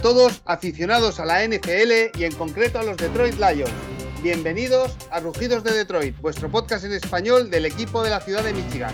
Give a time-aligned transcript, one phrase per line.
[0.00, 3.70] todos aficionados a la NFL y en concreto a los Detroit Lions.
[4.22, 8.52] Bienvenidos a Rugidos de Detroit, vuestro podcast en español del equipo de la ciudad de
[8.52, 8.92] Michigan.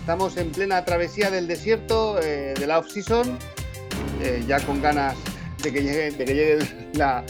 [0.00, 3.38] Estamos en plena travesía del desierto eh, de la off-season,
[4.20, 5.16] eh, ya con ganas
[5.62, 6.58] de que llegue,
[6.94, 7.24] la,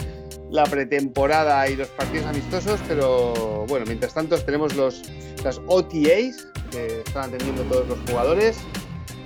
[0.68, 5.02] pretemporada y los partidos amistosos, pero bueno, mientras tanto tenemos los,
[5.44, 8.57] las OTAs que están atendiendo todos los jugadores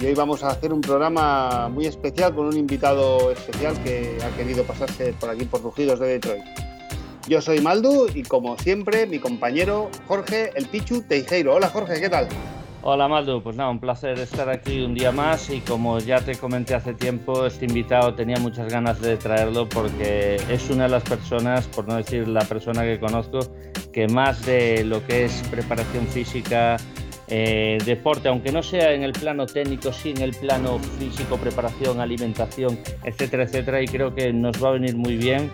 [0.01, 4.37] y hoy vamos a hacer un programa muy especial con un invitado especial que ha
[4.37, 6.45] querido pasarse por aquí por Rugidos de Detroit.
[7.29, 11.55] Yo soy Maldu y como siempre mi compañero Jorge El Pichu Teijeiro.
[11.55, 12.29] Hola Jorge, ¿qué tal?
[12.83, 16.37] Hola Maldu, pues nada, un placer estar aquí un día más y como ya te
[16.37, 21.03] comenté hace tiempo, este invitado tenía muchas ganas de traerlo porque es una de las
[21.03, 23.41] personas, por no decir la persona que conozco,
[23.93, 26.77] que más de lo que es preparación física,
[27.29, 32.01] eh, deporte, aunque no sea en el plano técnico, sí en el plano físico, preparación,
[32.01, 35.51] alimentación, etcétera, etcétera, y creo que nos va a venir muy bien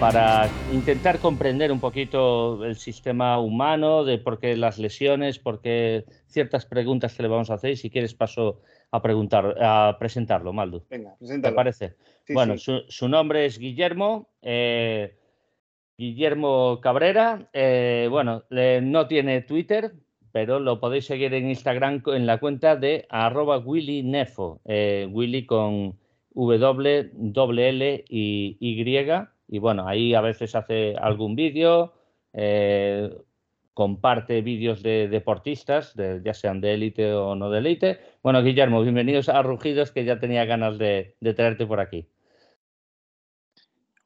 [0.00, 6.04] para intentar comprender un poquito el sistema humano, de por qué las lesiones, por qué
[6.26, 10.52] ciertas preguntas que le vamos a hacer, y si quieres paso a preguntar, a presentarlo,
[10.52, 10.84] Maldo.
[10.90, 11.94] Venga, ¿Te parece?
[12.28, 14.28] bueno, Su, nombre es Guillermo.
[14.42, 15.16] Eh,
[15.96, 19.92] Guillermo Cabrera, eh, bueno, no tiene Twitter,
[20.34, 25.46] pero lo podéis seguir en Instagram en la cuenta de arroba Willy Nefo, eh, Willy
[25.46, 25.96] con
[26.34, 28.98] W, L y Y.
[29.46, 31.92] Y bueno, ahí a veces hace algún vídeo,
[32.32, 33.16] eh,
[33.74, 38.00] comparte vídeos de deportistas, ya sean de élite o no de élite.
[38.20, 42.08] Bueno, Guillermo, bienvenidos a Rugidos, que ya tenía ganas de, de traerte por aquí.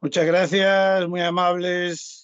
[0.03, 2.18] Muchas gracias, muy amables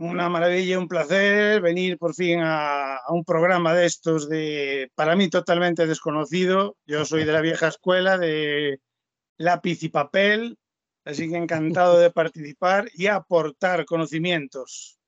[0.00, 5.28] una maravilla, un placer venir por fin a, un programa de estos de, para mí
[5.28, 6.76] totalmente desconocido.
[6.86, 8.80] Yo soy de la vieja escuela de
[9.36, 10.56] lápiz y papel,
[11.04, 14.98] así que encantado de participar y aportar conocimientos.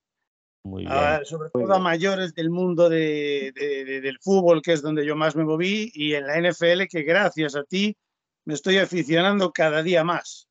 [0.65, 1.25] Muy bien.
[1.25, 5.91] sobre todo a mayores del mundo del fútbol, que es donde yo más me moví,
[5.95, 7.97] y en la NFL, que gracias a ti
[8.45, 10.49] me estoy aficionando cada día más.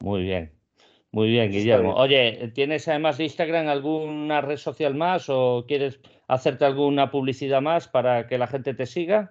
[0.00, 0.52] Muy bien,
[1.12, 1.94] muy bien, Guillermo.
[1.94, 7.86] Oye, ¿tienes además de Instagram alguna red social más o quieres hacerte alguna publicidad más
[7.86, 9.30] para que la gente te siga?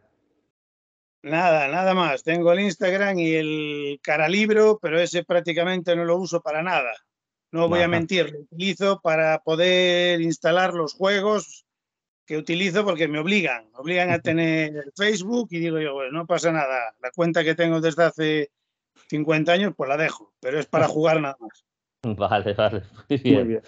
[1.23, 2.23] Nada, nada más.
[2.23, 6.93] Tengo el Instagram y el caralibro, pero ese prácticamente no lo uso para nada.
[7.51, 11.65] No voy a mentir, lo utilizo para poder instalar los juegos
[12.25, 16.27] que utilizo porque me obligan, me obligan a tener Facebook y digo yo, bueno, no
[16.27, 16.95] pasa nada.
[17.01, 18.51] La cuenta que tengo desde hace
[19.09, 21.65] 50 años, pues la dejo, pero es para jugar nada más.
[22.17, 22.81] Vale, vale.
[23.09, 23.61] Muy bien.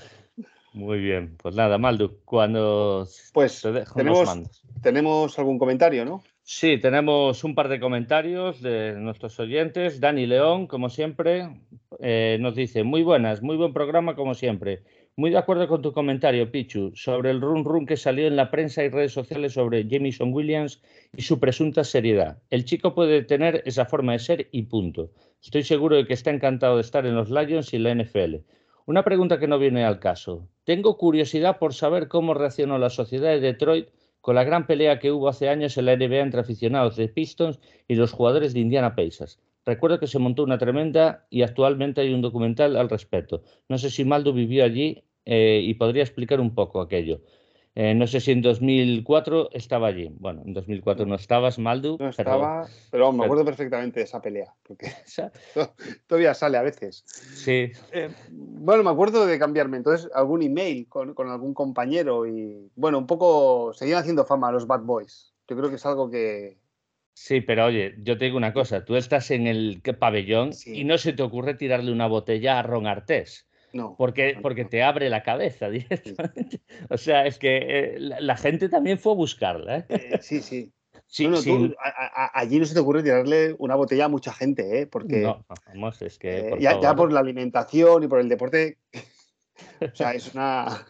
[0.74, 1.38] Muy bien.
[1.38, 3.62] Pues nada, Maldu, cuando pues
[3.96, 4.50] tenemos,
[4.82, 6.24] tenemos algún comentario, ¿no?
[6.42, 10.00] Sí, tenemos un par de comentarios de nuestros oyentes.
[10.00, 11.62] Dani León, como siempre,
[12.00, 14.82] eh, nos dice, muy buenas, muy buen programa como siempre.
[15.16, 18.50] Muy de acuerdo con tu comentario, Pichu, sobre el run run que salió en la
[18.50, 20.82] prensa y redes sociales sobre Jameson Williams
[21.16, 22.42] y su presunta seriedad.
[22.50, 25.12] El chico puede tener esa forma de ser y punto.
[25.40, 28.38] Estoy seguro de que está encantado de estar en los Lions y la NFL.
[28.88, 30.48] Una pregunta que no viene al caso.
[30.64, 35.12] Tengo curiosidad por saber cómo reaccionó la sociedad de Detroit con la gran pelea que
[35.12, 38.96] hubo hace años en la NBA entre aficionados de Pistons y los jugadores de Indiana
[38.96, 39.40] Pacers.
[39.66, 43.44] Recuerdo que se montó una tremenda y actualmente hay un documental al respecto.
[43.70, 47.22] No sé si Maldo vivió allí eh, y podría explicar un poco aquello.
[47.76, 50.14] Eh, no sé si en 2004 estaba allí.
[50.20, 51.98] Bueno, en 2004 no estabas, Maldu.
[52.00, 54.92] No estaba, pero, me acuerdo perfectamente de esa pelea, porque
[56.08, 57.04] todavía sale a veces.
[57.08, 57.72] Sí.
[57.92, 63.00] Eh, bueno, me acuerdo de cambiarme entonces algún email con, con, algún compañero y, bueno,
[63.00, 65.34] un poco seguían haciendo fama los Bad Boys.
[65.48, 66.60] Yo creo que es algo que,
[67.14, 70.98] Sí, pero oye, yo te digo una cosa, tú estás en el pabellón y no
[70.98, 73.48] se te ocurre tirarle una botella a Ron Artés.
[73.74, 73.96] No.
[73.98, 76.62] Porque, porque te abre la cabeza directamente.
[76.90, 79.78] O sea, es que eh, la, gente también fue a buscarla.
[79.80, 79.86] ¿eh?
[79.90, 80.72] Eh, sí, sí.
[81.08, 81.26] sí,
[82.34, 84.88] allí no se te ocurre tirarle una botella a mucha gente, ¿eh?
[84.88, 85.20] Porque.
[85.20, 86.56] No, vamos, es que.
[86.60, 88.78] ya, por la alimentación y por el deporte.
[89.82, 90.86] o sea, es una.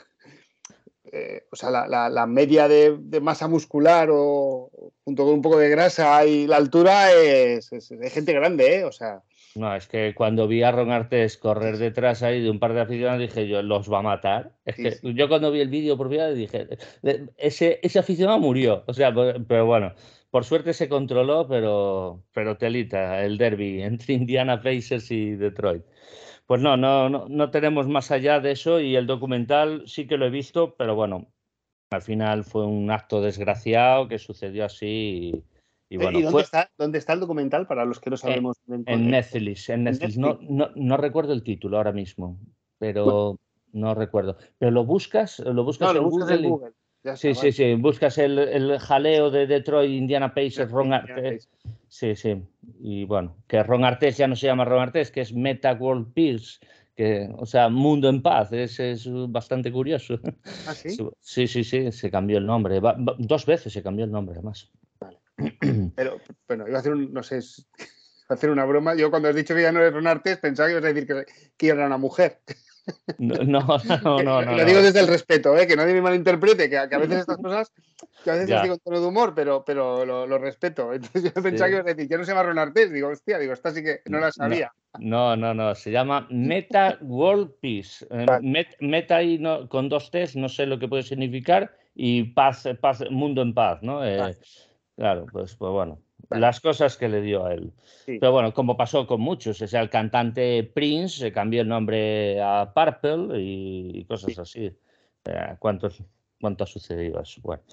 [1.51, 4.69] O sea, la, media de, masa muscular o
[5.03, 8.83] junto con un poco de grasa y la altura es, es, es gente grande, ¿eh?
[8.83, 9.21] O sea.
[9.55, 12.81] No, es que cuando vi a Ron Artes correr detrás ahí de un par de
[12.81, 14.53] aficionados dije yo, los va a matar.
[14.65, 16.67] Es que yo cuando vi el vídeo por vida dije,
[17.37, 18.83] ese, ese aficionado murió.
[18.87, 19.93] O sea, pero bueno,
[20.31, 25.83] por suerte se controló, pero, pero telita, el derby entre Indiana Pacers y Detroit.
[26.45, 30.17] Pues no, no, no, no tenemos más allá de eso y el documental sí que
[30.17, 31.27] lo he visto, pero bueno,
[31.93, 35.43] al final fue un acto desgraciado que sucedió así
[35.89, 38.57] Y, bueno, dónde, está, dónde, está, el documental para los que no sabemos?
[38.67, 40.17] En, Netflix, en Netflix.
[40.17, 42.39] No, no, no, recuerdo el título ahora mismo,
[42.79, 43.39] pero
[43.71, 44.37] no recuerdo.
[44.57, 46.73] Pero lo buscas, lo buscas, en, Google
[47.15, 47.75] sí, sí, sí.
[47.75, 50.91] Buscas el, el, jaleo de Detroit, Indiana Pacers, Ron.
[51.93, 52.43] Sí, sí.
[52.79, 56.11] Y bueno, que Ron Artes ya no se llama Ron Artes, que es Meta World
[56.15, 56.57] Peace.
[56.95, 60.19] Que, o sea, Mundo en Paz, es, es bastante curioso.
[60.65, 60.97] ¿Ah, sí?
[61.21, 62.81] Sí, sí, sí, se cambió el nombre.
[63.19, 64.71] dos veces se cambió el nombre, además.
[64.99, 65.19] Vale.
[65.95, 67.41] Pero, bueno, iba a hacer un, no sé,
[68.27, 68.95] hacer una broma.
[68.95, 71.05] Yo cuando has dicho que ya no eres Ron Artes, pensaba que ibas a decir
[71.05, 71.25] que,
[71.55, 72.39] que era una mujer.
[73.17, 74.41] No, no, no, no.
[74.41, 75.67] Lo digo desde el respeto, ¿eh?
[75.67, 77.71] que nadie me malinterprete, que, a veces estas cosas,
[78.23, 80.93] que a veces las digo de humor, pero, pero lo, respeto.
[80.93, 83.39] Entonces yo pensaba que iba a decir, que no se llama Ron Artes, digo, hostia,
[83.39, 84.71] digo, esta sí que no la sabía.
[84.99, 88.05] No, no, no, se llama Meta World Peace.
[88.11, 88.25] Eh,
[88.79, 93.03] meta ahí no, con dos T's, no sé lo que puede significar, y paz, paz
[93.09, 94.05] mundo en paz, ¿no?
[94.05, 94.35] Eh,
[94.95, 95.99] claro, pues, pues bueno
[96.39, 97.71] las cosas que le dio a él.
[98.05, 102.41] Pero bueno, como pasó con muchos, o sea, el cantante Prince se cambió el nombre
[102.41, 104.71] a Purple y, cosas así.
[105.59, 106.03] ¿cuántos,
[106.39, 107.41] ¿Cuánto ha sucedido eso?
[107.43, 107.63] Bueno.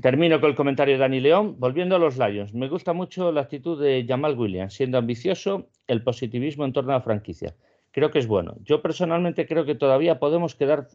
[0.00, 1.56] Termino con el comentario de Dani León.
[1.58, 6.02] Volviendo a los Lions, me gusta mucho la actitud de Jamal Williams, siendo ambicioso, el
[6.02, 7.54] positivismo en torno a la franquicia.
[7.90, 8.56] Creo que es bueno.
[8.62, 10.88] Yo personalmente creo que todavía podemos quedar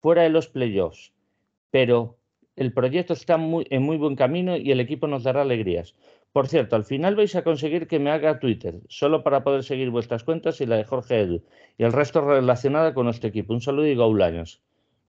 [0.00, 1.12] fuera de los playoffs,
[1.70, 2.16] pero
[2.56, 5.94] el proyecto está muy, en muy buen camino y el equipo nos dará alegrías.
[6.32, 9.90] Por cierto, al final vais a conseguir que me haga Twitter, solo para poder seguir
[9.90, 11.42] vuestras cuentas y la de Jorge Edu,
[11.76, 13.52] y el resto relacionada con nuestro equipo.
[13.52, 14.62] Un saludo y go Lions.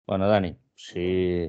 [0.06, 1.48] Bueno, Dani, si,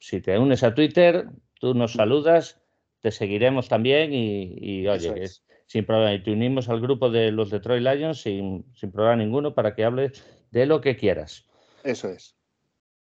[0.00, 1.28] si, te unes a Twitter,
[1.60, 2.60] tú nos saludas,
[3.00, 5.28] te seguiremos también y, oye,
[5.66, 6.14] sin problema.
[6.14, 9.84] Y te unimos al grupo de los Detroit Lions sin, sin problema ninguno para que
[9.84, 11.46] hables de lo que quieras.
[11.84, 12.36] Eso es.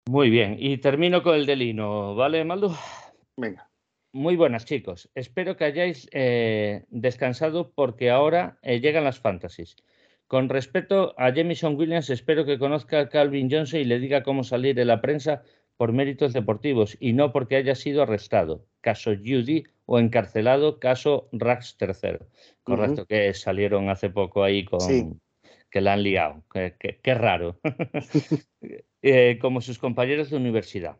[0.07, 2.73] Muy bien, y termino con el delino, ¿vale, Maldo?
[3.35, 3.69] Venga.
[4.15, 5.09] Muy buenas, chicos.
[5.13, 9.75] Espero que hayáis eh, descansado porque ahora eh, llegan las fantasies.
[10.27, 14.45] Con respecto a Jamison Williams, espero que conozca a Calvin Johnson y le diga cómo
[14.45, 15.43] salir de la prensa
[15.75, 18.65] por méritos deportivos y no porque haya sido arrestado.
[18.79, 22.19] Caso Judy o encarcelado, caso Rax III.
[22.63, 25.19] Correcto, que salieron hace poco ahí con
[25.69, 26.41] que la han liado.
[26.53, 27.59] Qué, raro.
[29.07, 30.97] Eh, como sus compañeros de universidad.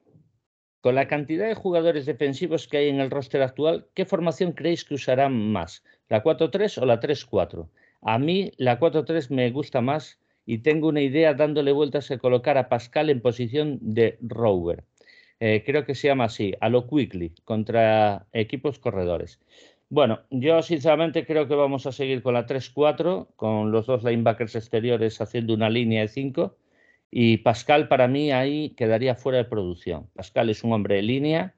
[0.86, 4.86] Con la cantidad de jugadores defensivos que hay en el roster actual, ¿qué formación creéis
[4.86, 5.84] que usarán más?
[6.10, 7.68] ¿La 4-3 o la 3-4?
[8.04, 12.60] A mí la 4-3 me gusta más y tengo una idea dándole vueltas a colocar
[12.60, 14.84] a Pascal en posición de rover.
[15.40, 19.40] Eh, creo que se llama así, a lo quickly, contra equipos corredores.
[19.90, 24.56] Bueno, yo sinceramente creo que vamos a seguir con la 3-4, con los dos linebackers
[24.56, 26.56] exteriores haciendo una línea de 5
[27.12, 30.10] y Pascal para mí ahí quedaría fuera de producción.
[30.14, 31.56] Pascal es un hombre de línea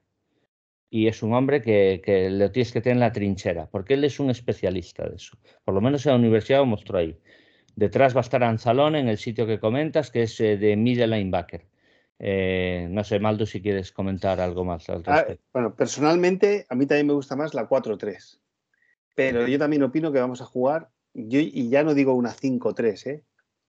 [0.90, 4.04] y es un hombre que, que lo tienes que tener en la trinchera, porque él
[4.04, 5.36] es un especialista de eso.
[5.64, 7.18] Por lo menos en la universidad lo mostró ahí.
[7.76, 11.06] Detrás va a estar Anzalón en el sitio que comentas, que es eh, de middle
[11.06, 11.66] linebacker.
[12.18, 16.86] Eh, no sé, Maldo, si quieres comentar algo más al ah, bueno, personalmente a mí
[16.86, 18.40] también me gusta más la 4-3.
[19.14, 23.06] Pero yo también opino que vamos a jugar, yo, y ya no digo una 5-3,
[23.06, 23.24] ¿eh?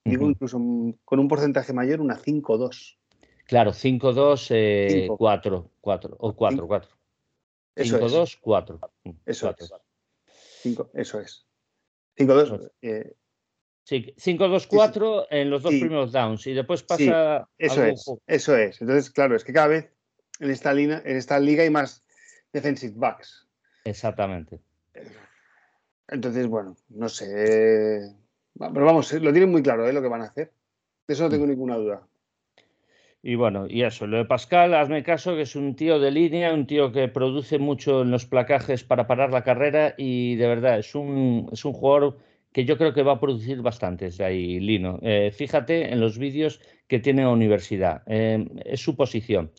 [0.05, 0.59] Digo incluso
[1.05, 2.99] con un porcentaje mayor, una 5-2.
[3.47, 6.91] Claro, 5-2, 4, 4 o 4, 4.
[7.77, 8.81] 5-2, 4.
[9.25, 9.73] Eso es.
[10.63, 11.47] 5, eso es.
[12.17, 12.71] 5-2.
[12.83, 13.15] Eh,
[13.83, 17.49] sí, 5-2-4 en los dos primeros downs y después pasa.
[17.59, 18.05] Sí, eso es.
[18.27, 18.81] Eso es.
[18.81, 19.91] Entonces, claro, es que cada vez
[20.41, 22.05] en esta, línea, en esta liga hay más
[22.53, 23.49] defensive backs.
[23.85, 24.61] Exactamente.
[26.09, 28.15] Entonces, bueno, no sé.
[28.59, 29.93] Pero vamos, lo tienen muy claro ¿eh?
[29.93, 30.53] lo que van a hacer.
[31.07, 31.51] De eso no tengo mm.
[31.51, 32.07] ninguna duda.
[33.27, 36.53] Y bueno, y eso, lo de Pascal, hazme caso, que es un tío de línea,
[36.53, 40.79] un tío que produce mucho en los placajes para parar la carrera y de verdad
[40.79, 42.19] es un, es un jugador
[42.53, 44.99] que yo creo que va a producir bastantes de ahí, Lino.
[45.01, 49.51] Eh, fíjate en los vídeos que tiene la universidad, eh, es su posición.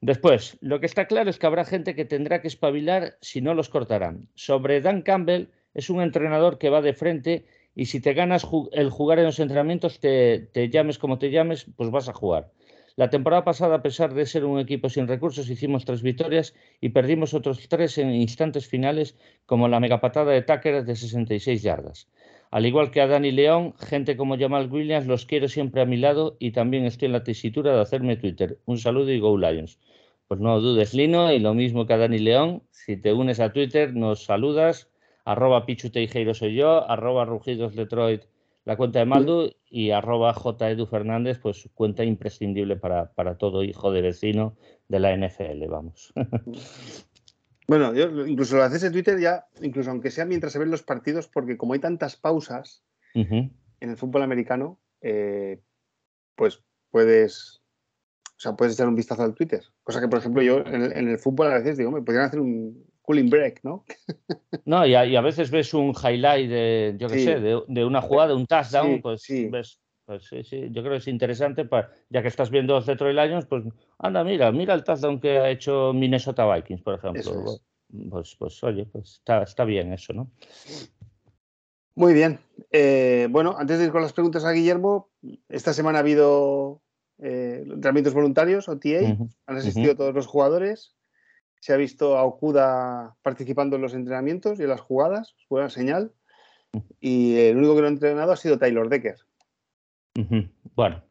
[0.00, 3.54] Después, lo que está claro es que habrá gente que tendrá que espabilar si no
[3.54, 4.28] los cortarán.
[4.36, 7.44] Sobre Dan Campbell, es un entrenador que va de frente
[7.74, 11.90] y si te ganas el jugar en los entrenamientos, te, llames como te llames, pues
[11.90, 12.50] vas a jugar.
[12.96, 16.90] La temporada pasada, a pesar de ser un equipo sin recursos, hicimos tres victorias y
[16.90, 22.08] perdimos otros tres en instantes finales, como la megapatada de Tucker de 66 yardas.
[22.50, 25.96] Al igual que a Dani León, gente como Jamal Williams los quiero siempre a mi
[25.96, 28.58] lado y también estoy en la tesitura de hacerme Twitter.
[28.66, 29.78] Un saludo y Go Lions.
[30.26, 33.52] Pues no dudes, Lino, y lo mismo que a Dani León, si te unes a
[33.52, 34.89] Twitter, nos saludas
[35.24, 38.22] arroba Pichu Teijeiro soy yo, arroba Rugidos Detroit
[38.64, 43.90] la cuenta de Maldu y arroba JEdu Fernández, pues cuenta imprescindible para, para todo hijo
[43.90, 44.56] de vecino
[44.88, 46.12] de la NFL, vamos.
[47.66, 50.82] Bueno, yo incluso lo haces en Twitter ya, incluso aunque sea mientras se ven los
[50.82, 52.82] partidos, porque como hay tantas pausas
[53.14, 55.60] en el fútbol americano, eh,
[56.34, 57.62] pues puedes,
[58.26, 59.62] o sea, puedes echar un vistazo al Twitter.
[59.84, 62.89] Cosa que, por ejemplo, yo en el, fútbol a veces digo, me podrían hacer un
[63.02, 63.84] cooling break, ¿no?
[64.64, 68.46] No, y a, veces ves un highlight de, yo qué sé, de, una jugada, un
[68.46, 69.80] touchdown, pues ves
[70.10, 73.16] pues sí, sí, yo creo que es interesante, para, ya que estás viendo los Detroit
[73.16, 73.62] Lions, pues
[73.96, 77.60] anda, mira, mira el touchdown que ha hecho Minnesota Vikings, por ejemplo.
[78.10, 80.28] Pues, pues oye, pues está, bien eso, ¿no?
[81.94, 82.40] Muy bien.
[82.72, 85.10] Eh, bueno, antes de ir con las preguntas a Guillermo,
[85.48, 86.82] esta semana ha habido
[87.18, 89.16] eh, entrenamientos voluntarios, OTA,
[89.46, 90.96] han asistido todos los jugadores,
[91.60, 96.12] se ha visto a Okuda participando en los entrenamientos y en las jugadas, buena señal,
[97.00, 99.16] y el único que no ha entrenado ha sido Taylor Decker.
[100.74, 101.02] Bueno.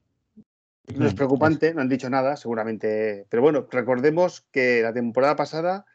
[0.95, 3.27] No es preocupante, no han dicho nada, seguramente.
[3.29, 5.85] Pero bueno, recordemos que la temporada pasada,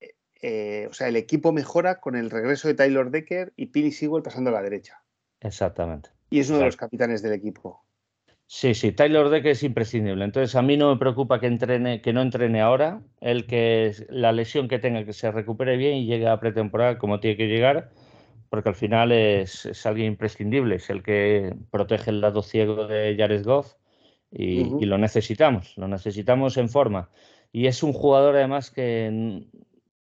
[0.00, 3.92] eh, eh, o sea, el equipo mejora con el regreso de Taylor Decker y Pini
[3.92, 5.04] Sewell pasando a la derecha.
[5.40, 6.10] Exactamente.
[6.28, 7.83] Y es uno de los capitanes del equipo.
[8.56, 10.24] Sí, sí, Taylor Decker es imprescindible.
[10.24, 14.30] Entonces a mí no me preocupa que entrene, que no entrene ahora, el que la
[14.30, 17.90] lesión que tenga que se recupere bien y llegue a pretemporada como tiene que llegar
[18.54, 23.44] porque al final es, alguien imprescindible, es el que protege el lado ciego de Jared
[23.44, 23.74] Goff
[24.30, 27.10] y, lo necesitamos, lo necesitamos en forma.
[27.50, 29.42] Y es un jugador además que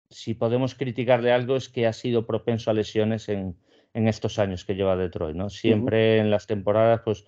[0.09, 3.55] si podemos criticarle algo es que ha sido propenso a lesiones en,
[3.93, 5.49] estos años que lleva Detroit, ¿no?
[5.49, 7.25] Siempre en las temporadas, pues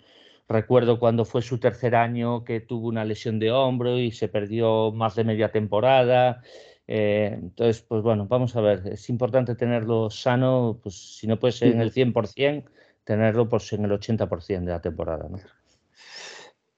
[0.48, 4.92] recuerdo cuando fue su tercer año que tuvo una lesión de hombro y se perdió
[4.92, 6.42] más de media temporada.
[6.88, 11.51] Eh, entonces, pues bueno, vamos a ver, es importante tenerlo sano, pues si no puede
[11.51, 12.63] ser en el 100%,
[13.04, 15.39] tenerlo pues en el 80% de la temporada, ¿no?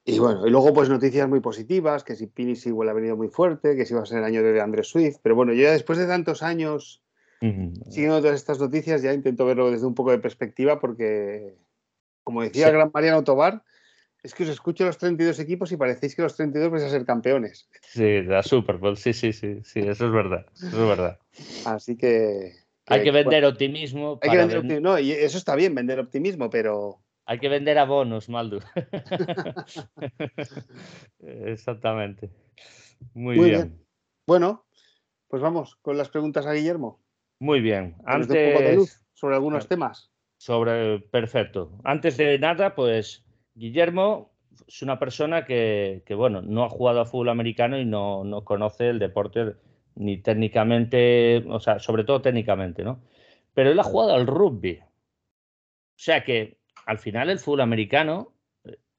[0.05, 3.27] Y bueno, y luego pues noticias muy positivas, que si Pini igual ha venido muy
[3.27, 5.71] fuerte, que si va a ser el año de Andrés Swift, pero bueno, yo ya
[5.71, 7.03] después de tantos años
[7.89, 11.55] siguiendo todas estas noticias ya intento verlo desde un poco de perspectiva porque,
[12.29, 13.63] como decía el gran Mariano Tobar,
[14.21, 17.03] es que os escucho los 32 equipos y parecéis que los 32 vais a ser
[17.03, 17.67] campeones.
[17.81, 21.17] Sí, la Super Bowl, sí, sí, sí, sí, eso es verdad, eso es verdad.
[21.65, 22.53] Así que...
[22.85, 24.19] hay que vender optimismo.
[24.21, 27.01] Hay que vender optimismo, no, y eso está bien, vender optimismo, pero...
[27.25, 28.59] Hay que vender abonos, Maldu.
[31.19, 32.29] Exactamente.
[33.15, 33.83] Muy, bien.
[34.27, 34.67] Bueno,
[35.29, 37.01] pues vamos con las preguntas a Guillermo.
[37.39, 37.95] Muy bien.
[38.05, 39.03] Antes...
[39.15, 40.11] sobre algunos temas.
[40.39, 41.69] Sobre, perfecto.
[41.83, 44.31] Antes de nada, pues Guillermo
[44.65, 48.99] es una persona que, bueno, no ha jugado a fútbol americano y no, conoce el
[48.99, 49.57] deporte
[49.95, 53.01] ni técnicamente, o sea, sobre todo técnicamente, ¿no?
[53.53, 54.79] Pero él ha jugado al rugby.
[54.81, 54.87] O
[55.97, 58.31] sea que al final el fútbol americano,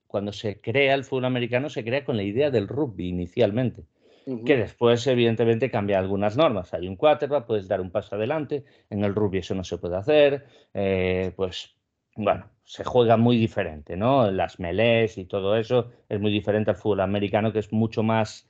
[0.07, 3.87] cuando se crea el fútbol americano, se crea con la idea del rugby inicialmente.
[4.25, 6.73] Que después, evidentemente, cambia algunas normas.
[6.75, 8.65] Hay un quarterback, puedes dar un paso adelante.
[8.89, 10.47] En el rugby eso no se puede hacer.
[10.75, 11.75] Eh, pues
[12.17, 14.31] bueno, se juega muy diferente, ¿no?
[14.31, 18.49] Las melés y todo eso es muy diferente al fútbol americano, que es mucho más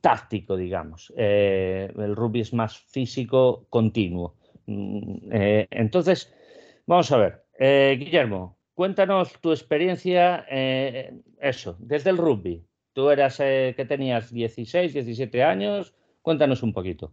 [0.00, 1.12] táctico, digamos.
[1.16, 4.36] Eh, el rugby es más físico, continuo.
[4.66, 6.32] Mm, eh, entonces,
[6.86, 7.44] vamos a ver.
[7.58, 12.64] Guillermo, cuéntanos tu experiencia, eso, desde el rugby.
[12.94, 15.92] Tú eras que tenías 16, 17 años.
[16.22, 17.12] Cuéntanos un poquito.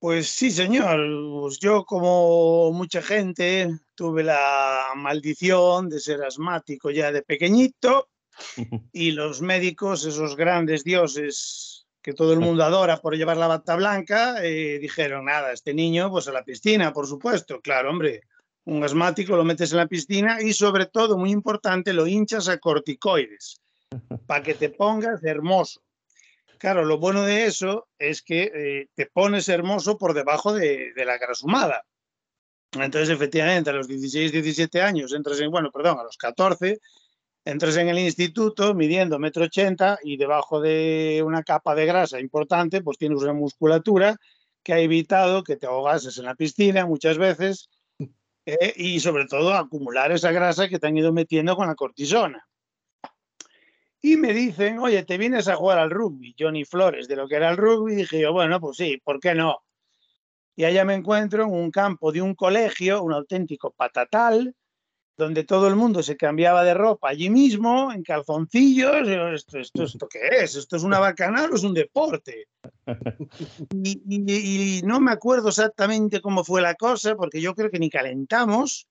[0.00, 0.98] Pues sí, señor.
[1.42, 8.08] Pues yo, como mucha gente, tuve la maldición de ser asmático ya de pequeñito
[8.92, 13.76] y los médicos, esos grandes dioses que todo el mundo adora por llevar la bata
[13.76, 17.60] blanca, eh, dijeron, nada, este niño, pues a la piscina, por supuesto.
[17.60, 18.22] Claro, hombre,
[18.64, 22.58] un asmático lo metes en la piscina y sobre todo, muy importante, lo hinchas a
[22.58, 23.60] corticoides
[24.26, 25.82] para que te pongas hermoso.
[26.58, 31.18] Claro, lo bueno de eso es que eh, te pones hermoso por debajo de, la
[31.18, 31.84] grasumada.
[32.72, 36.78] Entonces, efectivamente, a los 16, 17 años entras en, bueno, perdón, a los 14,
[37.44, 42.82] entras en el instituto midiendo metro ochenta y debajo de una capa de grasa importante,
[42.82, 44.16] pues tienes una musculatura
[44.62, 47.70] que ha evitado que te ahogases en la piscina muchas veces
[48.44, 52.46] eh, y sobre todo acumular esa grasa que te han ido metiendo con la cortisona
[54.02, 56.34] y me dicen, oye, ¿te vienes a jugar al rugby?
[56.38, 59.34] Johnny Flores, de lo que era el rugby, dije yo, bueno, pues sí, ¿por qué
[59.34, 59.62] no?
[60.56, 64.54] Y allá me encuentro en un campo de un colegio, un auténtico patatal,
[65.16, 69.06] donde todo el mundo se cambiaba de ropa allí mismo, en calzoncillos.
[69.06, 70.56] ¿Esto, esto, esto qué es?
[70.56, 72.46] ¿Esto es una bacanal o es un deporte?
[73.72, 77.88] Y, y, no me acuerdo exactamente cómo fue la cosa, porque yo creo que ni
[77.88, 78.88] calentamos.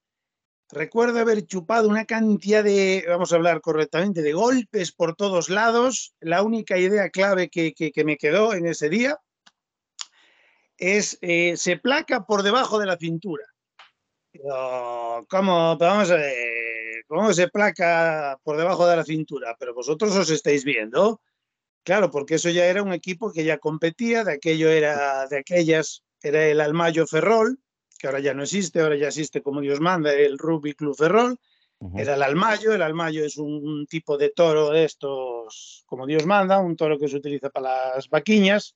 [0.71, 6.13] Recuerdo haber chupado una cantidad de, vamos a hablar correctamente, de golpes por todos lados.
[6.19, 7.73] La única idea clave que,
[8.05, 9.17] me quedó en ese día
[10.77, 13.43] es, eh, se placa por debajo de la cintura.
[15.27, 15.77] ¿Cómo,
[17.07, 19.55] ¿Cómo se placa por debajo de la cintura?
[19.59, 21.19] Pero vosotros os estáis viendo.
[21.83, 26.03] Claro, porque eso ya era un equipo que ya competía, de aquello era, de aquellas,
[26.21, 27.57] era el Almayo Ferrol,
[27.99, 31.37] que ahora ya no existe, ahora ya existe como Dios manda, el Rugby Club Ferrol.
[31.95, 36.59] Era el Almayo, el Almayo es un, tipo de toro de estos, como Dios manda,
[36.59, 38.75] un toro que se utiliza para las vaquiñas.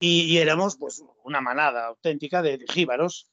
[0.00, 3.28] y, éramos pues una manada auténtica de, jíbaros.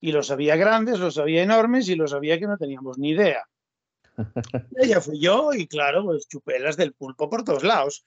[0.00, 3.44] Y los había grandes, los había enormes y los había que no teníamos ni idea.
[4.76, 8.04] Ella fui yo y claro, pues chupelas del pulpo por todos lados.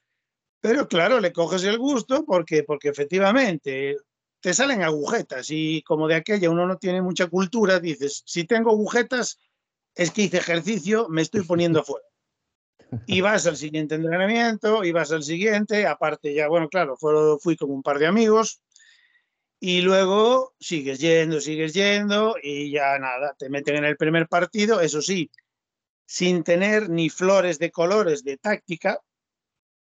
[0.61, 3.97] Pero claro, le coges el gusto porque, porque efectivamente
[4.47, 8.69] te salen agujetas y como de aquella uno no tiene mucha cultura, dices, si tengo
[8.69, 9.37] agujetas
[9.93, 12.07] es que hice ejercicio, me estoy poniendo fuera.
[13.07, 17.71] Y vas al siguiente entrenamiento, y vas al siguiente, aparte ya, bueno, claro, fui con
[17.71, 18.61] un par de amigos,
[19.59, 24.79] y luego sigues yendo, sigues yendo, y ya nada, te meten en el primer partido,
[24.79, 25.29] eso sí,
[26.05, 29.01] sin tener ni flores de colores de táctica.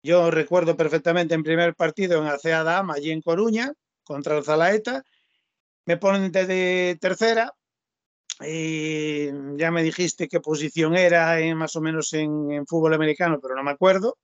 [0.02, 3.72] Yo recuerdo perfectamente en primer partido en Acea Dama, allí en Coruña,
[4.10, 5.04] contra el Zalaeta,
[5.86, 7.54] me ponen de tercera,
[8.44, 9.26] y
[9.56, 13.70] ya me dijiste qué posición era más o menos en, fútbol americano, pero no me
[13.70, 14.18] acuerdo.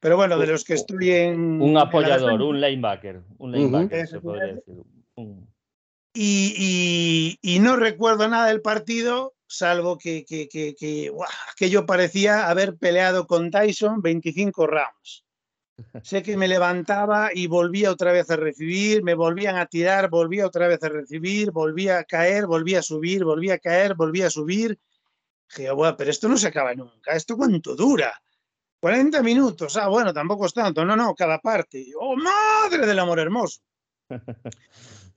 [0.00, 1.62] Pero bueno, de los que estoy en...
[1.62, 4.82] Un apoyador, un linebacker, un linebacker se podría decir.
[6.12, 12.76] Y, y, no recuerdo nada del partido, salvo que, que, que, que, yo parecía haber
[12.78, 15.24] peleado con Tyson 25 rounds.
[16.02, 20.46] Sé que me levantaba y volvía otra vez a recibir, me volvían a tirar, volvía
[20.46, 24.30] otra vez a recibir, volvía a caer, volvía a subir, volvía a caer, volvía a
[24.30, 24.78] subir.
[25.48, 28.12] Dije, bueno, pero esto no se acaba nunca, ¿esto cuánto dura?
[28.80, 31.86] 40 minutos, ah, bueno, tampoco es tanto, no, no, cada parte.
[31.98, 33.60] ¡Oh, madre del amor hermoso!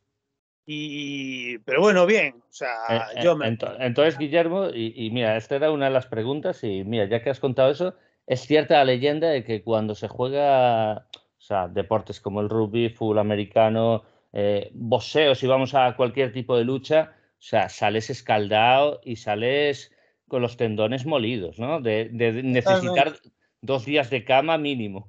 [0.66, 5.58] Y, pero bueno, bien, o sea, eh, yo eh, Entonces, Guillermo, y, y, mira, esta
[5.58, 7.96] era una de las preguntas, y mira, ya que has contado eso,
[8.28, 12.90] es cierta la leyenda de que cuando se juega, o sea, deportes como el rugby,
[12.90, 19.02] fútbol americano, eh, boxeo, si vamos a cualquier tipo de lucha, o sea, sales escaldado
[19.04, 19.92] y sales
[20.28, 21.82] con los tendones molidos, ¿no?
[21.82, 23.18] De, necesitar
[23.62, 25.06] dos días de cama mínimo.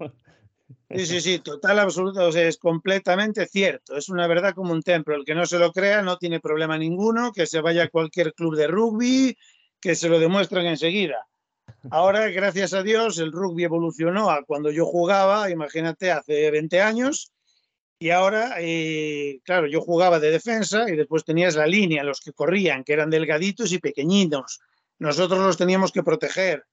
[0.91, 4.83] Sí, sí, sí, total, absoluto, o sea, es completamente cierto, es una verdad como un
[4.83, 7.89] templo, el que no se lo crea no tiene problema ninguno, que se vaya a
[7.89, 9.37] cualquier club de rugby,
[9.81, 11.27] que se lo demuestren enseguida.
[11.91, 17.33] Ahora, gracias a Dios, el rugby evolucionó a cuando yo jugaba, imagínate, hace 20 años,
[17.99, 22.33] y ahora, eh, claro, yo jugaba de defensa y después tenías la línea, los que
[22.33, 24.61] corrían, que eran delgaditos y pequeñitos.
[24.99, 26.65] Nosotros los teníamos que proteger,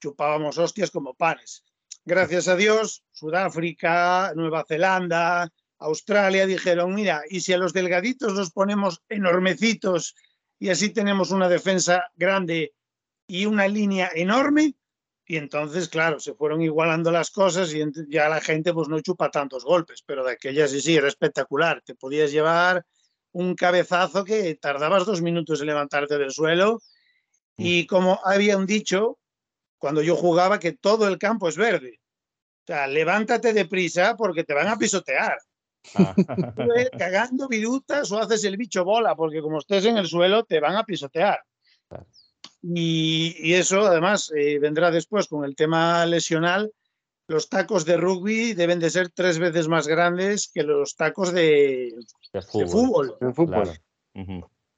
[0.00, 1.64] chupábamos hostias como panes.
[2.04, 8.50] Gracias a Dios, Sudáfrica, Nueva Zelanda, Australia dijeron, mira, y si a los delgaditos los
[8.50, 10.14] ponemos enormecitos
[10.58, 12.72] y así tenemos una defensa grande
[13.26, 14.74] y una línea enorme
[15.28, 19.28] y entonces, claro, se fueron igualando las cosas y ya la gente pues no chupa
[19.28, 21.82] tantos golpes, pero de aquella sí, sí, era espectacular.
[21.84, 22.86] Te podías llevar
[23.32, 26.80] un cabezazo que tardabas dos minutos en levantarte del suelo
[27.56, 29.18] y como había un dicho
[29.78, 31.98] cuando yo jugaba que todo el campo es verde.
[32.62, 35.38] O sea, levántate deprisa porque te van a pisotear.
[35.94, 36.16] Ah.
[36.98, 40.74] cagando virutas o haces el bicho bola porque como estés en el suelo te van
[40.74, 41.38] a pisotear.
[42.74, 46.72] Y, eso además eh, vendrá después con el tema lesional.
[47.28, 51.94] Los tacos de rugby deben de ser tres veces más grandes que los tacos de,
[52.68, 53.16] fútbol.
[53.20, 53.80] De fútbol.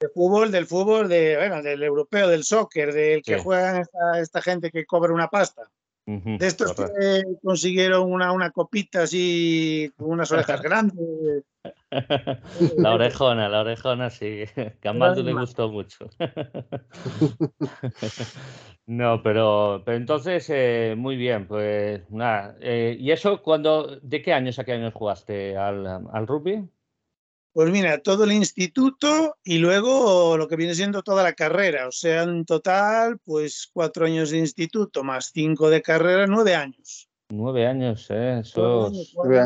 [0.01, 3.85] De fútbol, del fútbol, de, bueno, del europeo, del soccer, del que juegan
[4.21, 5.69] esta, gente que cobra una pasta.
[6.07, 11.45] de estos que consiguieron una, una copita así, con unas orejas grandes.
[12.77, 14.45] La orejona, la orejona, sí.
[14.55, 16.09] Que a le gustó mucho.
[18.87, 22.57] No, pero, pero entonces, eh, muy bien, pues nada.
[22.61, 26.67] Eh, ¿Y eso cuando, de qué años a qué años jugaste al, al rugby?
[27.53, 31.89] Pues mira, todo el instituto y luego lo que viene siendo toda la carrera.
[31.89, 37.11] O sea, en total, pues cuatro años de instituto más cinco de carrera, nueve años.
[37.31, 38.39] Nueve años, ¿eh?
[38.41, 38.91] Eso.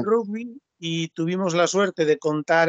[0.04, 2.68] rugby y tuvimos la suerte de contar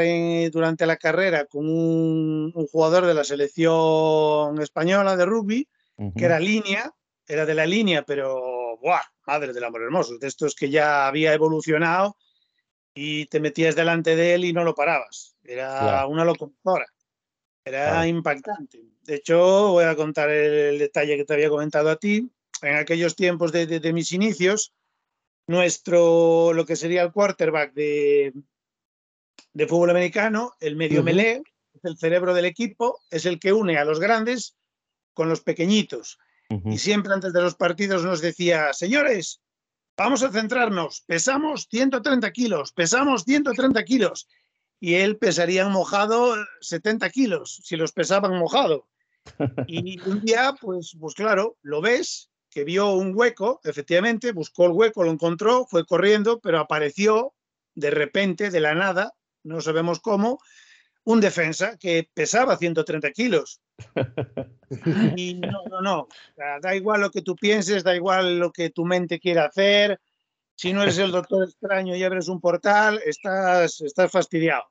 [0.52, 5.68] durante la carrera con un, jugador de la selección española de rugby,
[6.16, 6.94] que era línea,
[7.28, 9.02] era de la línea, pero, ¡buah!
[9.26, 12.16] Madre del amor hermoso, de estos que ya había evolucionado
[12.94, 15.36] y te metías delante de él y no lo parabas.
[15.44, 16.86] Era una locomotora.
[17.66, 18.80] Era impactante.
[19.02, 22.30] De hecho, voy a contar el, detalle que te había comentado a ti.
[22.62, 24.72] En aquellos tiempos de mis inicios,
[25.48, 28.34] nuestro, lo que sería el quarterback de,
[29.54, 33.54] de fútbol americano, el medio uh melé, es el cerebro del equipo, es el que
[33.54, 34.56] une a los grandes
[35.14, 36.18] con los pequeñitos.
[36.50, 36.74] Uh -huh.
[36.74, 39.42] Y siempre antes de los partidos nos decía, señores,
[39.98, 44.28] vamos a centrarnos, pesamos 130 kilos, pesamos 130 kilos.
[44.80, 48.88] Y él pesaría mojado 70 kilos, si los pesaban mojado.
[49.68, 54.72] Y un día, pues, pues claro, lo ves, que vio un hueco, efectivamente, buscó el
[54.72, 57.34] hueco, lo encontró, fue corriendo, pero apareció
[57.76, 59.14] de repente, de la nada,
[59.44, 60.40] no sabemos cómo,
[61.06, 63.62] un defensa que pesaba 130 kilos.
[65.16, 68.86] Y no, no, no, da igual lo que tú pienses, da igual lo que tu
[68.86, 70.00] mente quiera hacer.
[70.56, 74.64] Si no eres el doctor extraño y abres un portal, estás, estás fastidiado.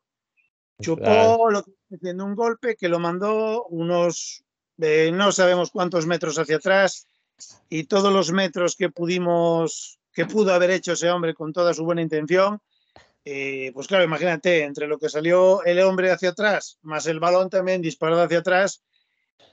[0.81, 4.43] Chupó lo que haciendo un golpe que lo mandó unos,
[4.81, 7.07] eh, no sabemos cuántos metros hacia atrás
[7.69, 11.85] y todos los metros que pudimos, que pudo haber hecho ese hombre con toda su
[11.85, 12.61] buena intención,
[13.25, 17.51] eh, pues claro, imagínate, entre lo que salió el hombre hacia atrás, más el balón
[17.51, 18.83] también disparado hacia atrás,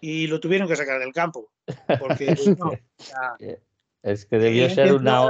[0.01, 1.51] y lo tuvieron que sacar del campo.
[1.99, 3.57] Porque, no, ya,
[4.01, 5.29] es que debió eh, ser una,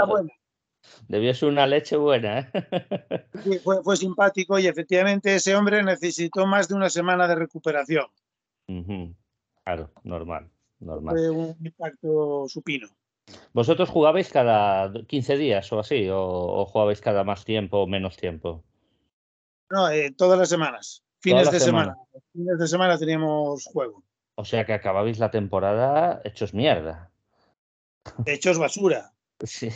[1.08, 2.40] debió ser una leche buena.
[2.40, 2.50] ¿eh?
[3.44, 8.06] Sí, fue, fue, simpático y efectivamente ese hombre necesitó más de una semana de recuperación.
[8.68, 9.16] Uh -huh.
[9.64, 11.16] Claro, normal, normal.
[11.16, 12.88] Fue un impacto supino.
[13.54, 16.10] ¿Vosotros jugabais cada 15 días o así?
[16.10, 18.64] ¿O, o jugabais cada más tiempo o menos tiempo?
[19.70, 21.04] No, eh, todas las semanas.
[21.20, 21.94] Fines de semana.
[21.94, 22.24] semana.
[22.34, 24.04] Fines de semana teníamos juego.
[24.36, 27.12] O sea que acababais la temporada hechos mierda.
[28.26, 29.14] Hechos basura.
[29.42, 29.70] Sí.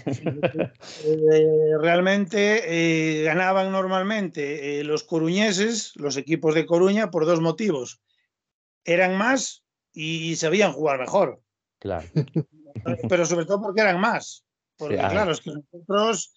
[1.06, 8.02] Eh, realmente eh, ganaban normalmente los coruñeses, los equipos de Coruña, por dos motivos.
[8.84, 9.63] Eran más
[9.94, 11.42] y sabían jugar mejor.
[11.80, 12.08] Claro.
[13.10, 14.44] Pero sobre todo porque eran más.
[14.76, 16.34] Porque sí, claro, es que nosotros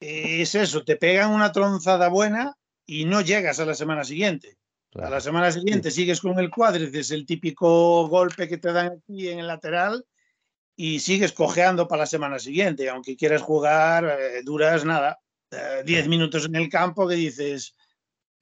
[0.00, 4.56] eh, es eso, te pegan una tronzada buena y no llegas a la semana siguiente.
[4.90, 5.08] Claro.
[5.08, 9.28] A la semana siguiente sigues con el cuádriceps, el típico golpe que te dan aquí
[9.28, 10.04] en el lateral,
[10.76, 12.88] y sigues cojeando para la semana siguiente.
[12.88, 15.18] Aunque quieras jugar, eh, duras nada,
[15.84, 17.74] 10 eh, minutos en el campo que dices,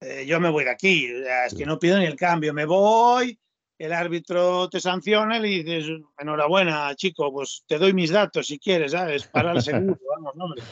[0.01, 1.09] eh, yo me voy de aquí,
[1.47, 3.39] es que no pido ni el cambio, me voy,
[3.83, 8.59] el árbitro te sanciona y le dices, enhorabuena, chico, pues te doy mis datos si
[8.59, 9.27] quieres, ¿sabes?
[9.27, 10.63] Para el seguro, vamos, hombre.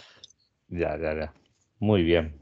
[0.69, 1.33] Ya, ya, ya.
[1.81, 2.41] Muy bien.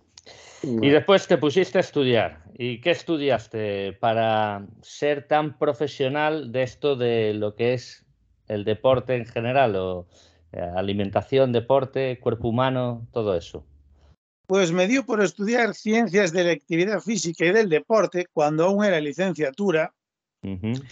[0.63, 2.43] Y después te pusiste a estudiar.
[2.55, 8.05] ¿Y qué estudiaste para ser tan profesional de esto de lo que es
[8.49, 10.07] el deporte en general o
[10.53, 13.65] eh, alimentación, deporte, cuerpo humano, todo eso?
[14.47, 18.85] Pues me dio por estudiar ciencias de la actividad física y del deporte cuando aún
[18.85, 19.95] era licenciatura.
[20.43, 20.83] Uh -huh.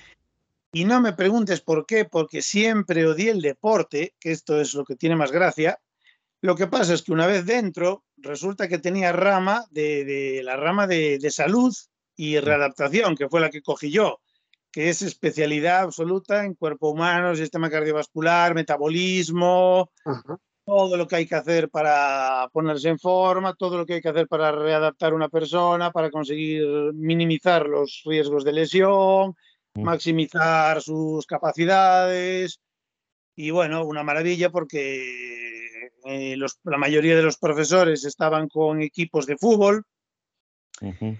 [0.72, 4.84] Y no me preguntes por qué, porque siempre odié el deporte, que esto es lo
[4.84, 5.78] que tiene más gracia.
[6.42, 10.56] Lo que pasa es que una vez dentro, resulta que tenía rama de, de la
[10.56, 11.74] rama de, de, salud
[12.14, 14.20] y readaptación, que fue la que cogí yo,
[14.70, 20.38] que es especialidad absoluta en cuerpo humano, sistema cardiovascular, metabolismo, uh -huh.
[20.66, 24.08] Todo lo que hay que hacer para ponerse en forma, todo lo que hay que
[24.08, 29.36] hacer para readaptar una persona, para conseguir minimizar los riesgos de lesión,
[29.74, 32.60] maximizar sus capacidades.
[33.36, 39.24] Y bueno, una maravilla porque eh, los, la mayoría de los profesores estaban con equipos
[39.26, 39.84] de fútbol.
[40.80, 41.18] Uh -huh.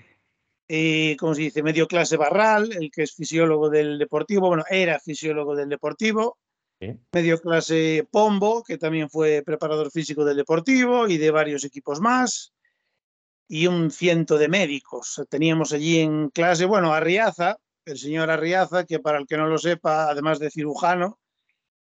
[0.68, 4.98] eh, como se dice, medio clase Barral, el que es fisiólogo del deportivo, bueno, era
[4.98, 6.36] fisiólogo del deportivo.
[6.80, 6.98] ¿Sí?
[7.12, 12.52] Medio clase Pombo, que también fue preparador físico del deportivo y de varios equipos más.
[13.48, 15.22] Y un ciento de médicos.
[15.28, 19.56] Teníamos allí en clase, bueno, Arriaza, el señor Arriaza, que para el que no lo
[19.56, 21.18] sepa, además de cirujano,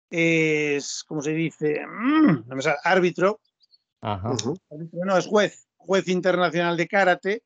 [0.08, 3.40] es, como se dice, no me sale, árbitro.
[4.00, 4.30] Ajá.
[4.70, 7.42] Árbitro no, es juez, juez internacional de karate.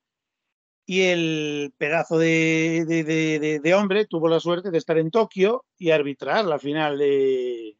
[0.87, 5.65] Y el pedazo de, de, de, de, hombre tuvo la suerte de estar en Tokio
[5.79, 7.75] y arbitrar la final de,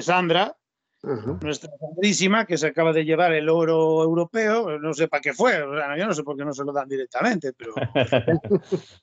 [0.00, 0.56] Sandra,
[1.04, 1.42] uh -huh.
[1.42, 4.76] nuestra sandrísima, que se acaba de llevar el oro europeo.
[4.80, 6.72] No sé para qué fue, o sea, yo no sé por qué no se lo
[6.72, 7.74] dan directamente, pero.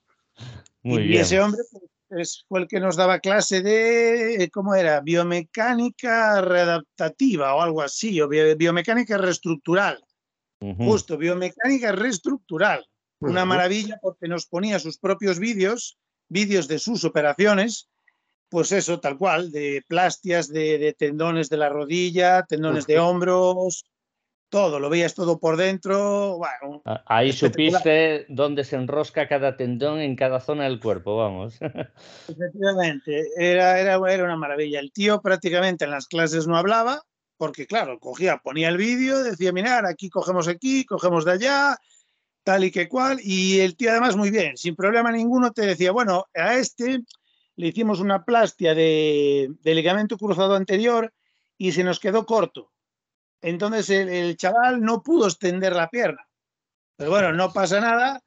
[0.82, 1.22] Muy y bien.
[1.22, 1.62] ese hombre
[2.08, 5.00] pues, fue el que nos daba clase de, ¿cómo era?
[5.00, 10.04] Biomecánica readaptativa o algo así, o biomecánica reestructural.
[10.60, 10.84] Uh -huh.
[10.84, 12.86] Justo, biomecánica reestructural.
[13.20, 15.98] Una maravilla porque nos ponía sus propios vídeos,
[16.28, 17.88] vídeos de sus operaciones,
[18.48, 23.84] pues eso, tal cual, de plastias, de, de tendones de la rodilla, tendones de hombros,
[24.48, 26.38] todo, lo veías todo por dentro.
[26.38, 31.58] Bueno, Ahí supiste dónde se enrosca cada tendón en cada zona del cuerpo, vamos.
[32.28, 34.80] Efectivamente, era, era, era una maravilla.
[34.80, 37.02] El tío prácticamente en las clases no hablaba,
[37.36, 41.76] porque claro, cogía, ponía el vídeo, decía, mirar, aquí cogemos aquí, cogemos de allá,
[42.46, 45.90] tal y que cual, y el tío además muy bien, sin problema ninguno te decía,
[45.90, 47.02] bueno, a este
[47.56, 51.12] le hicimos una plastia de, ligamento cruzado anterior
[51.58, 52.70] y se nos quedó corto.
[53.42, 56.28] Entonces el, chaval no pudo extender la pierna.
[56.94, 58.22] Pero bueno, no pasa nada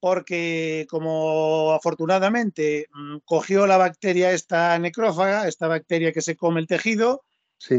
[0.00, 6.66] porque como afortunadamente mm, cogió la bacteria esta necrófaga, esta bacteria que se come el
[6.66, 7.22] tejido,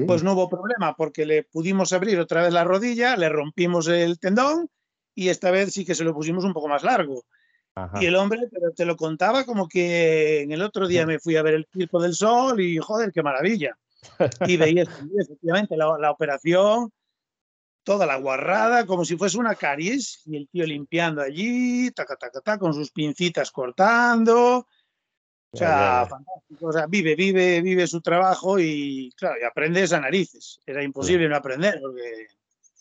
[0.07, 4.17] pues no hubo problema porque le pudimos abrir otra vez la rodilla, le rompimos el
[4.17, 4.69] tendón
[5.15, 7.23] y esta vez sí que se lo pusimos un poco más largo.
[7.99, 11.37] Y el hombre pero te lo contaba como que en el otro día me fui
[11.37, 13.77] a ver el Circo del Sol y joder, qué maravilla.
[14.47, 16.91] Y veía efectivamente la, operación,
[17.83, 22.41] toda la guarrada, como si fuese una caries, y el tío limpiando allí, taca, taca,
[22.41, 24.67] taca, con sus pincitas cortando.
[25.51, 26.67] O sea, fantástico.
[26.67, 30.59] O sea, vive, vive, vive su trabajo y, claro, y aprendes a narices.
[30.65, 32.27] Era imposible no aprender, porque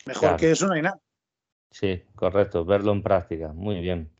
[0.07, 1.01] mejor que eso no hay nada.
[1.73, 3.49] Sí, correcto, verlo en práctica.
[3.49, 4.11] Muy bien.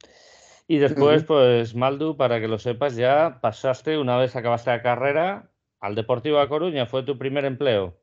[0.67, 5.51] Y después, pues, Maldu, para que lo sepas, ya pasaste, una vez acabaste la carrera,
[5.81, 6.87] al Deportivo de Coruña.
[6.87, 7.99] ¿Fue tu primer empleo?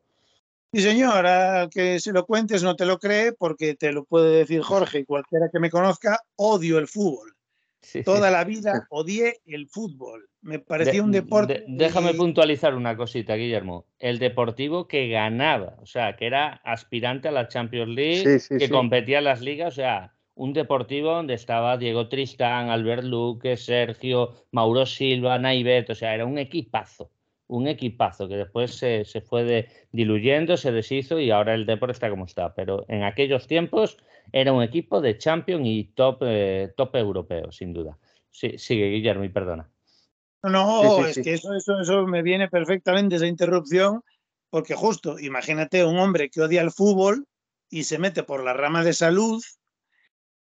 [0.72, 1.26] Sí, señor.
[1.26, 5.00] Al que si lo cuentes no te lo cree, porque te lo puede decir Jorge
[5.00, 7.34] y cualquiera que me conozca, odio el fútbol.
[8.06, 10.30] Toda la vida odié el fútbol.
[10.42, 11.66] Me parecía un deporte.
[11.68, 13.86] déjame puntualizar una cosita, Guillermo.
[14.00, 19.18] El deportivo que ganaba, o sea, que era aspirante a la Champions League, que competía
[19.18, 24.86] en las ligas, o sea, un deportivo donde estaba Diego Tristán, Albert Luque, Sergio, Mauro
[24.86, 27.12] Silva, Naivet, o sea, era un equipazo,
[27.48, 32.24] un equipazo que después se, fue diluyendo, se deshizo y ahora el deporte está como
[32.24, 32.54] está.
[32.54, 33.98] Pero en aquellos tiempos
[34.32, 37.98] era un equipo de champion y top, eh, top europeo, sin duda.
[38.30, 39.70] Sí, sigue, Guillermo, y perdona.
[40.44, 44.02] No, es que eso, eso, eso me viene perfectamente esa interrupción,
[44.50, 47.26] porque justo, imagínate un hombre que odia el fútbol
[47.70, 49.42] y se mete por la rama de salud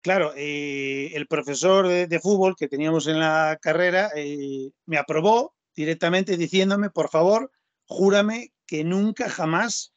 [0.02, 6.36] Claro, eh, el profesor de, fútbol que teníamos en la carrera eh, me aprobó directamente
[6.36, 7.52] diciéndome, por favor,
[7.86, 9.94] júrame que nunca jamás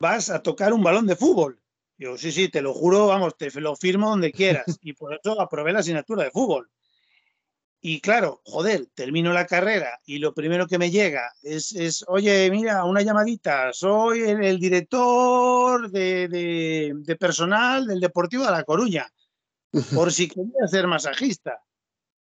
[0.00, 1.60] vas a tocar un balón de fútbol.
[1.98, 4.64] Yo, sí, sí, te lo juro, vamos, te lo firmo donde quieras.
[4.82, 6.70] Y por eso aprobé la asignatura de fútbol.
[7.80, 12.50] Y claro, joder, termino la carrera y lo primero que me llega es, es oye,
[12.50, 19.08] mira, una llamadita, soy el, director de, de, personal del Deportivo de La Coruña
[19.94, 21.62] por si quería ser masajista.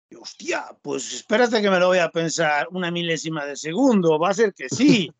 [0.10, 4.30] Y, hostia, pues espérate que me lo voy a pensar una milésima de segundo, va
[4.30, 5.12] a ser que sí.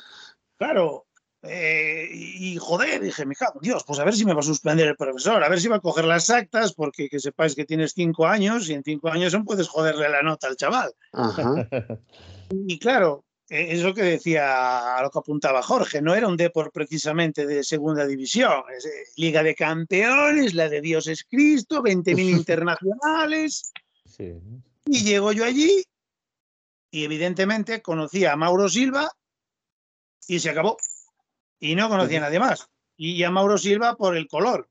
[0.58, 1.05] claro,
[1.48, 4.88] eh, y, joder, dije, me cago Dios, pues a ver si me va a suspender
[4.88, 7.92] el profesor, a ver si va a coger las actas, porque que sepáis que tienes
[7.94, 10.92] cinco años y en cinco años no puedes joderle la nota al chaval.
[12.50, 16.36] y claro, eh, es lo que decía, a lo que apuntaba Jorge, no era un
[16.36, 21.82] deporte precisamente de segunda división, es eh, Liga de Campeones, la de Dios es Cristo,
[21.82, 23.72] 20.000 internacionales.
[24.86, 25.84] Y llego yo allí
[26.90, 29.10] y evidentemente conocía a Mauro Silva
[30.26, 30.76] y se acabó.
[31.58, 32.68] Y no conocía a nadie más.
[32.96, 34.68] Y a Mauro Silva por el color,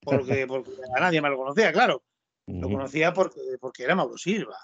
[0.00, 2.02] porque, porque a nadie más lo conocía, claro.
[2.46, 4.56] Lo conocía porque, porque era Mauro Silva.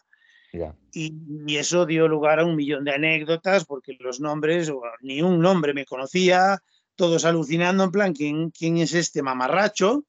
[0.92, 5.72] Y, eso dio lugar a un millón de anécdotas porque los nombres, ni un nombre
[5.72, 6.62] me conocía,
[6.94, 10.04] todos alucinando en plan, ¿quién, quién es este mamarracho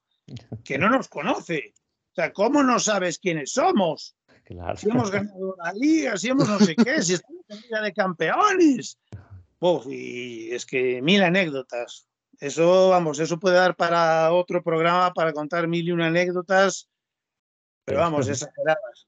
[0.63, 1.73] que no nos conoce?
[2.11, 4.15] O sea, ¿cómo no sabes quiénes somos?
[4.75, 7.93] Si hemos ganado la liga, si hemos no sé qué, si estamos en liga de
[7.93, 8.99] campeones.
[9.89, 12.07] Y es que mil anécdotas.
[12.39, 16.89] Eso, vamos, eso puede dar para otro programa para contar mil y una anécdotas,
[17.85, 19.07] pero vamos, exageradas.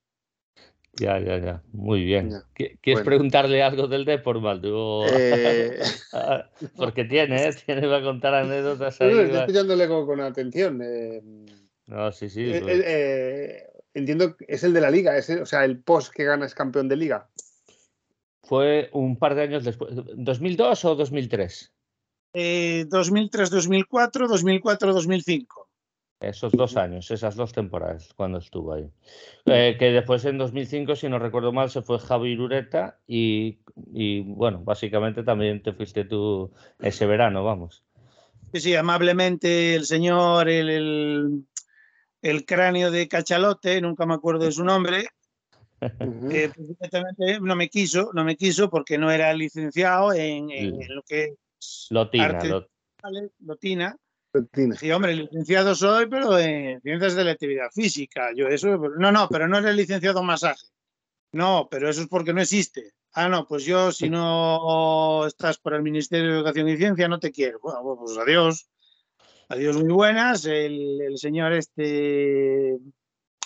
[0.98, 1.64] Ya, ya, ya.
[1.74, 2.32] Muy bien.
[2.54, 4.40] ¿Quieres preguntarle algo del Depor,
[5.12, 5.80] Eh...
[6.78, 7.56] Porque tiene, ¿eh?
[7.66, 9.02] tiene para contar anécdotas.
[9.02, 10.80] Ahí, estoy escuchándole con, atención.
[10.82, 11.22] Eh...
[11.88, 12.50] No, sí, sí.
[12.50, 12.82] Eh, pues.
[12.86, 16.46] eh, entiendo que es el de la liga, es o sea, el post que gana
[16.46, 17.28] es campeón de liga.
[18.46, 19.94] Fue un par de años después.
[19.94, 21.74] ¿2002 o 2003?
[22.88, 25.70] 2003, 2004, 2004, 2005.
[26.20, 28.90] Esos dos años, esas dos temporadas, cuando estuvo ahí.
[29.46, 33.60] Eh, que después en 2005, si no recuerdo mal, se fue Javi Ureta y,
[33.94, 37.84] y, bueno, básicamente también te fuiste tú ese verano, vamos.
[38.54, 41.46] Sí, sí, amablemente el señor, el,
[42.22, 45.10] el, cráneo de Cachalote, nunca me acuerdo de su nombre,
[46.32, 50.50] eh, pues, no me quiso, no me quiso porque no era licenciado en,
[50.90, 52.40] lo que es Lotina,
[53.40, 53.98] Lotina
[54.78, 58.32] Sí, hombre, licenciado soy, pero en ciencias de la actividad física.
[58.36, 60.68] Yo eso, no, no, pero no eres licenciado en masaje.
[61.32, 62.94] No, pero eso es porque no existe.
[63.14, 67.20] Ah, no, pues yo si no estás por el Ministerio de Educación y Ciencia no
[67.20, 67.60] te quiero.
[67.62, 68.68] Bueno, pues adiós.
[69.48, 70.46] Adiós, muy buenas.
[70.46, 72.78] El, el señor este,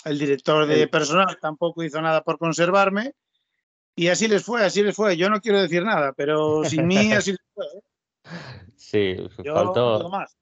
[0.05, 3.13] el director de personal tampoco hizo nada por conservarme.
[3.95, 5.17] Y así les fue, así les fue.
[5.17, 7.65] Yo no quiero decir nada, pero sin mí así les fue.
[7.65, 7.81] ¿eh?
[8.75, 9.99] Sí, Yo faltó.
[10.03, 10.37] no más.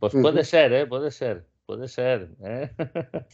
[0.00, 0.86] Pues puede ser, ¿eh?
[0.86, 2.30] Puede ser, puede ser.
[2.42, 2.70] ¿eh?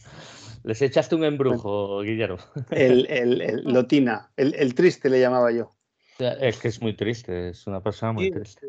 [0.63, 2.37] Les echaste un embrujo, Guillermo.
[2.69, 5.71] El, el, el Lotina, el, el triste le llamaba yo.
[6.19, 8.67] Es que es muy triste, es una persona muy Sí, triste.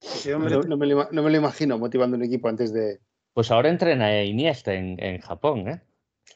[0.00, 2.72] ese hombre No, no me lo, ima- no me lo imagino motivando un equipo antes
[2.72, 3.00] de.
[3.32, 5.82] Pues ahora entrena a Iniesta en, en Japón, ¿eh?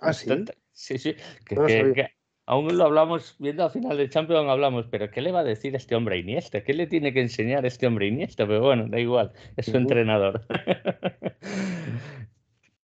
[0.01, 0.45] Ah, sí.
[0.73, 1.15] Sí, sí.
[1.47, 1.95] Que, No lo que- sabía.
[1.95, 2.09] que
[2.47, 5.75] aún lo hablamos, viendo al final del Champions hablamos, pero ¿qué le va a decir
[5.77, 6.63] este hombre a Iniesta?
[6.63, 8.47] ¿Qué le tiene que enseñar este hombre a Iniesta?
[8.47, 10.47] Pero bueno, da igual, es su entrenador.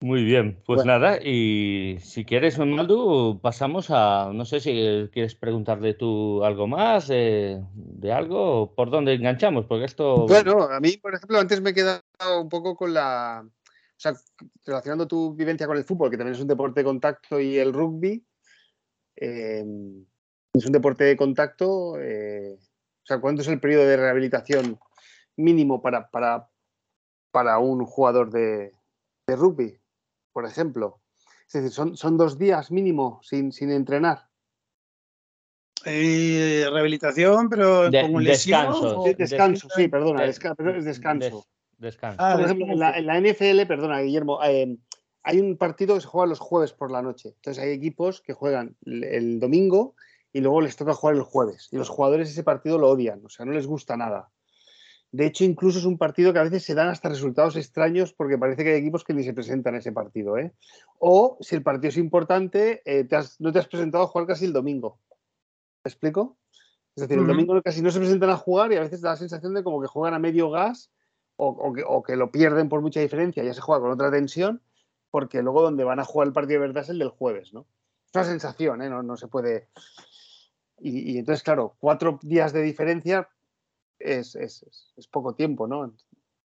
[0.01, 0.93] Muy bien, pues Bueno.
[0.93, 7.09] nada, y si quieres, Maldu, pasamos a, no sé si quieres preguntarle tú algo más
[7.11, 10.27] eh, de algo, o por dónde enganchamos, porque esto...
[10.27, 12.03] Bueno, a mí, por ejemplo, antes me he quedado
[12.43, 13.49] un poco con la.
[13.97, 14.15] O sea,
[14.67, 17.73] relacionando tu vivencia con el fútbol, que también es un deporte de contacto, y el
[17.73, 18.25] rugby.
[19.17, 19.65] eh,
[20.53, 21.99] es un deporte de contacto.
[21.99, 24.79] eh, o sea, ¿cuánto es el periodo de rehabilitación
[25.37, 26.51] mínimo para, para,
[27.31, 28.73] para un jugador de,
[29.27, 29.81] de rugby,
[30.33, 31.01] por ejemplo?
[31.47, 34.29] Es decir, son, son dos días mínimo sin, sin entrenar.
[35.85, 38.67] Eh, rehabilitación, pero De- con lesión.
[38.73, 39.03] descanso.
[39.17, 41.47] descanso, sí, perdona, de- desca- pero es descanso.
[41.79, 42.23] Des- descanso.
[42.23, 44.77] Ah, por ejemplo, en la, en la NFL, perdona, Guillermo, eh,
[45.23, 47.31] hay un partido que se juega los jueves por la noche.
[47.37, 49.95] Entonces hay equipos que juegan el, el domingo
[50.33, 51.69] y luego les toca jugar el jueves.
[51.73, 54.31] Y los jugadores ese partido lo odian, o sea, no les gusta nada.
[55.13, 58.37] De hecho, incluso es un partido que a veces se dan hasta resultados extraños porque
[58.37, 60.37] parece que hay equipos que ni se presentan a ese partido.
[60.37, 60.53] ¿eh?
[60.99, 64.27] O si el partido es importante, eh, te has- no te has presentado a jugar
[64.27, 64.99] casi el domingo.
[65.85, 66.37] ¿Me explico?
[66.97, 69.17] Es decir, el domingo casi no se presentan a jugar y a veces da la
[69.17, 70.91] sensación de como que juegan a medio gas
[71.37, 74.63] o, que, lo pierden por mucha diferencia, ya se juega con otra tensión,
[75.11, 77.67] porque luego donde van a jugar el partido de verdad es el del jueves, ¿no?
[78.07, 78.89] Es una sensación, ¿eh?
[78.89, 79.69] No, se puede...
[80.79, 83.29] Y, y entonces, claro, cuatro días de diferencia
[83.99, 84.37] es,
[85.11, 85.95] poco tiempo, ¿no?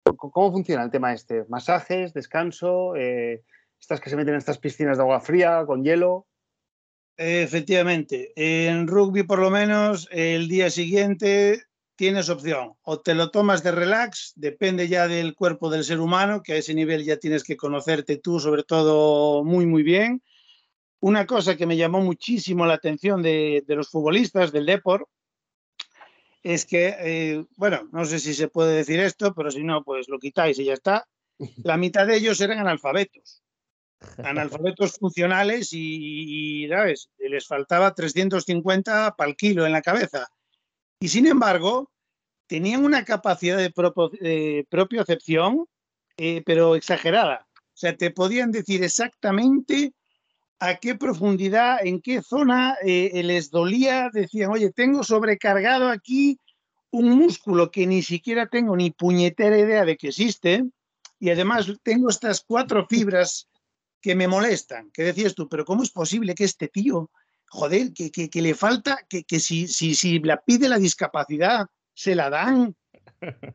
[0.04, 1.44] ¿Cómo cómo funciona el tema este?
[1.48, 2.96] ¿Masajes, descanso?
[2.96, 3.44] eh,
[3.80, 6.26] estas que se meten en estas piscinas de agua fría, con hielo.
[7.16, 11.62] Efectivamente, en rugby por lo menos el día siguiente
[11.96, 16.42] tienes opción, o te lo tomas de relax, depende ya del cuerpo del ser humano,
[16.42, 20.22] que a ese nivel ya tienes que conocerte tú sobre todo muy muy bien.
[21.00, 25.08] Una cosa que me llamó muchísimo la atención de, de los futbolistas del Deport
[26.42, 30.08] es que, eh, bueno, no sé si se puede decir esto, pero si no, pues
[30.08, 31.08] lo quitáis y ya está.
[31.64, 33.42] La mitad de ellos eran analfabetos
[34.18, 37.08] analfabetos funcionales y, y, ¿sabes?
[37.18, 40.28] les faltaba 350 para el kilo en la cabeza.
[41.00, 41.90] Y sin embargo,
[42.46, 45.66] tenían una capacidad de, propo- de propiocepción,
[46.16, 47.46] eh, pero exagerada.
[47.52, 49.92] O sea, te podían decir exactamente
[50.58, 54.08] a qué profundidad, en qué zona eh, les dolía.
[54.10, 56.40] Decían, oye, tengo sobrecargado aquí
[56.90, 60.64] un músculo que ni siquiera tengo ni puñetera idea de que existe.
[61.18, 63.48] Y además tengo estas cuatro fibras
[64.00, 64.90] que me molestan.
[64.92, 67.10] Que decías tú, pero ¿cómo es posible que este tío,
[67.48, 71.66] joder, que, que, que le falta, que, que si, si, si la pide la discapacidad,
[71.94, 72.76] se la dan?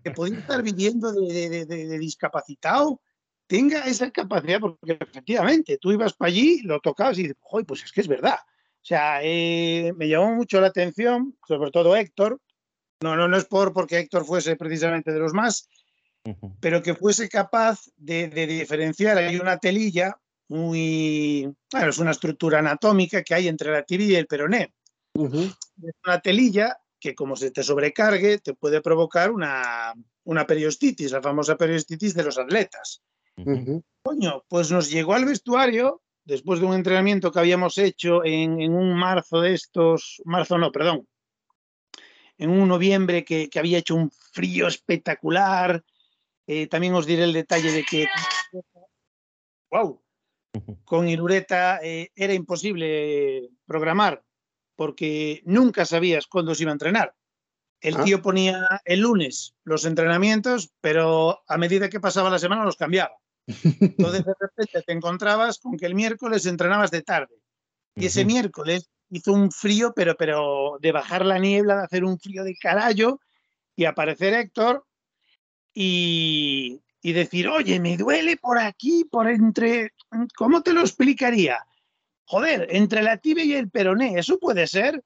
[0.04, 3.02] Que podía estar viviendo de, de, de, de discapacitado,
[3.48, 7.84] tenga esa capacidad, porque efectivamente tú ibas para allí, lo tocabas y dices, joder, pues
[7.84, 8.38] es que es verdad.
[8.82, 12.40] O sea, eh, me llamó mucho la atención, sobre todo Héctor.
[13.02, 15.70] No, no, no es por porque Héctor fuese precisamente de los más,
[16.60, 19.18] pero que fuese capaz de, de diferenciar.
[19.18, 20.18] Hay una telilla
[20.52, 24.74] muy, bueno, es una estructura anatómica que hay entre la tibia y el peroné.
[25.14, 29.94] Es una telilla que como se te sobrecargue te puede provocar una,
[30.26, 33.02] una periostitis, la famosa periostitis de los atletas.
[34.04, 38.74] Coño, pues nos llegó al vestuario después de un entrenamiento que habíamos hecho en, en
[38.74, 41.08] un marzo de estos, marzo no, perdón,
[42.38, 45.82] en un noviembre que, que había hecho un frío espectacular.
[46.45, 48.06] Eh, también os diré el detalle de que,
[49.72, 50.02] wow,
[50.84, 54.24] con Irureta eh, era imposible programar
[54.76, 57.14] porque nunca sabías cuándo se iba a entrenar.
[57.80, 58.04] El Ah.
[58.04, 63.16] tío ponía el lunes los entrenamientos, pero a medida que pasaba la semana los cambiaba.
[63.47, 67.36] Entonces de repente te encontrabas con que el miércoles entrenabas de tarde.
[67.95, 72.20] Y ese miércoles hizo un frío, pero, pero de bajar la niebla, de hacer un
[72.20, 73.20] frío de carajo
[73.76, 74.86] y aparecer Héctor
[75.74, 79.93] y, y decir, oye, me duele por aquí, por entre...
[80.36, 81.66] ¿Cómo te lo explicaría?
[82.26, 85.04] Joder, entre la tibia y el peroné, ¿eso puede ser?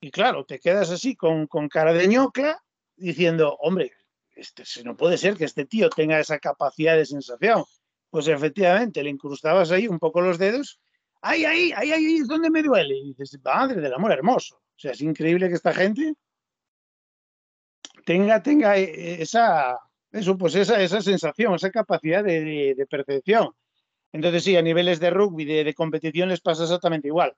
[0.00, 2.62] Y claro, te quedas así con, con cara de ñocla
[2.96, 3.92] diciendo, hombre,
[4.34, 7.64] este, no puede ser que este tío tenga esa capacidad de sensación.
[8.10, 10.80] Pues efectivamente, le incrustabas ahí un poco los dedos.
[11.22, 12.16] ¡Ay, ay, ay, ay!
[12.16, 12.96] es donde me duele!
[12.96, 14.56] Y dices, madre del amor hermoso.
[14.56, 16.14] O sea, es increíble que esta gente
[18.04, 19.78] tenga, tenga eh, esa,
[20.16, 23.50] eso, pues esa, esa sensación, esa capacidad de, percepción.
[24.12, 27.34] Entonces, sí, a niveles de rugby, de, competición, les pasa exactamente igual.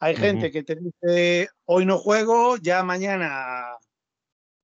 [0.00, 3.76] Hay gente que te dice, hoy no juego, ya mañana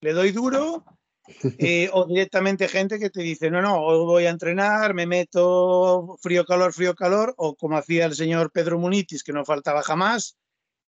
[0.01, 0.85] le doy duro,
[1.59, 6.17] eh, o directamente gente que te dice, no, no, hoy voy a entrenar, me meto
[6.21, 10.37] frío, calor, frío, calor, o como hacía el señor Pedro Munitis, que no faltaba jamás,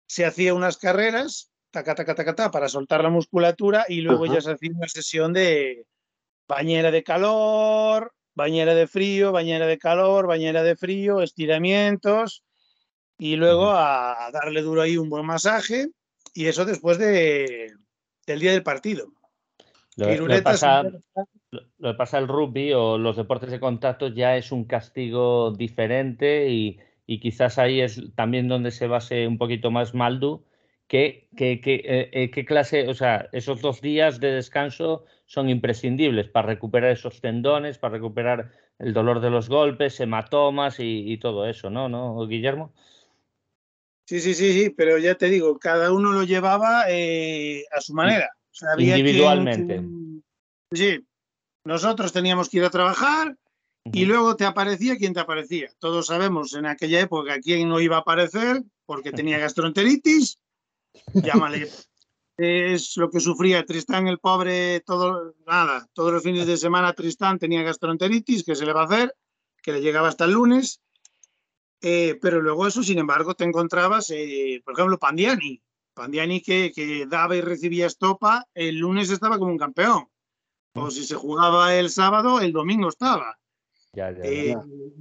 [0.07, 4.41] se hacía unas carreras, taca, taca, taca, taca, para soltar la musculatura y luego ya
[4.41, 5.85] se hacía una sesión de
[6.49, 12.43] bañera de calor, bañera de frío, bañera de calor, bañera de frío, estiramientos
[13.19, 15.89] y luego a, darle duro ahí un buen masaje
[16.33, 17.71] y eso después de,
[18.25, 19.07] del día del partido.
[19.95, 20.83] Lo, que pasa,
[21.77, 26.79] lo, pasa, el rugby o los deportes de contacto ya es un castigo diferente y,
[27.05, 30.45] y quizás ahí es también donde se base un poquito más Maldu,
[30.89, 36.29] ¿Qué, qué, eh, eh, qué, clase, o sea, esos dos días de descanso son imprescindibles
[36.29, 41.69] para recuperar esos tendones, para recuperar el dolor de los golpes, hematomas y, todo eso,
[41.69, 41.89] ¿no?
[41.89, 42.73] ¿No, Guillermo?
[44.07, 47.93] Sí, sí, sí, sí, pero ya te digo, cada uno lo llevaba eh, a su
[47.93, 48.31] manera.
[48.79, 49.83] Individualmente.
[50.73, 51.05] sí,
[51.65, 53.37] nosotros teníamos que ir a trabajar
[53.93, 55.69] y luego te aparecía quien te aparecía.
[55.77, 60.39] Todos sabemos en aquella época quién no iba a aparecer porque tenía gastroenteritis
[61.13, 61.69] llámale.
[62.39, 67.37] es lo que sufría Tristán, el pobre, todo, nada, todos los fines de semana Tristán
[67.37, 69.13] tenía gastroenteritis, que se le va a hacer,
[69.61, 70.81] que le llegaba hasta el lunes.
[71.81, 75.61] Eh, pero luego eso, sin embargo, te encontrabas, eh, por ejemplo, Pandiani.
[75.93, 80.07] Pandiani que, que, daba y recibía estopa, el lunes estaba como un campeón.
[80.75, 83.37] O si se jugaba el sábado, el domingo estaba.
[83.91, 84.55] Ya, ya, eh,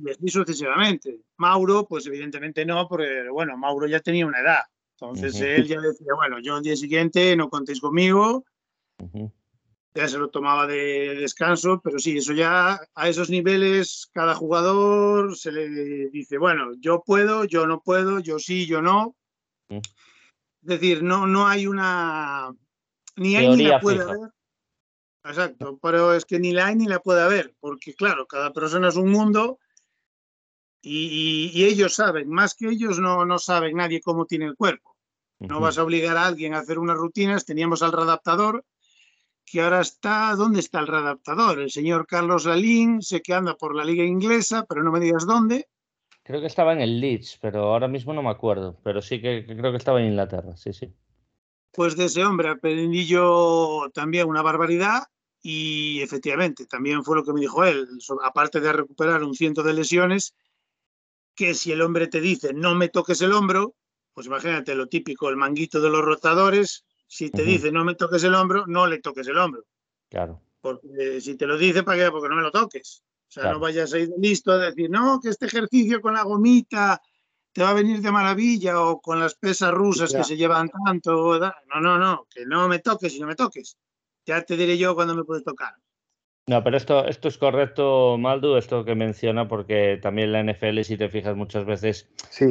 [0.05, 1.21] y así sucesivamente.
[1.37, 4.63] Mauro, pues evidentemente no, porque bueno, Mauro ya tenía una edad.
[5.01, 8.45] Entonces él ya decía, bueno, yo el día siguiente no contéis conmigo.
[9.95, 15.37] Ya se lo tomaba de descanso, pero sí, eso ya a esos niveles, cada jugador
[15.37, 15.69] se le
[16.11, 19.15] dice, bueno, yo puedo, yo no puedo, yo sí, yo no.
[19.69, 19.83] Es
[20.63, 22.53] decir, no, no hay una.
[23.17, 24.31] Ni hay ni la puede haber.
[25.25, 28.89] Exacto, pero es que ni la hay ni la puede haber, porque claro, cada persona
[28.89, 29.59] es un mundo
[30.81, 34.97] y, ellos saben, más que ellos no, no saben nadie cómo tiene el cuerpo.
[35.41, 37.45] No vas a obligar a alguien a hacer unas rutinas.
[37.45, 38.65] Teníamos al readaptador,
[39.45, 41.61] que ahora está, ¿dónde está el readaptador?
[41.61, 45.27] El señor Carlos Lalín, sé que anda por la liga inglesa, pero no me digas
[45.27, 45.69] dónde.
[46.25, 49.47] Creo que estaba en el Leeds, pero ahora mismo no me acuerdo, pero sí que,
[49.47, 50.93] creo que estaba en Inglaterra, sí, sí.
[51.73, 55.05] Pues de ese hombre aprendí yo también una barbaridad
[55.41, 57.87] y efectivamente también fue lo que me dijo él,
[58.23, 60.35] aparte de recuperar un ciento de lesiones,
[61.39, 63.77] que si el hombre te dice no me toques el hombro,
[64.13, 68.25] pues imagínate lo típico, el manguito de los rotadores, si te dice no me toques
[68.25, 69.65] el hombro, no le toques el hombro.
[70.11, 70.43] Claro.
[70.61, 72.11] Porque si te lo dice, ¿para qué?
[72.11, 73.05] Porque no me lo toques.
[73.29, 76.25] O sea, no vayas a ir listo a decir, no, que este ejercicio con la
[76.25, 77.01] gomita
[77.53, 81.39] te va a venir de maravilla o con las pesas rusas que se llevan tanto.
[81.39, 83.77] No, no, no, que no me toques y no me toques.
[84.27, 85.75] Ya te diré yo cuándo me puedes tocar.
[86.49, 90.97] No, pero esto, esto es correcto, Maldu, esto que menciona, porque también la NFL, si
[90.97, 92.09] te fijas muchas veces,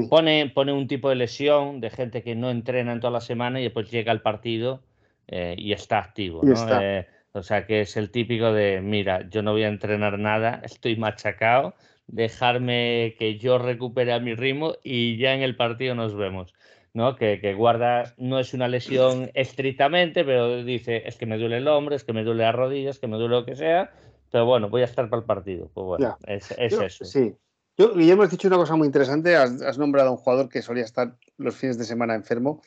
[0.10, 3.60] pone, pone un tipo de lesión de gente que no entrena en toda la semana
[3.60, 4.84] y después llega al partido
[5.28, 6.44] eh, y está activo.
[6.80, 10.62] Eh, o sea que es el típico de, mira, yo no voy a entrenar nada,
[10.64, 11.74] estoy machacado,
[12.06, 16.54] dejarme que yo recupere a mi ritmo y ya en el partido nos vemos.
[16.98, 17.16] ¿No?
[17.16, 21.68] Que, que, guarda, no es una lesión estrictamente, pero dice, es que me duele el
[21.68, 23.92] hombro, es que me duele las rodillas, que me duele lo que sea,
[24.32, 25.70] pero bueno, voy a estar para el partido.
[25.76, 27.06] Pues bueno, es, eso.
[27.06, 27.36] Sí.
[27.78, 30.84] Yo, Guillermo, has dicho una cosa muy interesante, has, nombrado a un jugador que solía
[30.84, 32.62] estar los fines de semana enfermo.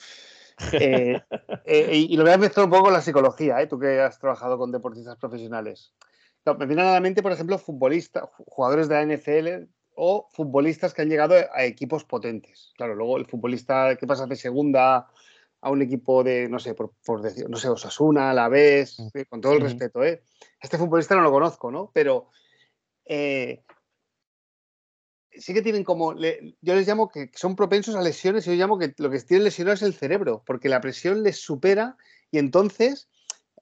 [0.75, 1.19] Eh,
[1.65, 3.67] eh, y, lo voy a mezclar un poco con la psicología, ¿eh?
[3.67, 5.95] tú que has trabajado con deportistas profesionales.
[6.45, 9.71] me viene a la mente, por ejemplo, futbolistas, jugadores de la NFL
[10.03, 12.73] o futbolistas que han llegado a equipos potentes.
[12.75, 15.07] Claro, luego el futbolista que pasa de segunda
[15.61, 19.09] a un equipo de, no sé, por, decir, no sé, Osasuna, la vez, mm.
[19.13, 20.23] eh, con todo el respeto, ¿eh?
[20.59, 21.91] Este futbolista no lo conozco, ¿no?
[21.93, 22.31] Pero
[23.05, 23.63] eh,
[25.33, 28.79] sí que tienen como, yo les llamo que son propensos a lesiones y yo llamo
[28.79, 31.99] que lo que tienen lesionado es el cerebro, porque la presión les supera
[32.31, 33.11] y entonces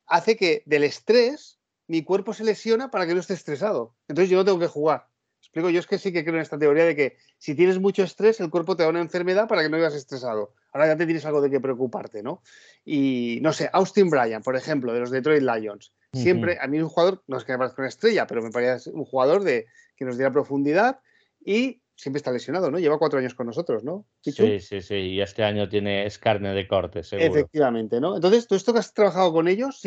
[0.07, 1.59] hace que del estrés
[1.89, 3.97] mi cuerpo se lesiona para que no esté estresado.
[4.07, 5.09] Entonces yo no tengo que jugar.
[5.49, 8.03] Explico, yo es que sí que creo en esta teoría de que si tienes mucho
[8.03, 10.53] estrés, el cuerpo te da una enfermedad para que no vivas estresado.
[10.74, 12.42] Ahora ya te tienes algo de qué preocuparte, ¿no?
[12.84, 16.82] Y no sé, Austin Bryan, por ejemplo, de los Detroit Lions, siempre, a mí es
[16.82, 19.64] un jugador, no es que me parezca una estrella, pero me parece un jugador de
[19.96, 21.01] que nos diera profundidad
[21.42, 22.78] y siempre está lesionado, ¿no?
[22.78, 24.05] Lleva cuatro años con nosotros, ¿no?
[24.20, 27.30] Sí, sí, sí, y este año tiene es carne de corte, seguro.
[27.30, 28.16] Efectivamente, ¿no?
[28.16, 29.82] Entonces, todo esto que has trabajado con ellos,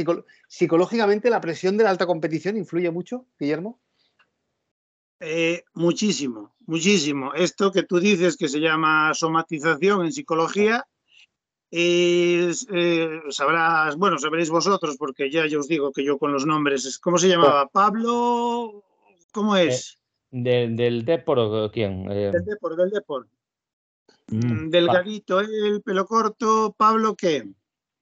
[0.47, 3.79] psicológicamente la presión de la alta competición influye mucho, Guillermo.
[5.23, 7.33] Eh, muchísimo, muchísimo.
[7.35, 10.87] Esto que tú dices que se llama somatización en psicología,
[11.69, 16.47] es, eh, sabrás, bueno, sabréis vosotros, porque ya yo os digo que yo con los
[16.47, 17.67] nombres, ¿cómo se llamaba?
[17.67, 18.83] Pablo,
[19.31, 19.99] ¿cómo eh, es?
[20.31, 22.07] ¿Del Depor o quién?
[22.07, 23.27] Del Depor, del Depor.
[24.27, 27.47] Mm, mm Delgadito, el pelo corto, Pablo, ¿qué?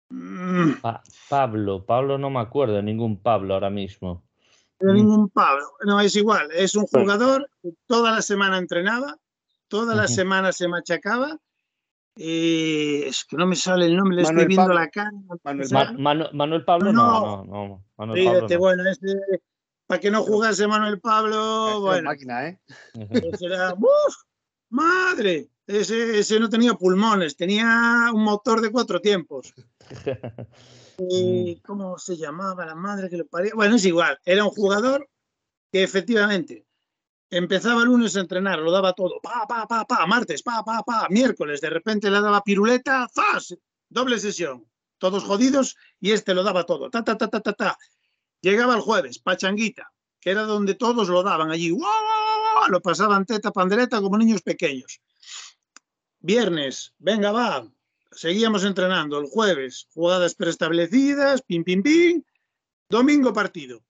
[0.09, 0.81] Mm.
[1.27, 4.23] Pablo, Pablo no me acuerdo ningún Pablo ahora mismo.
[4.79, 9.17] De ningún Pablo, no es igual, es un jugador que toda la semana entrenaba,
[9.67, 11.37] toda la semana se machacaba
[12.21, 15.09] eh, es que no me sale el nombre, le estoy viendo la cara.
[15.93, 18.59] Manuel, Pablo, no, no, no.
[18.59, 18.83] bueno,
[19.87, 22.09] para que no jugase Manuel Pablo, bueno.
[22.09, 22.59] Máquina, ¿eh?
[22.93, 24.15] ¡uf!
[24.69, 25.49] ¡Madre!
[25.65, 29.53] Ese, ese, no tenía pulmones, tenía un motor de cuatro tiempos.
[30.99, 33.55] y, ¿Cómo se llamaba la madre que lo parió?
[33.55, 35.09] Bueno, es igual, era un jugador
[35.71, 36.65] que efectivamente
[37.31, 40.81] Empezaba el lunes a entrenar, lo daba todo, pa, pa, pa, pa, martes, pa, pa,
[40.81, 43.55] pa, miércoles, de repente le daba piruleta, ¡zas!
[43.87, 44.65] Doble sesión,
[44.97, 47.77] todos jodidos y este lo daba todo, ta, ta, ta, ta, ta, ta.
[48.41, 53.51] Llegaba el jueves, pachanguita, que era donde todos lo daban allí, ¡guau, lo pasaban teta,
[53.51, 54.99] pandereta como niños pequeños.
[56.21, 57.71] Viernes, venga, va,
[58.11, 59.19] seguíamos entrenando.
[59.19, 62.23] El jueves, jugadas preestablecidas, pim, pim, pim.
[62.89, 63.83] Domingo, partido.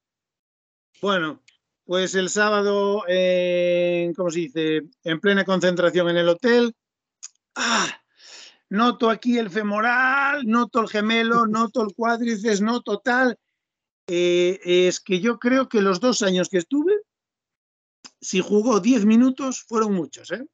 [1.02, 1.42] Bueno,
[1.86, 4.82] pues el sábado, en, ¿cómo se dice?
[5.04, 6.76] En plena concentración en el hotel.
[7.56, 7.88] ¡Ah!
[8.70, 13.38] Noto aquí el femoral, noto el gemelo, noto el cuádriceps, noto tal.
[14.08, 16.94] Eh, es que yo creo que los dos años que estuve,
[18.22, 20.32] si jugó 10 minutos, fueron muchos.
[20.32, 20.46] ¿eh?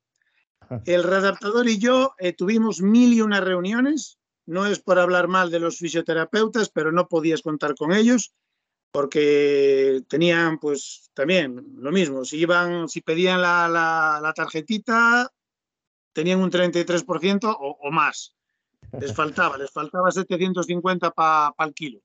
[0.85, 4.19] El readaptador y yo eh, tuvimos mil y una reuniones.
[4.45, 8.33] No es por hablar mal de los fisioterapeutas, pero no podías contar con ellos
[8.95, 15.29] porque tenían pues también lo mismo, si iban, si pedían la, la, tarjetita,
[16.13, 18.37] tenían un 33% o, o, más.
[18.97, 21.99] Les faltaba, les faltaba 750 para el kilo.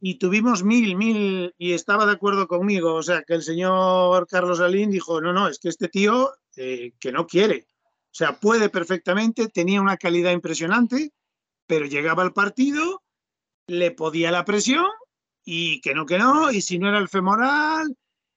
[0.00, 2.94] Y tuvimos mil, mil, y estaba de acuerdo conmigo.
[2.94, 6.92] O sea, que el señor Carlos Alín dijo, no, no, es que este tío eh,
[6.98, 7.66] que no quiere.
[8.14, 11.12] O sea, puede perfectamente, tenía una calidad impresionante,
[11.66, 13.02] pero llegaba al partido,
[13.66, 14.86] le podía la presión
[15.44, 17.96] y que no, que no, y si no era el femoral,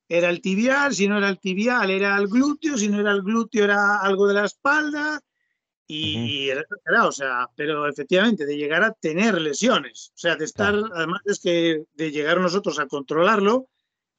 [0.10, 3.22] era el tibial, si no era el tibial, era el glúteo, si no era el
[3.22, 5.22] glúteo, era algo de la espalda,
[5.90, 6.66] y, era,
[7.06, 11.40] o sea, pero efectivamente, de llegar a tener lesiones, o sea, de estar, además es
[11.40, 13.70] que de llegar nosotros a controlarlo,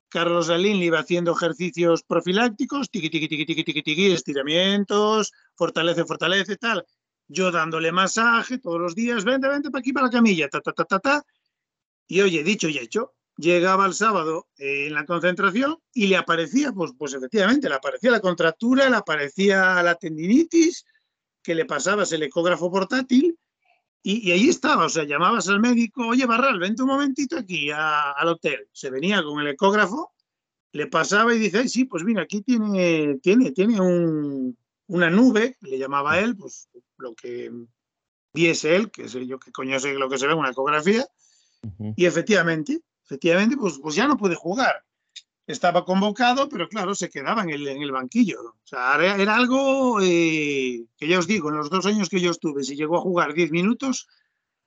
[0.09, 6.05] Carlos Salín le iba haciendo ejercicios profilácticos, tiqui, tiqui, tiqui, tiqui, tiqui, tiqui, estiramientos, fortalece,
[6.05, 6.85] fortalece, tal.
[7.27, 10.73] Yo dándole masaje todos los días, vente, vente para aquí, para la camilla, ta, ta,
[10.73, 11.23] ta, ta, ta.
[12.07, 16.73] Y oye, dicho y hecho, llegaba el sábado eh, en la concentración y le aparecía,
[16.73, 20.87] pues, pues efectivamente, le aparecía la contractura, le aparecía la tendinitis,
[21.43, 23.39] que le pasabas el ecógrafo portátil
[24.11, 28.29] y, ahí estaba, o sea, llamabas al médico, oye, Barral, vente un momentito aquí al
[28.29, 28.67] hotel.
[28.73, 30.15] Se venía con el ecógrafo,
[30.73, 33.79] le pasaba y dice, sí, pues mira, aquí tiene, tiene, tiene
[34.87, 37.53] una nube, le llamaba él, pues lo que
[38.33, 41.07] viese él, que sé yo que coño sé lo que se ve en una ecografía,
[41.95, 44.85] y efectivamente, efectivamente, pues, pues ya no puede jugar.
[45.49, 48.41] Estaba convocado, pero claro, se quedaba en el, en el banquillo.
[48.43, 52.31] O sea, era, algo eh, que ya os digo, en los dos años que yo
[52.31, 54.09] estuve, si llegó a jugar 10 minutos,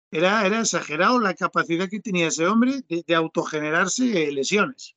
[0.10, 4.96] era, era exagerado la capacidad que tenía ese hombre de, autogenerarse lesiones.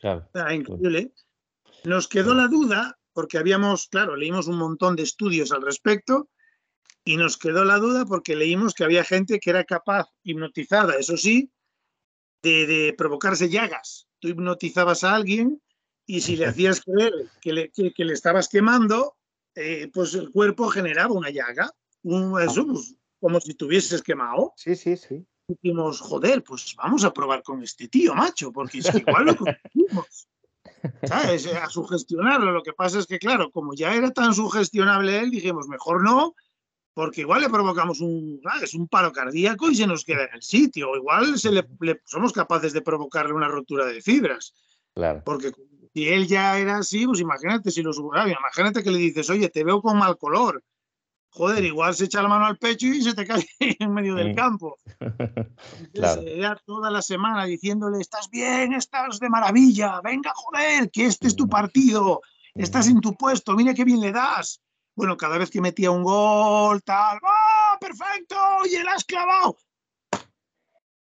[0.00, 0.28] claro.
[0.54, 1.12] increíble.
[1.84, 6.28] Nos quedó la duda, porque habíamos, claro, leímos un montón de estudios al respecto,
[7.04, 11.16] y nos quedó la duda porque leímos que había gente que era capaz, hipnotizada, eso
[11.16, 11.50] sí,
[12.42, 14.07] de, provocarse llagas.
[14.20, 15.60] Tú hipnotizabas a alguien
[16.06, 19.16] y si le hacías creer que le, que, le estabas quemando,
[19.54, 24.52] eh, pues el cuerpo generaba una llaga, un, eso, pues, como si tuvieses quemado.
[24.56, 25.26] Sí, sí, sí.
[25.46, 29.36] Dijimos, joder, pues vamos a probar con este tío, macho, porque es que igual lo
[29.36, 30.28] conseguimos.
[31.04, 31.46] ¿Sabes?
[31.46, 32.52] A sugestionarlo.
[32.52, 36.34] Lo que pasa es que, claro, como ya era tan sugestionable él, dijimos, mejor no,
[36.98, 40.42] porque igual le provocamos un, es un paro cardíaco y se nos queda en el
[40.42, 41.64] sitio, igual se le,
[42.04, 44.52] somos capaces de provocarle una rotura de fibras.
[44.94, 45.22] Claro.
[45.24, 45.52] Porque
[45.94, 49.62] si él ya era así, pues imagínate si lo imagínate que le dices, oye, te
[49.62, 50.64] veo con mal color,
[51.30, 53.46] joder, igual se echa la mano al pecho y se te cae
[53.78, 54.76] en medio del campo.
[54.98, 61.28] Entonces, era toda la semana diciéndole, estás bien, estás de maravilla, venga, joder, que este
[61.28, 62.22] es tu partido,
[62.56, 64.60] estás en tu puesto, mira qué bien le das.
[64.98, 68.34] Bueno, cada vez que metía un gol, tal, ¡ah, perfecto!
[68.68, 69.56] ¡Y el has clavado!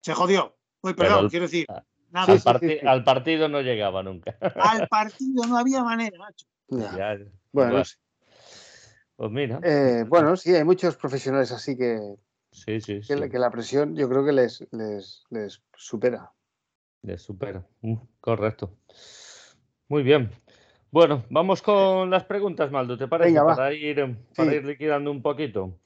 [0.01, 0.57] Se jodió.
[0.81, 1.67] Uy, perdón, quiero decir.
[2.09, 2.33] Nada.
[2.87, 4.35] Al, partido no llegaba nunca.
[4.55, 6.47] Al partido no había manera, macho.
[7.51, 7.83] bueno,
[9.15, 9.59] pues mira.
[9.61, 11.99] Eh, bueno, sí, hay muchos profesionales así que,
[12.51, 16.31] sí, sí, que, la presión yo creo que les, les, les supera.
[17.03, 18.75] Les supera, mm, correcto.
[19.87, 20.31] Muy bien.
[20.93, 23.33] Bueno, vamos con las preguntas, Maldo, ¿te parece?
[23.33, 25.79] para, ir, para ir liquidando un poquito.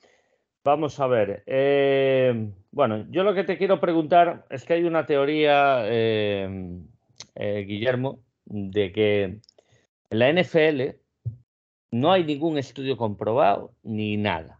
[0.65, 1.43] Vamos a ver.
[1.45, 6.73] Eh, bueno, yo lo que te quiero preguntar es que hay una teoría, eh,
[7.37, 9.41] Guillermo, de que en
[10.09, 10.97] la NFL
[11.91, 14.59] no hay ningún estudio comprobado ni nada.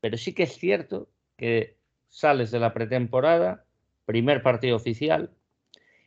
[0.00, 1.78] Pero sí que es cierto que
[2.10, 3.64] sales de la pretemporada,
[4.04, 5.30] primer partido oficial,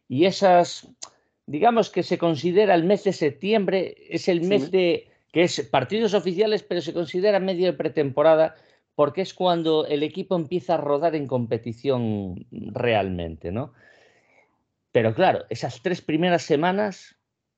[0.08, 0.88] y esas,
[1.50, 6.14] digamos que se considera el mes de septiembre, es el mes de, que es partidos
[6.14, 8.56] oficiales, pero se considera medio de pretemporada
[8.94, 13.74] porque es cuando el equipo empieza a rodar en competición realmente, ¿no?
[14.92, 17.16] Pero claro, esas tres primeras semanas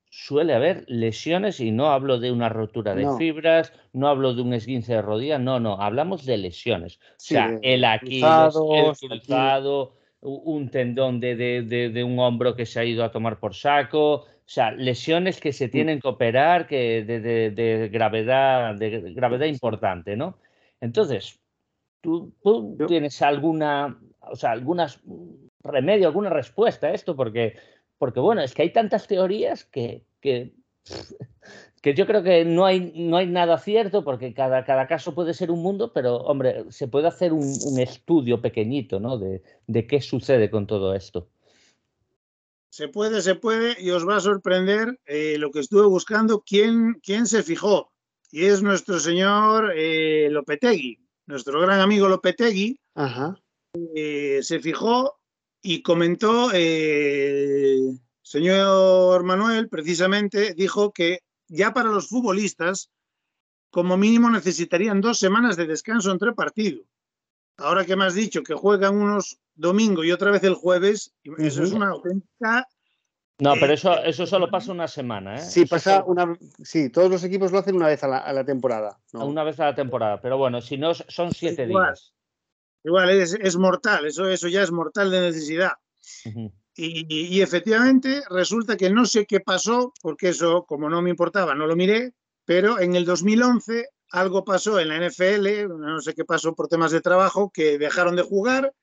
[0.08, 4.54] suele haber lesiones y no hablo de una rotura de fibras, no hablo de un
[4.54, 6.96] esguince de rodilla, no, no, hablamos de lesiones.
[6.96, 8.54] o sea, el Aquiles,
[9.02, 13.54] el cruzado, un tendón de, de, un hombro que se ha ido a tomar por
[13.54, 15.70] saco, o sea, lesiones que se mm.
[15.70, 20.38] tienen que operar que de, gravedad, de gravedad importante, ¿no?
[20.80, 21.40] Entonces,
[22.00, 25.00] ¿tú, tú tienes alguna, o sea, algunas
[25.62, 27.16] remedio, alguna respuesta a esto?
[27.16, 27.56] Porque
[28.02, 30.50] porque bueno, es que hay tantas teorías que, que,
[31.82, 35.50] yo creo que no hay, no hay nada cierto porque cada, cada caso puede ser
[35.50, 39.18] un mundo, pero hombre, se puede hacer un, estudio pequeñito ¿no?
[39.18, 39.42] de,
[39.86, 41.28] qué sucede con todo esto.
[42.70, 47.00] Se puede, se puede, y os va a sorprender eh, lo que estuve buscando, quién,
[47.02, 47.92] quién se fijó.
[48.30, 52.80] Y es nuestro señor eh, Lopetegui, nuestro gran amigo Lopetegui.
[52.94, 53.36] Ajá.
[53.94, 55.18] Eh, se fijó
[55.62, 57.78] y comentó, eh,
[58.22, 62.90] señor Manuel, precisamente, dijo que ya para los futbolistas,
[63.70, 66.82] como mínimo necesitarían dos semanas de descanso entre partido.
[67.58, 71.62] Ahora que me has dicho que juegan unos domingo y otra vez el jueves, eso
[71.62, 72.66] es una auténtica
[73.42, 75.40] no, pero eso, eso solo pasa una semana, ¿eh?
[75.40, 76.38] Sí, pasa una.
[76.62, 79.00] Sí, todos los equipos lo hacen una vez a la, temporada.
[79.12, 82.14] Una vez a la temporada, pero bueno, si no, son siete días.
[82.84, 85.72] Igual es, mortal, eso, eso ya es mortal de necesidad.
[86.74, 91.66] Y, efectivamente resulta que no sé qué pasó, porque eso, como no me importaba, no
[91.66, 92.14] lo miré,
[92.44, 96.92] pero en el 2011 algo pasó en la NFL, no sé qué pasó por temas
[96.92, 98.74] de trabajo, que dejaron de jugar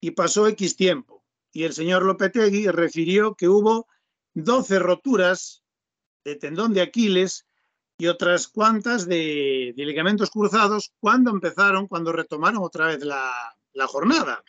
[0.00, 1.24] y pasó X tiempo.
[1.52, 3.86] Y el señor Lopetegui refirió que hubo
[4.34, 5.62] 12 roturas
[6.24, 7.46] de tendón de Aquiles
[7.96, 13.54] y otras cuantas de, ligamentos cruzados cuando empezaron, cuando retomaron otra vez la,
[13.86, 14.42] jornada.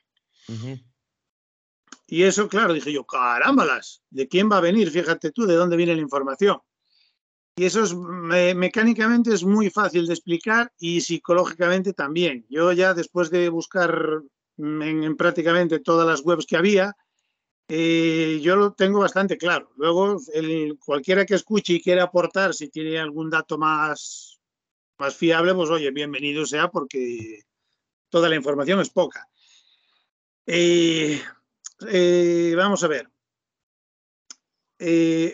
[2.12, 4.90] Y eso, claro, dije yo, carámbalas, ¿de quién va a venir?
[4.90, 6.60] Fíjate tú de dónde viene la información.
[7.56, 7.94] Y eso es,
[8.56, 12.48] mecánicamente es muy fácil de explicar y psicológicamente también.
[12.50, 14.22] Yo ya después de buscar
[14.58, 16.96] en prácticamente todas las webs que había,
[17.68, 19.72] eh, yo lo tengo bastante claro.
[19.76, 20.20] Luego,
[20.84, 24.40] cualquiera que escuche y quiera aportar, si tiene algún dato más,
[24.98, 27.44] más fiable, pues oye, bienvenido sea porque
[28.10, 29.30] toda la información es poca.
[30.48, 31.22] Eh,
[31.88, 33.10] eh, vamos a ver.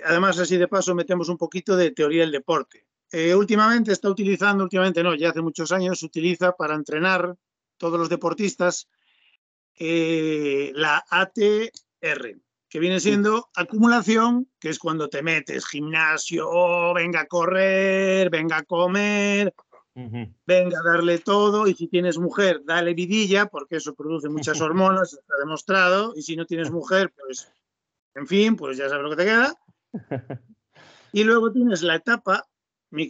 [0.06, 2.88] además, así de paso, metemos un poquito de teoría del deporte.
[3.36, 7.36] últimamente está utilizando, últimamente no, ya hace muchos años, se utiliza para entrenar
[7.78, 8.88] todos los deportistas
[9.78, 11.38] la AT
[12.02, 12.38] R,
[12.76, 18.64] que viene siendo acumulación, que es cuando te metes gimnasio, venga a correr, venga a
[18.64, 19.54] comer,
[19.96, 25.14] venga a darle todo, y si tienes mujer, dale vidilla, porque eso produce muchas hormonas,
[25.14, 27.52] está demostrado, y si no tienes mujer, pues,
[28.14, 29.56] en fin, pues ya sabes lo que te queda.
[31.16, 32.46] Y luego tienes la etapa,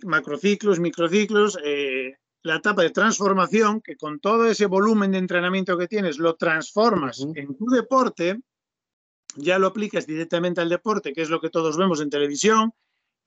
[0.03, 2.13] macrociclos, microciclos, eh,
[2.43, 7.25] la etapa de transformación, que con todo ese volumen de entrenamiento que tienes, lo transformas
[7.33, 8.39] en tu deporte,
[9.35, 12.73] ya lo aplicas directamente al deporte, que es lo que todos vemos en televisión,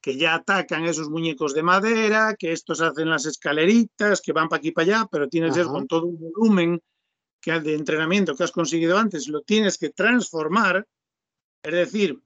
[0.01, 4.59] que ya atacan esos muñecos de madera, que estos hacen las escaleritas, que van para
[4.59, 6.83] aquí para allá, pero tienes que con todo un volumen
[7.41, 10.87] que de entrenamiento que has conseguido antes, lo tienes que transformar.
[11.63, 12.21] Es decir,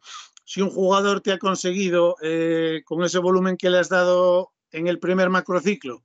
[0.44, 4.86] si un jugador te ha conseguido eh, con ese volumen que le has dado en
[4.86, 6.04] el primer macrociclo,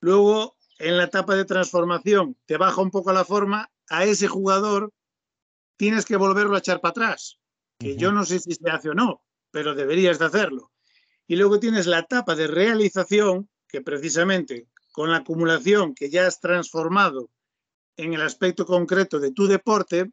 [0.00, 4.92] luego en la etapa de transformación te baja un poco la forma, a ese jugador
[5.76, 7.38] tienes que volverlo a echar para atrás,
[7.78, 10.70] que yo no sé si se hace o no, pero deberías de hacerlo.
[11.28, 16.40] Y luego tienes la etapa de realización, que precisamente con la acumulación que ya has
[16.40, 17.30] transformado
[17.96, 20.10] en el aspecto concreto de tu deporte,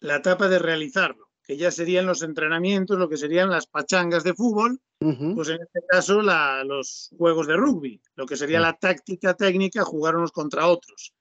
[0.00, 4.34] la etapa de realizarlo, que ya serían los entrenamientos, lo que serían las pachangas de
[4.34, 9.82] fútbol, pues en este caso los juegos de rugby, lo que sería la táctica técnica,
[9.82, 11.14] jugar unos contra otros.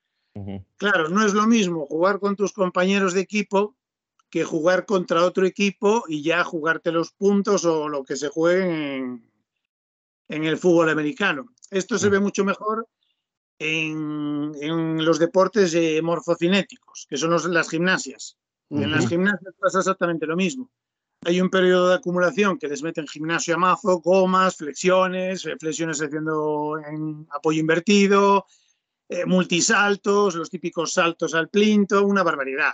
[0.78, 3.76] Claro, no es lo mismo jugar con tus compañeros de equipo
[4.32, 8.96] que jugar contra otro equipo y ya jugarte los puntos o lo que se juegue
[8.96, 9.30] en,
[10.30, 11.54] en el fútbol americano.
[11.70, 12.88] Esto se ve mucho mejor
[13.60, 18.38] en, en los deportes eh, morfocinéticos, que son las gimnasias.
[18.70, 20.72] En las gimnasias pasa exactamente lo mismo.
[21.26, 26.02] Hay un periodo de acumulación que les meten gimnasio a mazo, gomas, flexiones, eh, flexiones
[26.02, 28.46] haciendo en apoyo invertido,
[29.10, 32.72] eh, multisaltos, los típicos saltos al plinto, una barbaridad.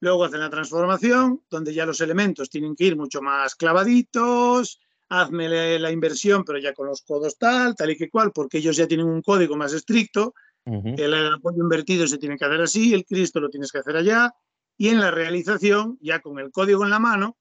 [0.00, 5.78] Luego hacen la transformación, donde ya los elementos tienen que ir mucho más clavaditos, hazme
[5.78, 8.86] la inversión, pero ya con los codos tal, tal y que cual, porque ellos ya
[8.86, 10.34] tienen un código más estricto.
[10.64, 14.34] El apoyo invertido se tiene que hacer así, el Cristo lo tienes que hacer allá,
[14.76, 17.36] y en la realización, ya con el código en la mano,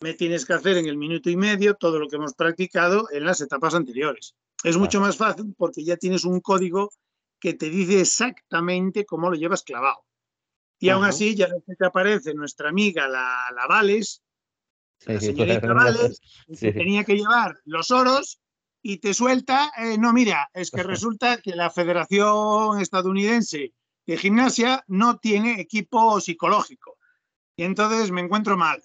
[0.00, 3.24] me tienes que hacer en el minuto y medio todo lo que hemos practicado en
[3.24, 4.34] las etapas anteriores.
[4.64, 6.90] Es mucho más fácil porque ya tienes un código
[7.38, 10.05] que te dice exactamente cómo lo llevas clavado.
[10.78, 14.22] Y aún así, ya te aparece nuestra amiga la, la Vales,
[15.04, 16.20] la señorita Vales,
[16.58, 18.40] que tenía que llevar los oros
[18.82, 23.72] y te suelta, eh, no, mira, es que resulta que la Federación Estadounidense
[24.06, 26.96] de Gimnasia no tiene equipo psicológico.
[27.56, 28.82] Y entonces me encuentro mal.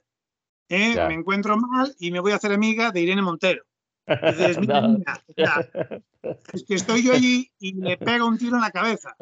[0.70, 0.96] ¿eh?
[1.08, 3.64] Me encuentro mal y me voy a hacer amiga de Irene Montero.
[4.08, 4.88] Dices, mira,
[6.54, 9.16] es que estoy yo allí y le pego un tiro en la cabeza,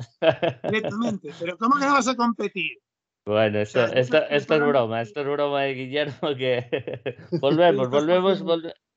[0.63, 1.31] directamente.
[1.39, 2.79] Pero ¿cómo que no vas a competir?
[3.25, 8.43] Bueno, esto, esto, esto es broma, esto es broma de Guillermo que volvemos, volvemos,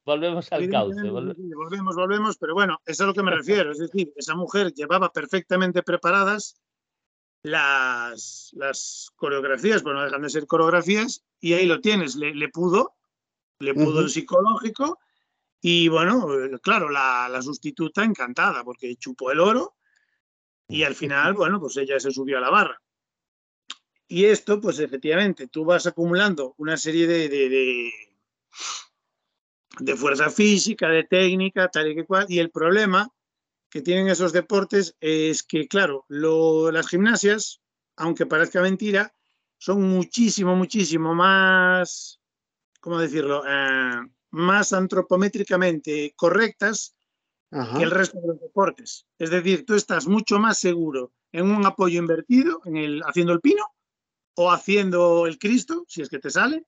[0.05, 1.03] volvemos al cauce.
[1.11, 3.73] Volvemos, volvemos, pero bueno, eso es a lo que me refiero.
[3.73, 6.63] Es decir, esa mujer llevaba perfectamente preparadas
[7.43, 12.49] las, las coreografías, pues no dejan de ser coreografías, y ahí lo tienes, le, le
[12.49, 12.95] pudo,
[13.59, 14.99] le pudo el psicológico,
[15.65, 16.27] y bueno,
[16.61, 19.77] claro, la, la, sustituta encantada, porque chupó el oro,
[20.67, 22.83] y al final, bueno, pues ella se subió a la barra.
[24.09, 27.93] Y esto, pues efectivamente, tú vas acumulando una serie de, de, de,
[29.79, 33.09] de fuerza física, de técnica, tal y que cual, y el problema
[33.71, 37.61] que tienen esos deportes es que, claro, lo, las gimnasias,
[37.95, 39.15] aunque parezca mentira,
[39.59, 42.21] son muchísimo, muchísimo más,
[42.81, 44.01] ¿cómo decirlo?, eh,
[44.33, 46.97] más antropométricamente correctas
[47.51, 47.79] Ajá.
[47.79, 49.07] que el resto de los deportes.
[49.19, 53.41] Es decir, tú estás mucho más seguro en un apoyo invertido, en el, haciendo el
[53.41, 53.65] pino
[54.35, 56.65] o haciendo el Cristo, si es que te sale,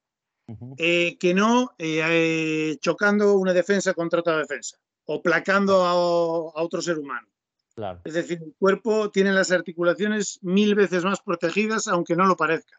[0.76, 6.62] eh, que no eh, eh, chocando una defensa contra otra defensa o placando a, a
[6.62, 7.26] otro ser humano.
[7.74, 8.02] Claro.
[8.04, 12.78] Es decir, el cuerpo tiene las articulaciones mil veces más protegidas, aunque no lo parezca.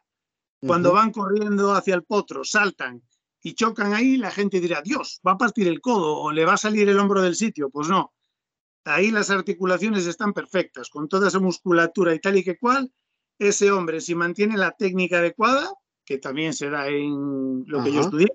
[0.61, 0.95] Cuando uh -huh.
[0.95, 3.01] van corriendo hacia el potro, saltan
[3.45, 6.53] y chocan ahí, la gente dirá, Dios, va a partir el codo o le va
[6.53, 7.69] a salir el hombro del sitio.
[7.69, 8.11] Pues no.
[8.85, 12.91] Ahí las articulaciones están perfectas, con toda esa musculatura y tal y que cual,
[13.37, 15.71] ese hombre, si mantiene la técnica adecuada,
[16.03, 18.29] que también se da en lo que yo estudié,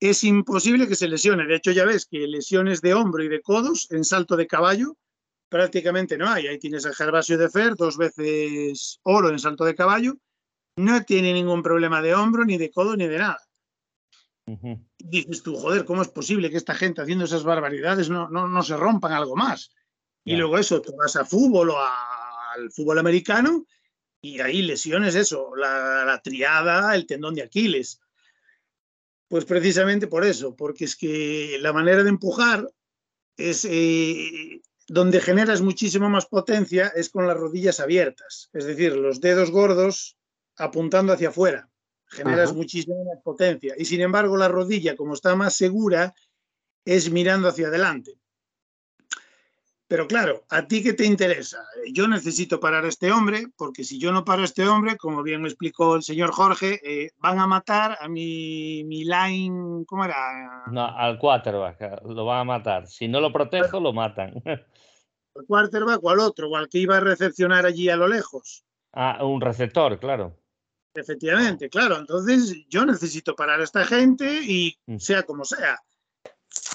[0.00, 1.46] es imposible que se lesione.
[1.46, 4.96] De hecho, ya ves que lesiones de hombro y de codos en salto de caballo
[5.48, 6.48] prácticamente no hay.
[6.48, 10.14] Ahí tienes a Gervasio de Fer, dos veces oro en salto de caballo.
[10.76, 13.38] No tiene ningún problema de hombro, ni de codo, ni de nada.
[14.46, 14.86] Uh -huh.
[14.98, 18.62] Dices tú, joder, ¿cómo es posible que esta gente haciendo esas barbaridades no, no, no
[18.62, 19.70] se rompan algo más?
[20.24, 20.34] Yeah.
[20.34, 23.66] Y luego eso, tú vas a fútbol o a, al fútbol americano
[24.20, 28.00] y ahí lesiones, eso, la, la triada, el tendón de Aquiles
[29.34, 32.68] pues precisamente por eso, porque es que la manera de empujar
[33.36, 39.20] es eh, donde generas muchísimo más potencia es con las rodillas abiertas, es decir, los
[39.20, 40.16] dedos gordos
[40.56, 41.68] apuntando hacia afuera,
[42.06, 42.56] generas Ajá.
[42.56, 43.74] muchísima más potencia.
[43.76, 46.14] Y sin embargo, la rodilla, como está más segura,
[46.84, 48.18] es mirando hacia adelante.
[49.86, 51.62] Pero claro, ¿a ti qué te interesa?
[51.92, 55.22] Yo necesito parar a este hombre, porque si yo no paro a este hombre, como
[55.22, 60.04] bien me explicó el señor Jorge, eh, van a matar a mi, mi line, ¿cómo
[60.04, 60.64] era?
[60.70, 62.86] No, al quarterback, lo van a matar.
[62.86, 64.42] Si no lo protejo, lo matan.
[65.36, 66.48] ¿Al quarterback o al otro?
[66.48, 68.64] ¿O al que iba a recepcionar allí a lo lejos?
[68.92, 70.36] Ah, un receptor, claro.
[70.94, 71.98] Efectivamente, claro.
[71.98, 74.98] Entonces yo necesito parar a esta gente y mm.
[74.98, 75.78] sea como sea.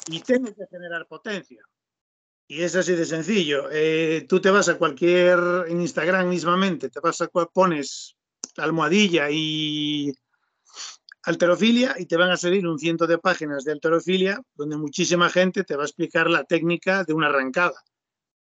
[0.07, 1.63] Y tengo que generar potencia.
[2.47, 3.69] Y es así de sencillo.
[3.71, 8.17] Eh, tú te vas a cualquier, en Instagram mismamente, te vas a, pones
[8.57, 10.11] almohadilla y
[11.23, 15.63] alterofilia y te van a salir un ciento de páginas de alterofilia donde muchísima gente
[15.63, 17.79] te va a explicar la técnica de una arrancada.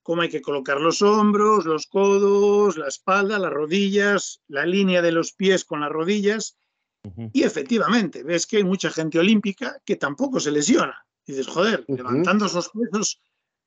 [0.04, 5.12] Cómo hay que colocar los hombros, los codos, la espalda, las rodillas, la línea de
[5.12, 6.58] los pies con las rodillas.
[7.34, 11.06] Y efectivamente, ves que hay mucha gente olímpica que tampoco se lesiona.
[11.26, 13.22] Y dices, joder, levantando esos pesos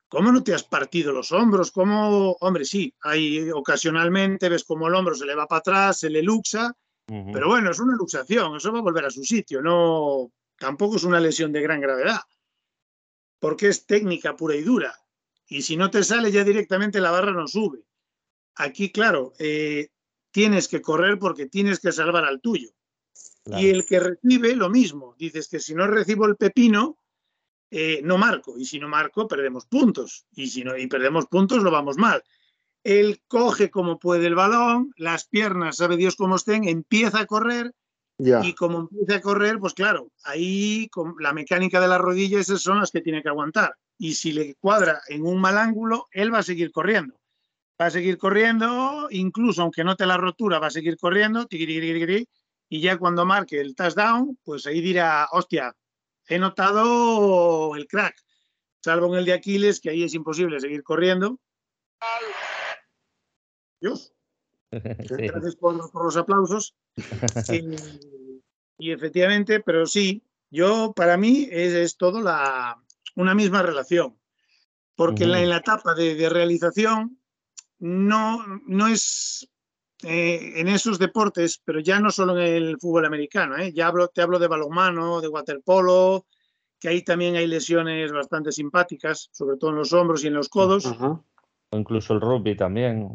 [0.09, 1.73] ¿Cómo no te has partido los hombros?
[1.73, 2.37] ¿Cómo?
[2.41, 6.23] Hombre, sí, hay ocasionalmente, ves como el hombro se le va para atrás, se le
[6.23, 6.73] luxa,
[7.07, 11.05] pero bueno, es una luxación, eso va a volver a su sitio, no, tampoco es
[11.05, 12.21] una lesión de gran gravedad,
[13.39, 14.95] porque es técnica pura y dura.
[15.49, 17.85] Y si no te sale ya directamente la barra no sube.
[18.57, 19.89] Aquí, claro, eh,
[20.31, 22.71] tienes que correr porque tienes que salvar al tuyo.
[23.47, 25.15] Y el que recibe lo mismo.
[25.19, 26.99] Dices que si no recibo el pepino,
[27.71, 31.63] eh, no marco, y si no marco, perdemos puntos, y si no y perdemos puntos,
[31.63, 32.23] lo vamos mal.
[32.85, 37.73] Él coge como puede el balón, las piernas, sabe Dios cómo estén, empieza a correr,
[38.19, 42.63] y como empieza a correr, pues claro, ahí con la mecánica de las rodillas, esas
[42.63, 43.77] son las que tiene que aguantar.
[43.99, 47.15] Y si le cuadra en un mal ángulo, él va a seguir corriendo.
[47.81, 51.47] Va a seguir corriendo, incluso aunque note la rotura, va a seguir corriendo,
[52.69, 55.77] y ya cuando marque el touchdown, pues ahí dirá, hostia,
[56.27, 58.17] he notado el crack,
[58.83, 61.39] salvo en el de Aquiles, que ahí es imposible seguir corriendo.
[63.79, 64.16] Dios.
[64.73, 66.75] Gracias por, los aplausos.
[68.79, 72.83] y, efectivamente, pero sí, yo para mí es, todo la,
[73.15, 74.17] una misma relación,
[74.95, 77.19] porque en, la, etapa de, realización
[77.79, 79.49] no, no es
[80.03, 83.73] eh, en esos deportes, pero ya no solo en el fútbol americano, ¿eh?
[83.73, 86.27] ya hablo, te hablo de balonmano, de waterpolo,
[86.79, 90.49] que ahí también hay lesiones bastante simpáticas, sobre todo en los hombros y en los
[90.49, 90.87] codos.
[90.87, 91.25] O
[91.73, 93.09] incluso el rugby también.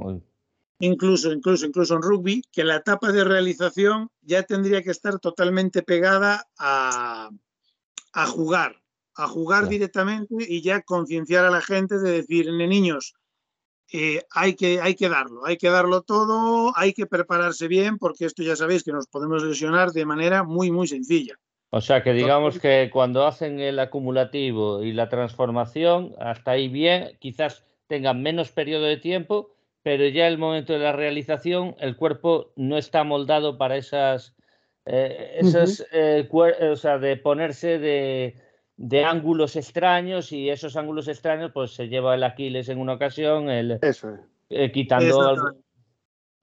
[0.82, 5.84] Incluso, incluso, incluso en rugby, que la etapa de realización ya tendría que estar totalmente
[5.84, 7.30] pegada a,
[8.14, 8.82] a jugar,
[9.16, 13.14] a jugar directamente y ya concienciar a la gente de decir, niños,
[13.94, 18.26] eh, hay, que, hay que darlo, hay que darlo todo, hay que prepararse bien, porque
[18.26, 21.36] esto ya sabéis que nos podemos lesionar de manera muy, muy sencilla.
[21.72, 27.18] O sea que digamos que cuando hacen el acumulativo y la transformación, hasta ahí bien,
[27.20, 29.52] quizás tengan menos periodo de tiempo,
[29.84, 34.36] pero ya el momento de la realización, el cuerpo no está moldado para esas,
[34.86, 38.36] eh, esas eh, o sea, de ponerse de,
[38.78, 43.50] de ángulos extraños y esos ángulos extraños pues se lleva el Aquiles en una ocasión,
[43.50, 43.80] el,
[44.50, 45.56] eh, quitando,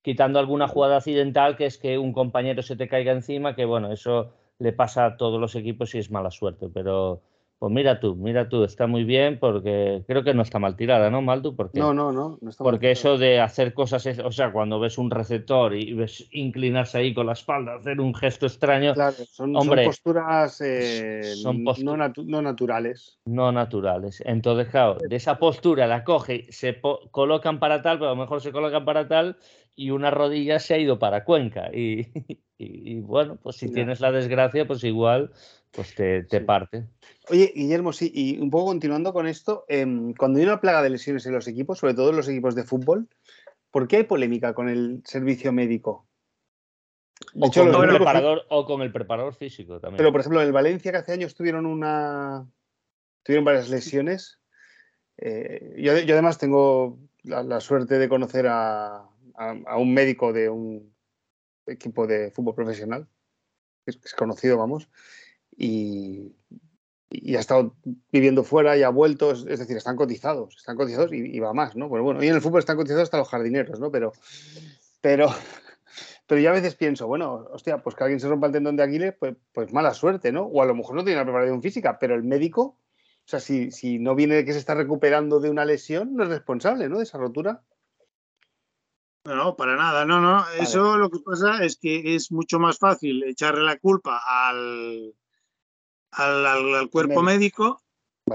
[0.02, 3.92] quitando alguna jugada accidental que es que un compañero se te caiga encima, que bueno,
[3.92, 7.22] eso le pasa a todos los equipos y es mala suerte, pero
[7.58, 11.10] pues mira tú, mira tú, está muy bien porque creo que no está mal tirada,
[11.10, 11.56] ¿no, Maldu?
[11.56, 12.38] Porque, no, no, no.
[12.40, 16.28] no está porque eso de hacer cosas, o sea, cuando ves un receptor y ves
[16.30, 18.94] inclinarse ahí con la espalda, hacer un gesto extraño.
[18.94, 23.18] Claro, son, hombre, posturas, eh, son no, naturales.
[23.24, 24.22] No naturales.
[24.24, 26.80] Entonces, claro, de esa postura la coge, se
[27.10, 29.36] colocan para tal, pero a lo mejor se colocan para tal
[29.74, 31.70] y una rodilla se ha ido para Cuenca.
[31.72, 32.06] Y,
[32.58, 35.30] y, bueno, pues si tienes la desgracia, pues igual
[35.72, 36.86] pues te, te parte.
[37.30, 40.90] Oye, Guillermo, sí, y un poco continuando con esto, em, cuando hay una plaga de
[40.90, 43.08] lesiones en los equipos, sobre todo en los equipos de fútbol,
[43.70, 46.06] ¿por qué hay polémica con el servicio médico?
[47.34, 49.98] o, con el preparador, o con el preparador físico también.
[49.98, 52.46] Pero, por ejemplo, en el Valencia, que hace años tuvieron una.
[53.22, 54.38] tuvieron varias lesiones.
[55.18, 59.08] Eh, yo, además tengo la, suerte de conocer a,
[59.76, 60.94] un médico de un
[61.66, 63.06] equipo de fútbol profesional,
[63.84, 64.88] es conocido, vamos,
[65.58, 66.34] y
[67.10, 67.74] y ha estado
[68.12, 71.88] viviendo fuera y ha vuelto, es, decir, están cotizados, están cotizados y, va más, ¿no?
[71.88, 73.90] Pues bueno, y en el fútbol están cotizados hasta los jardineros, ¿no?
[73.90, 74.12] Pero,
[75.00, 75.28] pero,
[76.26, 78.82] pero yo a veces pienso, bueno, hostia, pues que alguien se rompa el tendón de
[78.82, 80.42] Aquiles, pues, pues mala suerte, ¿no?
[80.42, 83.70] O a lo mejor no tiene la preparación física, pero el médico, o sea, si,
[83.70, 86.98] si no viene que se está recuperando de una lesión, no es responsable, ¿no?
[86.98, 87.62] De esa rotura.
[89.24, 90.44] No, para nada, no, no.
[90.58, 95.14] Eso lo que pasa es que es mucho más fácil echarle la culpa al,
[96.12, 97.82] al, cuerpo médico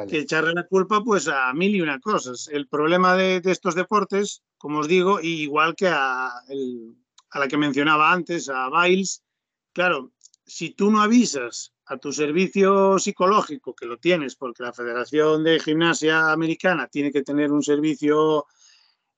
[0.09, 2.49] que echarle la culpa pues a mil y una cosas.
[2.51, 8.11] El problema de, estos deportes, como os digo, igual que a, a la que mencionaba
[8.11, 9.23] antes, a Biles,
[9.71, 10.11] claro,
[10.45, 15.59] si tú no avisas a tu servicio psicológico, que lo tienes, porque la Federación de
[15.59, 18.45] Gimnasia Americana tiene que tener un servicio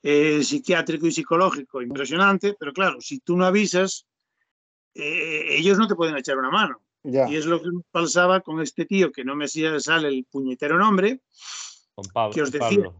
[0.01, 4.07] eh, psiquiátrico y psicológico impresionante, pero claro, si tú no avisas,
[4.93, 6.81] eh, ellos no te pueden echar una mano.
[7.05, 11.21] Y es lo que pasaba con este tío que no me sale el puñetero nombre,
[11.93, 12.91] Con Pablo, que os decía,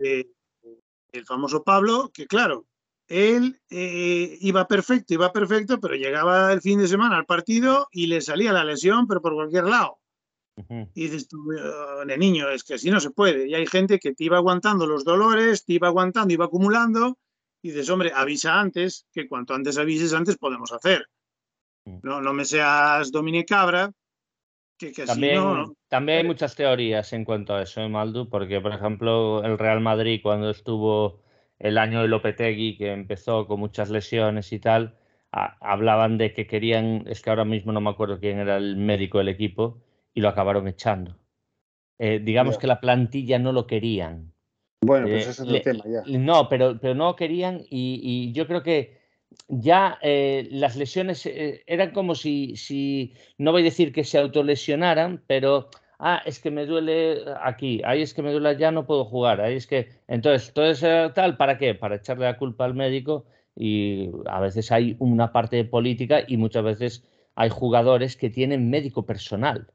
[1.12, 2.68] el famoso Pablo, que claro,
[3.08, 8.08] él eh, iba perfecto, iba perfecto, pero llegaba el fin de semana al partido y
[8.08, 10.00] le salía la lesión, pero por cualquier lado.
[10.94, 11.38] Y dices tú,
[12.06, 13.48] de niño, es que así no se puede.
[13.50, 17.18] Y hay gente que te iba aguantando los dolores, te iba aguantando, iba acumulando.
[17.62, 21.08] Y dices, hombre, avisa antes, que cuanto antes avises, antes podemos hacer.
[21.86, 23.92] No, no me seas Dominic Cabra,
[24.78, 28.74] que, también, no, también hay muchas teorías en cuanto a eso, ¿eh, Maldu, porque, por
[28.74, 31.22] ejemplo, el Real Madrid, cuando estuvo
[31.60, 34.98] el año de Lopetegui, que empezó con muchas lesiones y tal,
[35.32, 39.20] hablaban de que querían, es que ahora mismo no me acuerdo quién era el médico
[39.20, 39.82] del equipo,
[40.14, 41.18] y lo acabaron echando.
[42.00, 44.34] Eh, digamos que la plantilla no lo querían.
[44.82, 46.04] Bueno, pues ese es el tema ya.
[46.06, 49.05] No, pero, pero no querían y, yo creo que
[49.48, 54.18] ya eh, las lesiones eh, eran como si, si, no voy a decir que se
[54.18, 55.70] autolesionaran, pero,
[56.00, 59.42] ah, es que me duele aquí, ahí es que me duele ya no puedo jugar,
[59.42, 61.76] ahí es que, entonces, todo eso tal, ¿para qué?
[61.76, 63.26] Para echarle la culpa al médico
[63.56, 67.04] y a veces hay una parte política y muchas veces
[67.36, 69.68] hay jugadores que tienen médico personal.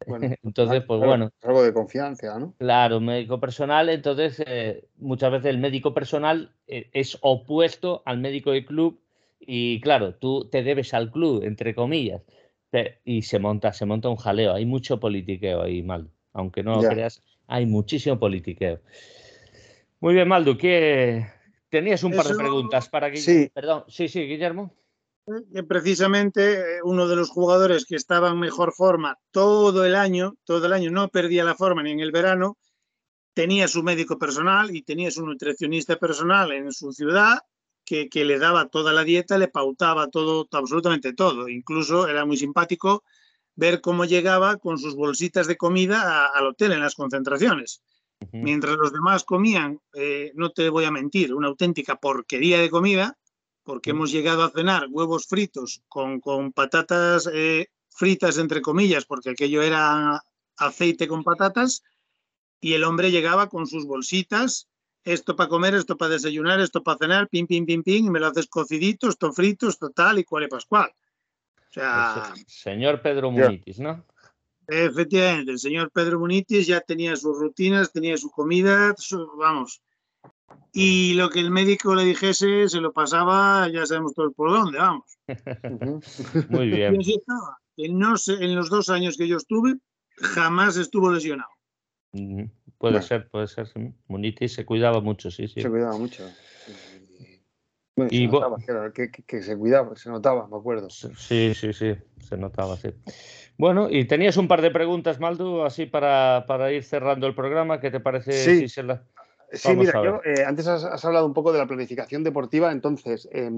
[0.42, 1.30] entonces, pues bueno.
[1.42, 2.54] Algo de confianza, ¿no?
[2.58, 8.50] Claro, médico personal, entonces eh, muchas veces el médico personal eh, es opuesto al médico
[8.50, 9.00] de club
[9.40, 12.22] y claro, tú te debes al club, entre comillas,
[13.04, 16.88] y se monta, se monta un jaleo, hay mucho politiqueo ahí, mal, aunque no lo
[16.88, 18.80] creas, hay muchísimo politiqueo.
[20.00, 21.26] Muy bien, Maldu, ¿qué...
[21.68, 23.18] tenías un par de preguntas para que...
[23.18, 23.50] Sí.
[23.54, 24.83] Perdón, sí, sí, Guillermo que
[25.68, 30.66] precisamente eh, uno de los jugadores que estaba en mejor forma todo el año, todo
[30.66, 32.58] el año no perdía la forma ni en el verano,
[33.32, 37.38] tenía su médico personal y tenía su nutricionista personal en su ciudad
[37.84, 41.48] que, que le daba toda la dieta, le pautaba todo, absolutamente todo.
[41.48, 43.02] Incluso era muy simpático
[43.56, 47.82] ver cómo llegaba con sus bolsitas de comida al hotel en las concentraciones.
[48.32, 53.18] Mientras los demás comían, eh, no te voy a mentir, una auténtica porquería de comida,
[53.64, 59.30] porque hemos llegado a cenar huevos fritos con, con patatas eh, fritas, entre comillas, porque
[59.30, 60.22] aquello era
[60.56, 61.82] aceite con patatas,
[62.60, 64.68] y el hombre llegaba con sus bolsitas,
[65.02, 68.20] esto para comer, esto para desayunar, esto para cenar, pim, pim, pim, pim, y me
[68.20, 70.90] lo haces cocidito, esto frito, esto tal y cual y pascual.
[71.58, 74.04] O sea, señor Pedro Munitis, ¿no?
[74.66, 78.94] Efectivamente, el señor Pedro Munitis ya tenía sus rutinas, tenía su comida,
[79.36, 79.82] vamos,
[80.72, 84.78] y lo que el médico le dijese se lo pasaba, ya sabemos todos por dónde,
[84.78, 85.18] vamos.
[86.48, 86.98] Muy bien.
[87.76, 89.74] En, en los dos años que yo estuve,
[90.16, 91.50] jamás estuvo lesionado.
[92.78, 93.68] Puede ser, puede ser.
[94.08, 95.62] Munitis se cuidaba mucho, sí, sí.
[95.62, 96.24] Se cuidaba mucho.
[98.10, 100.90] y se notaba, que, se cuidaba, se notaba, me acuerdo.
[100.90, 102.90] Sí, sí, sí, se notaba, sí.
[103.56, 107.80] Bueno, y tenías un par de preguntas, Maldu, así para, para ir cerrando el programa.
[107.80, 108.58] ¿Qué te parece sí.
[108.60, 109.04] si se la...
[109.52, 113.50] Sí, mira, yo, eh, antes has, hablado un poco de la planificación deportiva, entonces, eh,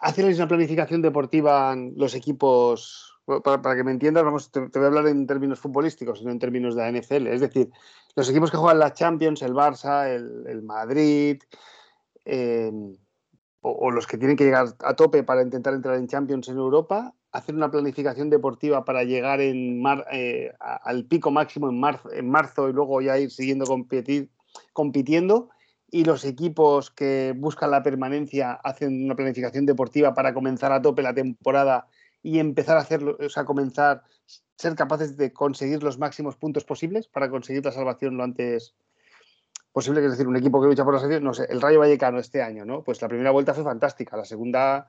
[0.00, 3.12] ¿hacen una planificación deportiva los equipos?
[3.42, 6.76] Para, que me entiendas, vamos, te, voy a hablar en términos futbolísticos, no en términos
[6.76, 7.26] de la NFL.
[7.26, 7.70] Es decir,
[8.14, 11.42] los equipos que juegan la Champions, el Barça, el, Madrid,
[12.24, 12.96] em,
[13.62, 17.16] o, los que tienen que llegar a tope para intentar entrar en Champions en Europa,
[17.32, 19.82] hacen una planificación deportiva para llegar en
[20.12, 24.30] eh, al pico máximo en marzo, en marzo y luego ya ir siguiendo competir,
[24.72, 25.50] compitiendo
[25.90, 31.02] y los equipos que buscan la permanencia hacen una planificación deportiva para comenzar a tope
[31.02, 31.86] la temporada
[32.22, 34.02] y empezar a hacerlo, o sea, comenzar
[34.56, 38.74] ser capaces de conseguir los máximos puntos posibles para conseguir la salvación lo antes
[39.72, 42.18] posible, es decir, un equipo que lucha por la salvación, no sé, el Rayo Vallecano
[42.18, 42.82] este año, ¿no?
[42.82, 44.86] Pues la primera vuelta fue fantástica, la segunda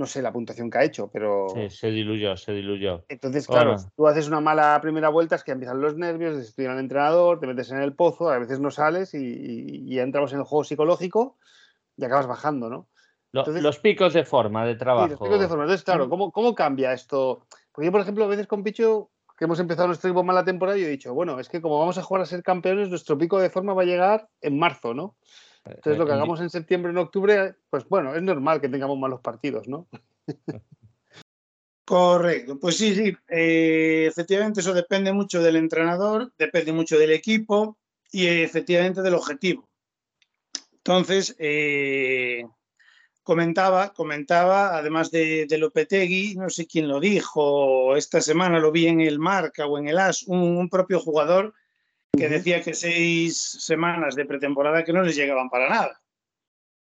[0.00, 1.48] no sé la puntuación que ha hecho, pero.
[1.54, 3.04] Sí, se diluyó, se diluyó.
[3.08, 6.78] Entonces, claro, tú haces una mala primera vuelta, es que empiezan los nervios, destituyen al
[6.78, 10.64] entrenador, te metes en el pozo, a veces no sales y, entramos en el juego
[10.64, 11.36] psicológico
[11.98, 12.88] y acabas bajando, ¿no?
[13.32, 15.06] los picos de forma de trabajo.
[15.06, 15.64] Sí, los picos de forma.
[15.64, 17.46] Entonces, claro, ¿cómo, ¿cómo cambia esto?
[17.70, 20.78] Porque yo, por ejemplo, a veces con Picho, que hemos empezado nuestro equipo mala temporada,
[20.78, 23.38] yo he dicho, bueno, es que como vamos a jugar a ser campeones, nuestro pico
[23.38, 25.16] de forma va a llegar en marzo, ¿no?
[25.64, 29.20] Entonces, lo que hagamos en septiembre, en octubre, pues bueno, es normal que tengamos malos
[29.20, 29.86] partidos, ¿no?
[31.84, 37.78] Correcto, pues sí, sí, eh, efectivamente eso depende mucho del entrenador, depende mucho del equipo
[38.12, 39.68] y efectivamente del objetivo.
[40.72, 42.44] Entonces, eh,
[43.22, 48.86] comentaba, comentaba, además de, de, Lopetegui, no sé quién lo dijo, esta semana lo vi
[48.86, 51.54] en el Marca o en el AS, un, propio jugador
[52.20, 56.00] que decía que seis semanas de pretemporada que no les llegaban para nada.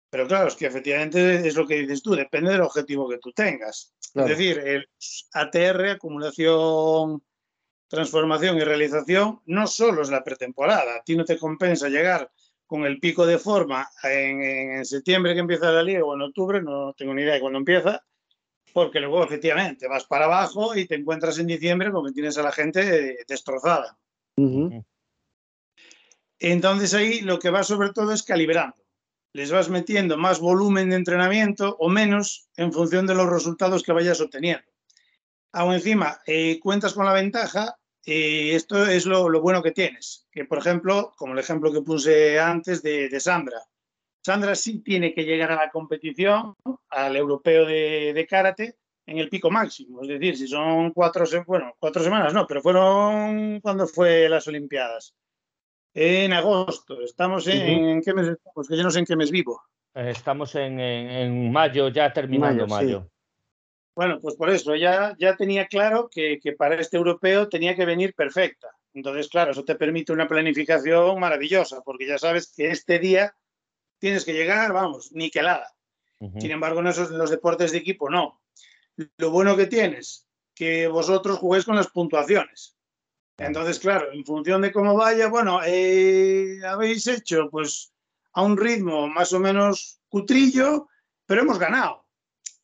[0.10, 3.32] Pero claro, es que efectivamente es lo que dices tú, depende del objetivo que tú
[3.34, 3.94] tengas.
[4.16, 4.90] Es decir, el
[5.34, 7.22] ATR, acumulación
[7.88, 10.98] transformación y realización no solo es la pretemporada.
[10.98, 12.30] A ti no te compensa llegar
[12.66, 16.94] con el pico de forma en, septiembre que empieza la liga o en octubre, no
[16.94, 18.04] tengo ni idea de cuándo empieza,
[18.74, 22.52] porque luego efectivamente vas para abajo y te encuentras en diciembre porque tienes a la
[22.52, 23.98] gente destrozada.
[26.40, 28.76] Entonces ahí lo que va sobre todo es calibrando.
[29.34, 33.92] Les vas metiendo más volumen de entrenamiento o menos en función de los resultados que
[33.92, 34.66] vayas obteniendo.
[35.52, 40.46] Aún encima, eh, cuentas con la ventaja, y esto es lo, bueno que tienes, que
[40.46, 43.62] por ejemplo, como el ejemplo que puse antes de, Sandra,
[44.24, 46.54] Sandra sí tiene que llegar a la competición,
[46.90, 48.78] al europeo de, de karate,
[49.08, 50.02] en el pico máximo.
[50.04, 55.16] Es decir, si son cuatro, bueno, cuatro semanas, no, pero fueron cuando fue las Olimpiadas.
[56.00, 57.02] En agosto.
[57.02, 58.68] Estamos en, ¿qué mes estamos?
[58.68, 59.64] Que yo no sé en qué mes vivo.
[59.96, 63.10] Eh, estamos en, mayo, ya terminando mayo.
[63.96, 68.14] Bueno, pues por eso ya, ya tenía claro que, para este europeo tenía que venir
[68.14, 68.68] perfecta.
[68.94, 73.36] Entonces, claro, eso te permite una planificación maravillosa, porque ya sabes que este día
[73.98, 75.74] tienes que llegar, vamos, niquelada.
[76.20, 78.40] Sin embargo, en esos los deportes de equipo no.
[79.18, 82.77] Lo bueno que tienes, que vosotros juguéis con las puntuaciones.
[83.38, 87.94] Entonces, claro, en función de cómo vaya, bueno, eh, habéis hecho pues
[88.34, 90.88] a un ritmo más o menos cutrillo,
[91.26, 92.06] pero hemos ganado.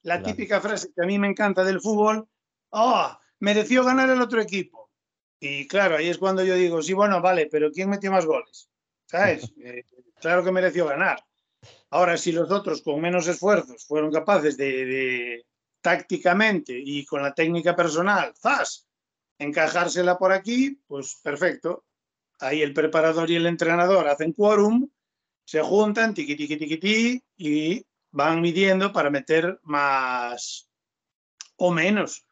[0.01, 2.27] La típica frase que a mí me encanta del fútbol,
[2.71, 4.91] oh, mereció ganar el otro equipo.
[5.39, 8.69] Y claro, ahí es cuando yo digo, sí, bueno, vale, pero ¿quién metió más goles?
[9.05, 9.51] ¿Sabes?
[9.63, 9.85] Eh,
[10.19, 11.23] claro que mereció ganar.
[11.89, 15.45] Ahora, si los otros con menos esfuerzos fueron capaces de,
[15.81, 18.87] tácticamente y con la técnica personal, ¡zas!
[19.43, 21.85] Encajársela por aquí, pues perfecto.
[22.39, 24.89] Ahí el preparador y el entrenador hacen quórum,
[25.45, 30.69] se juntan, tiqui, tiqui, tiqui, tiqui, y van midiendo para meter más
[31.57, 32.25] o menos.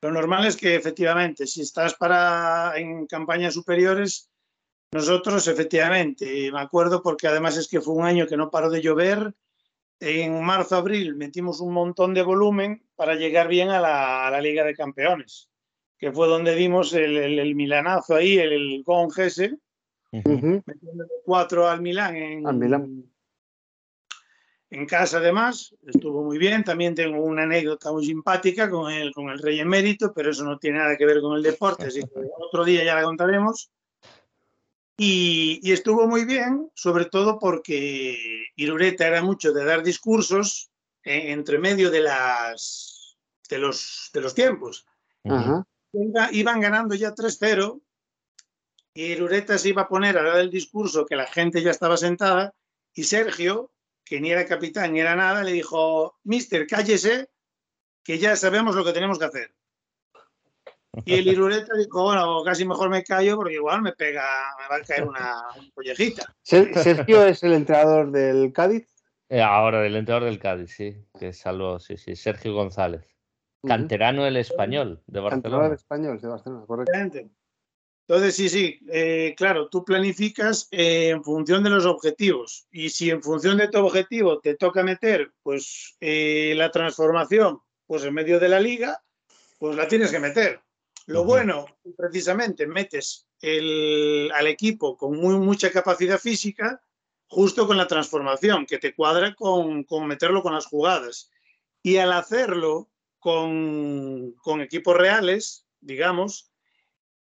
[0.00, 4.30] Lo normal es que efectivamente, si estás para en campañas superiores,
[4.92, 8.82] nosotros efectivamente, me acuerdo porque además es que fue un año que no paró de
[8.82, 9.34] llover,
[10.00, 14.74] en marzo, abril metimos un montón de volumen para llegar bien a la, Liga de
[14.74, 15.48] Campeones,
[16.04, 19.56] que fue donde dimos el, milanazo ahí, el, el Gongese,
[20.12, 23.04] metiendo cuatro al Milán en, al Milán
[24.68, 26.62] en casa además, estuvo muy bien.
[26.62, 30.58] También tengo una anécdota muy simpática con el, con el rey emérito, pero eso no
[30.58, 33.70] tiene nada que ver con el deporte, así que otro día ya la contaremos.
[34.98, 40.70] Y, y, estuvo muy bien, sobre todo porque Irureta era mucho de dar discursos
[41.02, 43.16] entre medio de, las,
[43.48, 44.84] de, los, de los tiempos.
[46.32, 47.80] Iban ganando ya 3-0
[48.94, 51.96] y Irureta se iba a poner a dar el discurso que la gente ya estaba
[51.96, 52.54] sentada
[52.94, 53.72] y Sergio,
[54.04, 57.28] que ni era capitán ni era nada, le dijo, Mister, cállese,
[58.04, 59.54] que ya sabemos lo que tenemos que hacer.
[61.04, 64.22] Y el Irureta dijo, bueno, casi mejor me callo porque igual me pega,
[64.60, 65.42] me va a caer una,
[65.74, 66.32] collejita.
[66.42, 68.86] Sergio es el entrenador del Cádiz.
[69.28, 73.13] Eh, ahora, del entrenador del Cádiz, sí, que es algo, sí, sí, Sergio González.
[73.66, 75.42] Canterano del español de Barcelona.
[75.42, 77.30] Canterano del español de Barcelona, correcto.
[78.06, 83.10] Entonces, sí, sí, eh, claro, tú planificas eh, en función de los objetivos y si
[83.10, 88.38] en función de tu objetivo te toca meter pues eh, la transformación pues en medio
[88.38, 89.02] de la liga,
[89.58, 90.60] pues la tienes que meter.
[91.06, 91.66] Lo bueno,
[91.96, 96.82] precisamente, metes el, al equipo con muy, mucha capacidad física
[97.26, 101.30] justo con la transformación, que te cuadra con, con meterlo con las jugadas.
[101.82, 102.90] Y al hacerlo
[103.24, 106.52] con, con equipos reales, digamos,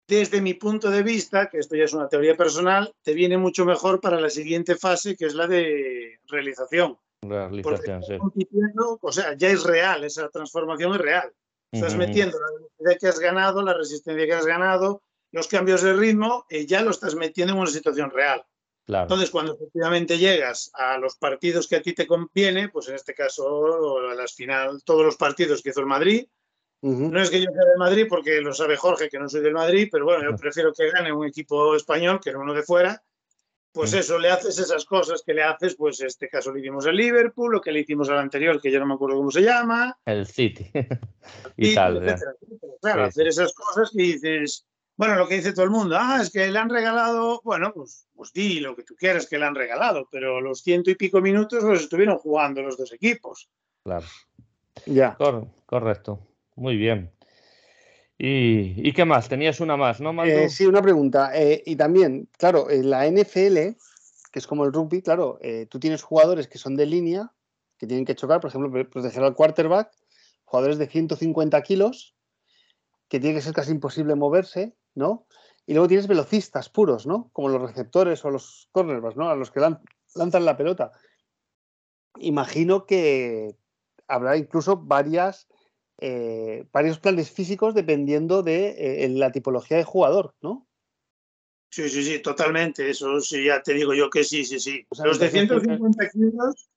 [0.06, 3.64] desde mi punto de vista, que esto ya es una teoría personal, te viene mucho
[3.64, 6.98] mejor para la siguiente fase, que es la de realización.
[7.22, 8.18] Realización, sí.
[9.00, 11.32] O sea, ya es real, esa transformación es real.
[11.72, 15.00] Estás metiendo la velocidad que has ganado, la resistencia que has ganado,
[15.32, 18.44] los cambios de ritmo, y ya lo estás metiendo en una situación real.
[18.88, 23.14] Entonces, cuando efectivamente llegas a los partidos que a ti te conviene, pues en este
[23.14, 26.26] caso, a las final, todos los partidos que hizo el Madrid,
[26.80, 29.52] no es que yo sea del Madrid, porque lo sabe Jorge, que no soy del
[29.52, 33.02] Madrid, pero bueno, yo prefiero que gane un equipo español que no uno de fuera.
[33.72, 36.96] Pues eso, le haces esas cosas que le haces, pues este caso le hicimos al
[36.96, 39.98] Liverpool, lo que le hicimos al anterior, que yo no me acuerdo cómo se llama.
[40.04, 40.70] El City.
[41.56, 42.02] y, tal.
[42.80, 44.66] Claro, hacer esas cosas que dices,
[44.98, 48.08] bueno, lo que dice todo el mundo, ah, es que le han regalado, bueno, pues,
[48.16, 51.20] pues di lo que tú quieras que le han regalado, pero los ciento y pico
[51.20, 53.48] minutos los estuvieron jugando los dos equipos.
[53.84, 54.04] Claro.
[54.86, 55.16] Ya.
[55.66, 56.18] correcto.
[56.56, 57.12] Muy bien.
[58.18, 59.28] ¿Y, qué más?
[59.28, 61.30] Tenías una más, ¿no, eh, sí, una pregunta.
[61.32, 63.76] Eh, y también, claro, en la NFL,
[64.32, 67.32] que es como el rugby, claro, eh, tú tienes jugadores que son de línea,
[67.78, 69.92] que tienen que chocar, por ejemplo, proteger al quarterback,
[70.44, 72.16] jugadores de 150 kilos,
[73.08, 75.26] que tiene que ser casi imposible moverse, ¿no?
[75.66, 77.30] Y luego tienes velocistas puros, ¿no?
[77.32, 79.30] Como los receptores o los cornerbacks, ¿no?
[79.30, 80.92] A los que lanzan la pelota.
[82.18, 83.56] Imagino que
[84.06, 85.46] habrá incluso varias,
[85.98, 90.66] eh, varios planes físicos dependiendo de eh, la tipología de jugador, ¿no?
[91.70, 92.88] Sí, sí, sí, totalmente.
[92.88, 94.86] Eso sí, ya te digo yo que sí, sí, sí.
[95.04, 96.68] los de 150 kilos,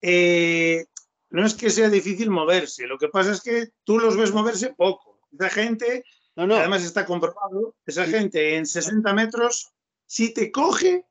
[0.00, 0.86] eh,
[1.30, 4.72] no es que sea difícil moverse, lo que pasa es que tú los ves moverse
[4.74, 5.20] poco.
[5.32, 6.04] Esa gente,
[6.36, 6.56] no, no.
[6.56, 9.72] además está comprobado, esa gente en 60 metros,
[10.06, 11.06] si te coge,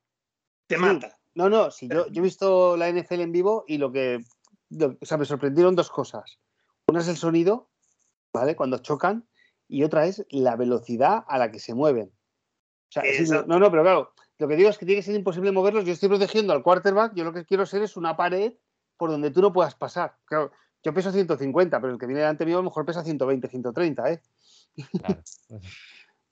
[0.68, 1.18] te mata.
[1.34, 4.22] No, no, si yo, yo he visto la NFL en vivo y lo que,
[4.80, 6.40] o sea, me sorprendieron dos cosas.
[6.88, 7.70] Una es el sonido,
[8.32, 8.56] ¿vale?
[8.56, 9.28] Cuando chocan,
[9.68, 12.12] y otra es la velocidad a la que se mueven
[13.48, 15.86] no, no, pero claro, lo que digo es que tiene que ser imposible moverlos.
[15.86, 18.54] Yo estoy protegiendo al quarterback, yo lo que quiero ser es una pared
[18.98, 20.16] por donde tú no puedas pasar.
[20.26, 20.52] Claro,
[20.84, 24.12] yo peso 150, pero el que viene delante mío a lo mejor pesa 120, 130,
[24.12, 24.22] ¿eh?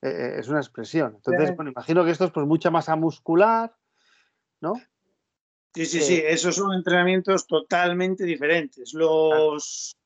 [0.02, 0.34] Eh, ¿eh?
[0.38, 1.14] es una expresión.
[1.16, 3.74] Entonces, bueno, imagino que esto es pues mucha masa muscular,
[4.60, 4.74] ¿no?
[5.74, 8.92] Sí, sí, sí, esos son entrenamientos totalmente diferentes.
[8.92, 9.96] Los,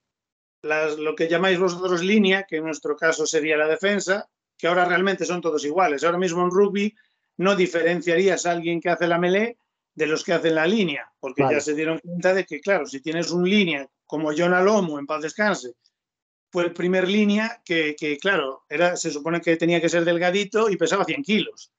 [0.63, 5.25] lo que llamáis vosotros línea, que en nuestro caso sería la defensa, que ahora realmente
[5.25, 6.05] son todos iguales.
[6.05, 6.95] Ahora mismo en rugby
[7.39, 9.59] no diferenciarías a alguien que hace la melee
[9.95, 13.01] de los que hacen la línea, porque ya se dieron cuenta de que, claro, si
[13.01, 15.75] tienes un línea como John Alomo en paz descanse,
[16.51, 20.77] fue el primer línea que, claro, era, se supone que tenía que ser delgadito y
[20.77, 21.73] pesaba 100 kilos.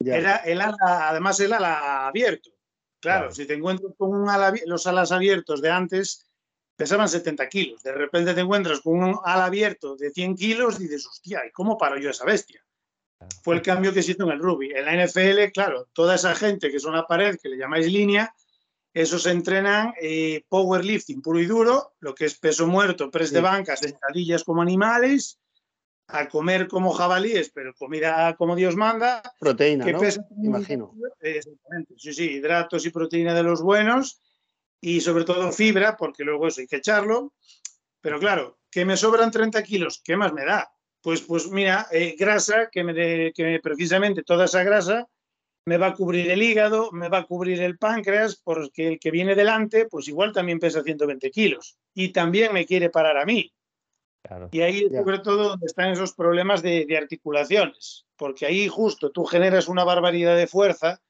[0.00, 2.50] Era el ala, además el ala abierto.
[3.00, 4.28] Claro, si te encuentras con un
[4.66, 6.26] los alas abiertos de antes,
[6.76, 7.82] pesaban 70 kilos.
[7.82, 11.52] De repente te encuentras con un ala abierto de 100 kilos y dices, hostia, ¿y
[11.52, 12.64] cómo paro yo esa bestia?
[13.42, 14.72] Fue el cambio que se hizo en el rugby.
[14.72, 18.32] En la NFL, claro, toda esa gente que es una pared, que le llamáis línea,
[18.94, 23.80] esos entrenan eh, powerlifting puro y duro, lo que es peso muerto, press de bancas,
[23.80, 25.38] sentadillas como animales,
[26.08, 29.22] a comer como jabalíes, pero comida como Dios manda.
[29.38, 30.00] Proteína, ¿no?
[30.42, 30.94] Imagino.
[31.20, 34.22] Exactamente, sí, sí, hidratos y proteína de los buenos
[34.80, 37.34] y sobre todo fibra, porque luego eso hay que echarlo.
[38.00, 40.70] Pero claro, que me sobran 30 kilos, ¿qué más me da?
[41.02, 45.06] Pues, pues mira, eh, grasa, que, me que precisamente toda esa grasa
[45.68, 49.10] me va a cubrir el hígado, me va a cubrir el páncreas, porque el que
[49.10, 53.52] viene delante, pues igual también pesa 120 kilos y también me quiere parar a mí.
[54.50, 59.10] y ahí es sobre todo donde están esos problemas de, de, articulaciones, porque ahí justo
[59.10, 61.00] tú generas una barbaridad de fuerza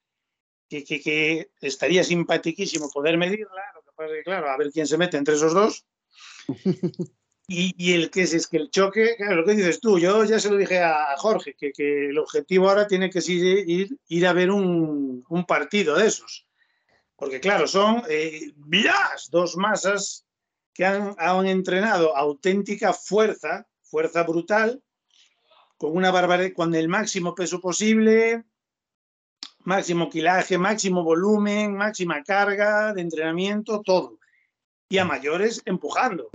[0.69, 4.99] que, estaría simpaticísimo poder medirla, lo que pasa es que, claro, a ver quién se
[4.99, 5.87] mete entre esos dos.
[7.51, 10.51] Y, el que es, es que el choque, lo que dices tú, yo ya se
[10.51, 11.73] lo dije a Jorge, que,
[12.11, 16.47] el objetivo ahora tiene que ser ir, ir a ver un, partido de esos.
[17.17, 18.53] Porque claro, son eh,
[19.31, 20.27] dos masas
[20.75, 24.83] que han, han, entrenado auténtica fuerza, fuerza brutal,
[25.79, 28.45] con una barbaridad, con el máximo peso posible,
[29.61, 34.19] máximo quilaje, máximo volumen, máxima carga de entrenamiento, todo.
[34.91, 36.29] Y a mayores empujando.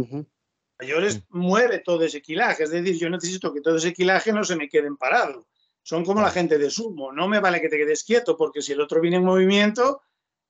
[0.84, 2.64] Mayores mueve todo ese quilaje.
[2.64, 5.48] Es decir, yo necesito que todo ese quilaje no se me quede parado.
[5.82, 7.12] Son como la gente de sumo.
[7.14, 10.02] No me vale que te quedes quieto porque si el otro viene en movimiento,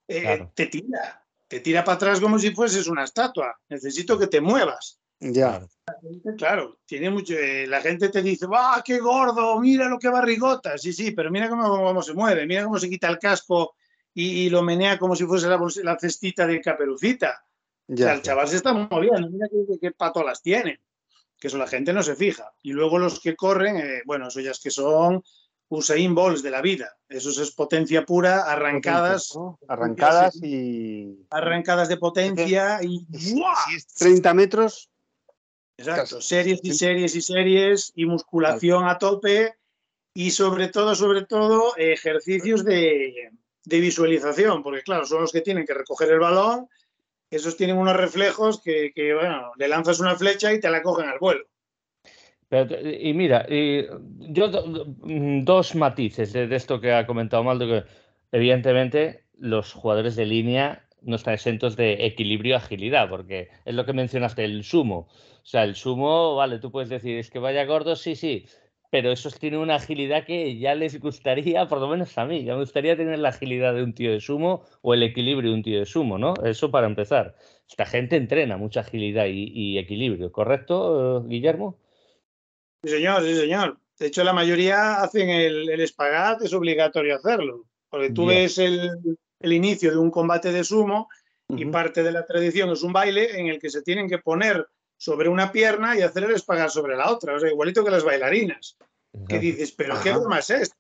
[0.08, 1.24] eh, te tira.
[1.48, 3.60] Te tira para atrás como si fueses una estatua.
[3.70, 5.00] Necesito que te muevas.
[5.20, 5.66] Ya.
[6.38, 7.36] Claro, tiene mucho.
[7.36, 9.60] Eh, la gente te dice, ¡va, qué gordo!
[9.60, 10.78] Mira lo que barrigota.
[10.80, 13.76] Sí, sí, pero mira cómo, se mueve, mira cómo se quita el casco
[14.14, 17.46] y, lo menea como si fuese la, cestita de caperucita.
[17.96, 19.48] Ya, el chaval se está moviendo, mira
[19.80, 20.80] qué, patolas tiene.
[21.40, 22.54] Que eso la gente no se fija.
[22.62, 25.24] Y luego los que corren, eh, bueno, eso ya es que son
[25.68, 26.96] Usain Balls de la vida.
[27.10, 29.38] Eso es potencia pura, arrancadas.
[29.68, 31.26] Arrancadas y.
[31.30, 33.06] Arrancadas de potencia y.
[33.18, 33.36] Si
[33.98, 34.90] 30 metros,
[35.78, 39.56] Exacto, series y series y series y musculación a tope
[40.14, 43.32] y sobre todo, sobre todo, ejercicios de,
[43.66, 46.70] visualización, porque claro, son los que tienen que recoger el balón,
[47.36, 51.20] esos tienen unos reflejos que, bueno, le lanzas una flecha y te la cogen al
[51.20, 51.46] vuelo.
[53.02, 54.50] y mira, yo
[55.04, 57.84] mm, dos matices de, esto que ha comentado Maldo, que
[58.32, 63.86] evidentemente los jugadores de línea no están exentos de equilibrio y agilidad, porque es lo
[63.86, 65.08] que mencionaste, el sumo.
[65.44, 68.46] O sea, el sumo, vale, tú puedes decir, es que vaya gordo, sí, sí,
[68.94, 72.54] pero esos tienen una agilidad que ya les gustaría, por lo menos a mí, ya
[72.54, 75.64] me gustaría tener la agilidad de un tío de sumo o el equilibrio de un
[75.64, 76.36] tío de sumo, ¿no?
[76.44, 77.36] Eso para empezar.
[77.68, 81.80] Esta gente entrena mucha agilidad y, equilibrio, ¿correcto, Guillermo?
[82.84, 83.80] Sí, señor, sí, señor.
[83.98, 88.92] De hecho, la mayoría hacen el, el espagat, es obligatorio hacerlo, porque tú ves el,
[89.40, 91.10] el inicio de un combate de sumo
[91.50, 94.68] y parte de la tradición es un baile en el que se tienen que poner
[95.04, 98.06] sobre una pierna y hacer el espagar sobre la otra, o sea, igualito que las
[98.06, 98.78] bailarinas.
[99.28, 100.78] que dices, pero ¿qué broma es esto?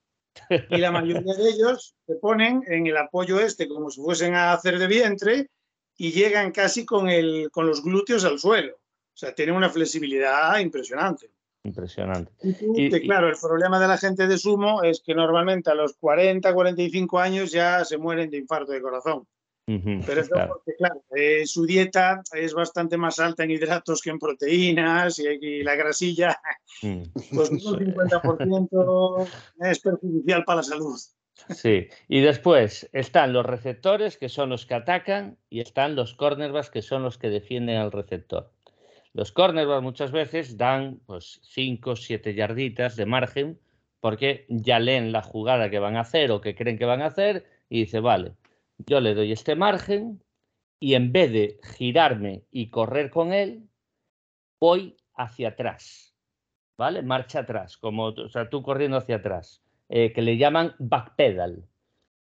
[0.69, 4.53] Y la mayoría de ellos se ponen en el apoyo este como si fuesen a
[4.53, 5.49] hacer de vientre
[5.97, 8.75] y llegan casi con, el, con los glúteos al suelo.
[8.75, 11.29] O sea, tienen una flexibilidad impresionante.
[11.65, 12.31] Impresionante.
[12.41, 16.53] Y, claro, el problema de la gente de sumo es que normalmente a los 40,
[16.53, 19.27] 45 años ya se mueren de infarto de corazón.
[19.65, 24.19] Pero es porque, claro, eh, su dieta es bastante más alta en hidratos que en
[24.19, 26.37] proteínas y, la grasilla,
[26.81, 27.03] mm.
[27.33, 29.27] pues un 50%
[29.61, 30.99] es perjudicial para la salud.
[31.49, 36.69] Sí, y después están los receptores, que son los que atacan, y están los cornerbacks,
[36.69, 38.51] que son los que defienden al receptor.
[39.13, 43.59] Los cornerbacks muchas veces dan pues 5 o 7 yarditas de margen
[43.99, 47.05] porque ya leen la jugada que van a hacer o que creen que van a
[47.05, 48.33] hacer y dice, vale,
[48.85, 50.21] yo le doy este margen
[50.79, 53.69] y en vez de girarme y correr con él,
[54.59, 56.15] voy hacia atrás,
[56.77, 57.01] ¿vale?
[57.01, 61.67] Marcha atrás, como o sea, tú corriendo hacia atrás, eh, que le llaman backpedal.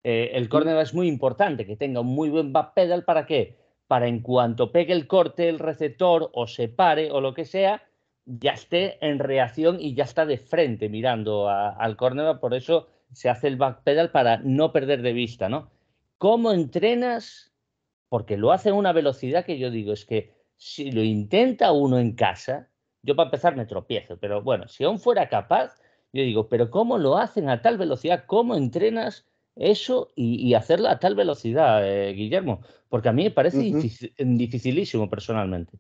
[0.04, 3.58] Eh, el cornerback es muy importante que tenga un muy buen backpedal, ¿para qué?
[3.88, 7.84] Para en cuanto pegue el corte el receptor o se pare o lo que sea,
[8.26, 13.30] ya esté en reacción y ya está de frente mirando al cornerback, por eso se
[13.30, 15.72] hace el backpedal para no perder de vista, ¿no?
[16.26, 17.54] ¿Cómo entrenas?
[18.10, 22.00] Porque lo hace a una velocidad que yo digo, es que si lo intenta uno
[22.00, 22.72] en casa,
[23.04, 25.80] yo para empezar me tropiezo, pero bueno, si aún fuera capaz,
[26.14, 28.24] yo digo, pero ¿cómo lo hacen a tal velocidad?
[28.26, 32.62] ¿Cómo entrenas eso y, hacerlo a tal velocidad, eh, Guillermo?
[32.90, 33.60] Porque a mí me parece
[34.18, 35.78] dificilísimo personalmente.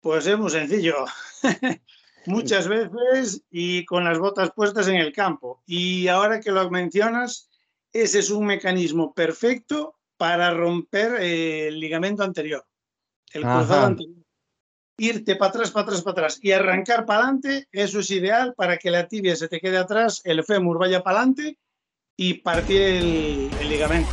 [0.00, 1.04] Pues es muy sencillo.
[2.26, 5.62] Muchas veces y con las botas puestas en el campo.
[5.66, 7.48] Y ahora que lo mencionas,
[8.02, 12.64] ese es un mecanismo perfecto para romper eh, el ligamento anterior,
[13.32, 14.16] el cruzado anterior.
[14.98, 18.78] Irte para atrás, para atrás, para atrás y arrancar para adelante, eso es ideal para
[18.78, 21.58] que la tibia se te quede atrás, el fémur vaya para adelante
[22.16, 24.08] y partir el, ligamento.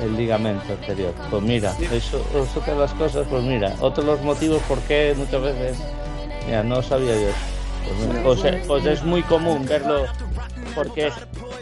[0.00, 1.14] El ligamento anterior.
[1.30, 4.80] Pues mira, eso es otra de las cosas, pues mira, otro de los motivos por
[4.82, 5.78] qué muchas veces,
[6.46, 7.56] mira, no sabía yo
[8.22, 10.06] pues, pues, pues es muy común verlo
[10.74, 11.10] porque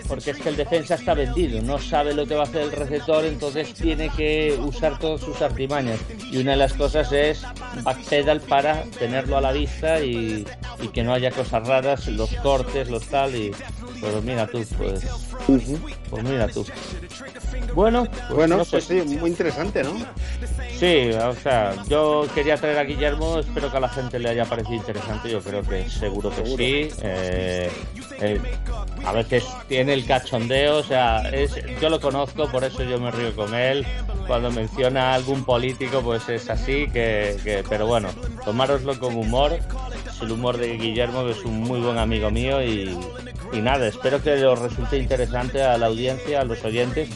[0.08, 2.72] porque es que el defensa está vendido, no sabe lo que va a hacer el
[2.72, 6.00] receptor, entonces tiene que usar todas sus artimañas.
[6.30, 7.42] Y una de las cosas es
[7.82, 10.44] backpedal para tenerlo a la vista y,
[10.92, 13.50] que no haya cosas raras, los cortes, los tal, y
[14.00, 15.02] pero mira tú, pues,
[16.10, 16.64] pues mira tú.
[17.74, 19.94] Bueno, pues bueno, pues sí, muy interesante, ¿no?
[20.78, 24.44] Sí, o sea, yo quería traer a Guillermo, espero que a la gente le haya
[24.44, 26.94] parecido interesante, yo creo que seguro que sí.
[27.02, 27.70] Eh,
[28.20, 28.40] eh,
[29.04, 33.10] a veces tiene el cachondeo, o sea, es, yo lo conozco, por eso yo me
[33.10, 33.86] río con él.
[34.26, 38.08] Cuando menciona a algún político, pues es así, que, pero bueno,
[38.44, 39.58] tomároslo con humor.
[40.06, 42.96] Es el humor de Guillermo, que es un muy buen amigo mío y,
[43.60, 47.10] nada, espero que os resulte interesante a la audiencia, a los oyentes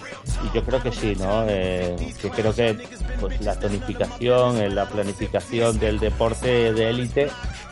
[0.45, 1.45] y yo creo que sí, ¿no?
[1.49, 2.79] Eh, que creo que
[3.21, 7.31] pues, la tonificación, la planificación del deporte de élite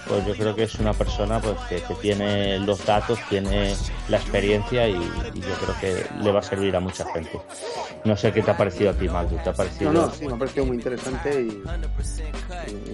[0.08, 3.74] pues yo creo que es una persona pues que, tiene los datos, tiene
[4.08, 7.40] la experiencia y, yo creo que le va a servir a mucha gente.
[8.04, 9.36] No sé qué te ha parecido a ti, Maldu.
[9.42, 9.92] ¿Te ha parecido?
[9.92, 11.62] No, no, sí, me ha parecido muy interesante y,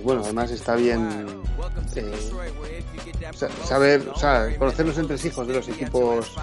[0.02, 1.26] bueno, además está bien
[1.96, 2.12] eh,
[3.64, 6.34] saber, o sea, conocer los entresijos de los equipos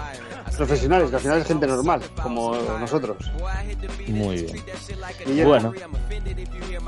[0.56, 3.16] profesionales, que al final es gente normal, como nosotros.
[4.08, 4.36] Muy
[5.26, 5.46] bien.
[5.46, 5.72] Bueno,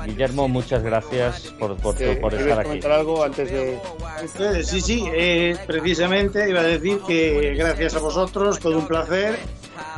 [0.05, 2.79] Guillermo, muchas gracias por, por, por estar aquí.
[2.85, 3.79] algo antes de
[4.63, 9.37] Sí, sí, eh, precisamente iba a decir que gracias a vosotros, todo un placer.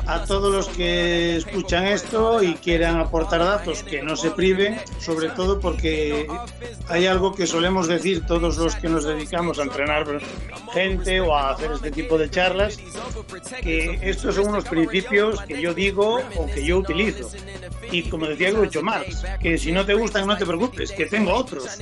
[0.08, 5.30] A todos los que escuchan esto y quieran aportar datos, que no se priven, sobre
[5.30, 6.28] todo porque
[6.90, 10.06] hay algo que solemos decir todos los que nos dedicamos a entrenar
[10.74, 12.78] gente o a hacer este tipo de charlas,
[13.62, 17.30] que estos son unos principios que yo digo o que yo utilizo.
[17.92, 21.34] Y como decía Groucho Marx, que si no te gustan no te preocupes, que tengo
[21.34, 21.78] otros.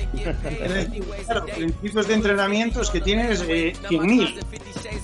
[1.26, 4.44] claro, principios de entrenamientos que tienes eh, 100.000.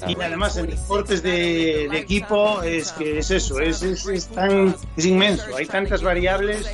[0.07, 5.55] Y además en deportes de, equipo es que es eso, es, es, tan, es inmenso.
[5.55, 6.67] Hay tantas variables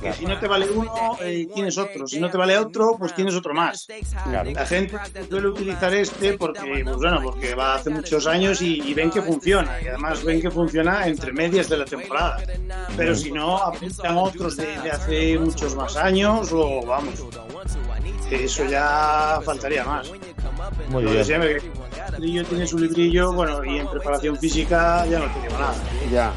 [0.00, 2.06] que si no te vale uno, eh, tienes otro.
[2.06, 3.86] Si no te vale otro, pues tienes otro más.
[4.26, 4.96] La gente
[5.28, 9.80] suele utilizar este porque, pues bueno, porque va hace muchos años y, ven que funciona.
[9.82, 12.38] Y además ven que funciona entre medias de la temporada.
[12.96, 17.24] Pero si no, apuntan otros de, de hace muchos más años o vamos.
[18.30, 20.10] Eso ya faltaría más.
[20.88, 21.24] Muy bien.
[22.18, 25.74] librillo tiene su librillo, bueno, y en preparación física ya no tenemos nada.
[26.10, 26.32] Ya.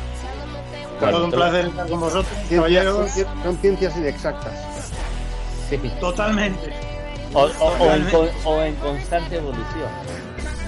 [1.00, 3.12] Todo un placer estar con vosotros, caballeros.
[3.44, 4.54] Son ciencias inexactas.
[6.00, 6.74] Totalmente.
[7.34, 8.08] O, o, en,
[8.46, 9.90] o en constante evolución.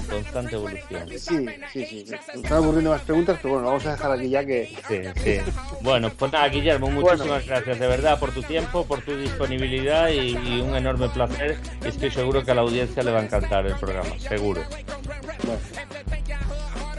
[0.06, 1.08] Constante evolución.
[1.08, 2.06] Sí, sí, sí.
[2.08, 4.74] Me están aburriendo más preguntas, pero bueno, vamos a dejar aquí ya que.
[4.88, 5.40] Sí, sí.
[5.82, 10.60] Bueno, pues nada, Guillermo, muchísimas gracias de verdad por tu tiempo, por tu disponibilidad y,
[10.60, 11.58] un enorme placer.
[11.84, 14.62] Estoy seguro que a la audiencia le va a encantar el programa, seguro.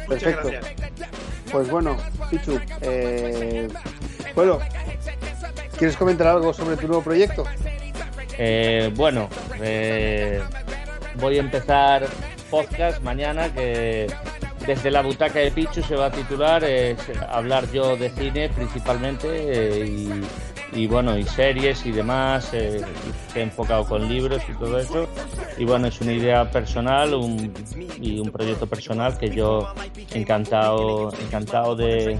[0.07, 0.49] Perfecto.
[1.51, 1.97] Pues bueno,
[2.29, 3.67] Pichu, eh,
[4.35, 4.59] bueno,
[5.77, 7.45] ¿quieres comentar algo sobre tu nuevo proyecto?
[8.37, 9.29] Eh, bueno,
[9.61, 10.41] eh,
[11.15, 12.05] voy a empezar
[12.49, 14.07] podcast mañana que
[14.65, 16.97] desde la butaca de Pichu se va a titular es
[17.29, 20.23] hablar yo de cine principalmente eh, y
[20.73, 22.81] y bueno, y series y demás, eh,
[23.33, 25.07] he enfocado con libros y todo eso.
[25.57, 27.53] Y bueno, es una idea personal un,
[27.99, 29.73] y un proyecto personal que yo
[30.13, 32.17] encantado, encantado de,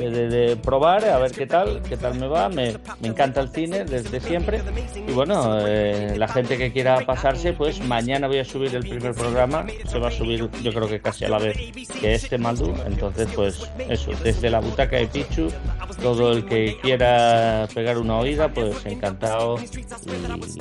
[0.00, 2.48] de, probar, a ver qué tal, qué tal me va.
[2.48, 4.62] Me, me encanta el cine desde siempre.
[5.06, 9.14] Y bueno, eh, la gente que quiera pasarse, pues mañana voy a subir el primer
[9.14, 9.66] programa.
[9.86, 11.56] Se va a subir, yo creo que casi a la vez
[12.00, 12.74] que este Maldu.
[12.86, 15.48] Entonces, pues eso, desde la butaca de Pichu,
[15.96, 19.58] todo el que quiera pegar una oída, pues encantado.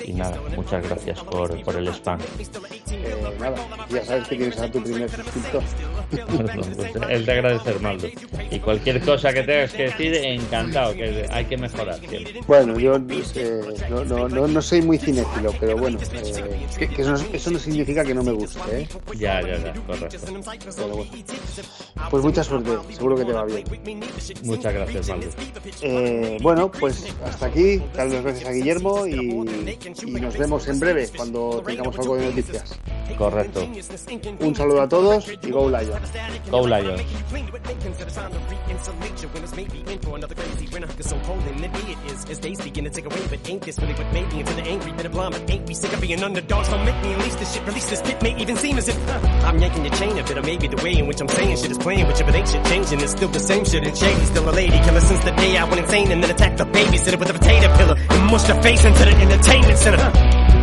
[0.05, 2.19] Y, nada, muchas gracias por, por el spam.
[2.91, 3.55] Eh, nada,
[3.89, 5.63] ya sabes que tienes a tu primer suscriptor.
[6.75, 8.07] pues, el de agradecer, Maldo.
[8.51, 12.41] Y cualquier cosa que tengas que decir, encantado, que hay que mejorar siempre.
[12.47, 17.59] Bueno, yo eh, no, no, no, soy muy cinéfilo, pero bueno, eh, que, eso, no,
[17.59, 18.59] significa que no me guste.
[18.71, 18.87] ¿eh?
[19.17, 20.17] Ya, ya, ya, correcto.
[22.09, 23.63] Pues mucha suerte, seguro que te va bien.
[24.43, 25.18] Muchas gracias, Maldo.
[25.81, 31.09] Eh, bueno, pues hasta aquí, darles gracias a Guillermo y, y nos vemos en breve
[31.15, 32.79] cuando tengamos algo de noticias.
[33.17, 33.67] Correcto.
[34.39, 35.89] Un saludo a todos y Go Lions.
[36.49, 37.01] Go Lions.
[49.43, 51.71] I'm yanking your chain a bit, or maybe the way in which I'm saying shit
[51.71, 52.99] is playing with you, but ain't shit changing.
[53.01, 54.25] It's still the same shit and shady.
[54.25, 57.17] Still a lady killer since the day I went insane and then attacked the babysitter
[57.17, 60.05] with a potato pillar and mushed her face into the entertainment center.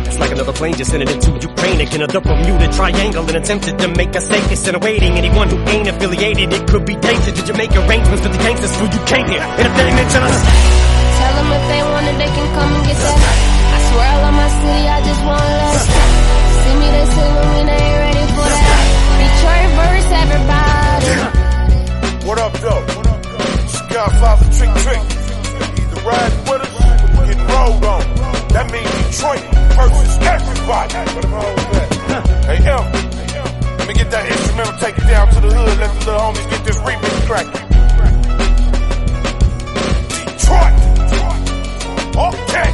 [0.07, 1.83] It's like another plane just sending into Ukraine.
[1.83, 5.19] Again, a Bermuda triangle and attempted to make a stake instead of waiting.
[5.19, 7.35] Anyone who ain't affiliated, it could be dangerous.
[7.35, 9.43] Did you make arrangements with the gangsters who you came here?
[9.43, 12.83] And if they mention us, tell them if they want it, they can come and
[12.87, 13.19] get that.
[13.75, 15.83] I swear I love my city, I just want less.
[16.63, 18.79] See me, they say when they ain't ready for that.
[19.27, 21.11] Detroit verse, everybody.
[22.31, 23.06] What up, though?
[23.97, 25.01] Godfather trick trick.
[25.81, 26.69] Either ride with us
[27.17, 28.03] or get rolled on.
[28.53, 29.41] That means Detroit
[29.73, 30.93] versus everybody.
[32.45, 32.77] Hey, yo.
[33.79, 36.47] let me get that instrumental, take it down to the hood, let the little homies
[36.47, 37.67] get this remix cracking.
[40.37, 40.73] Detroit!
[42.45, 42.66] Okay!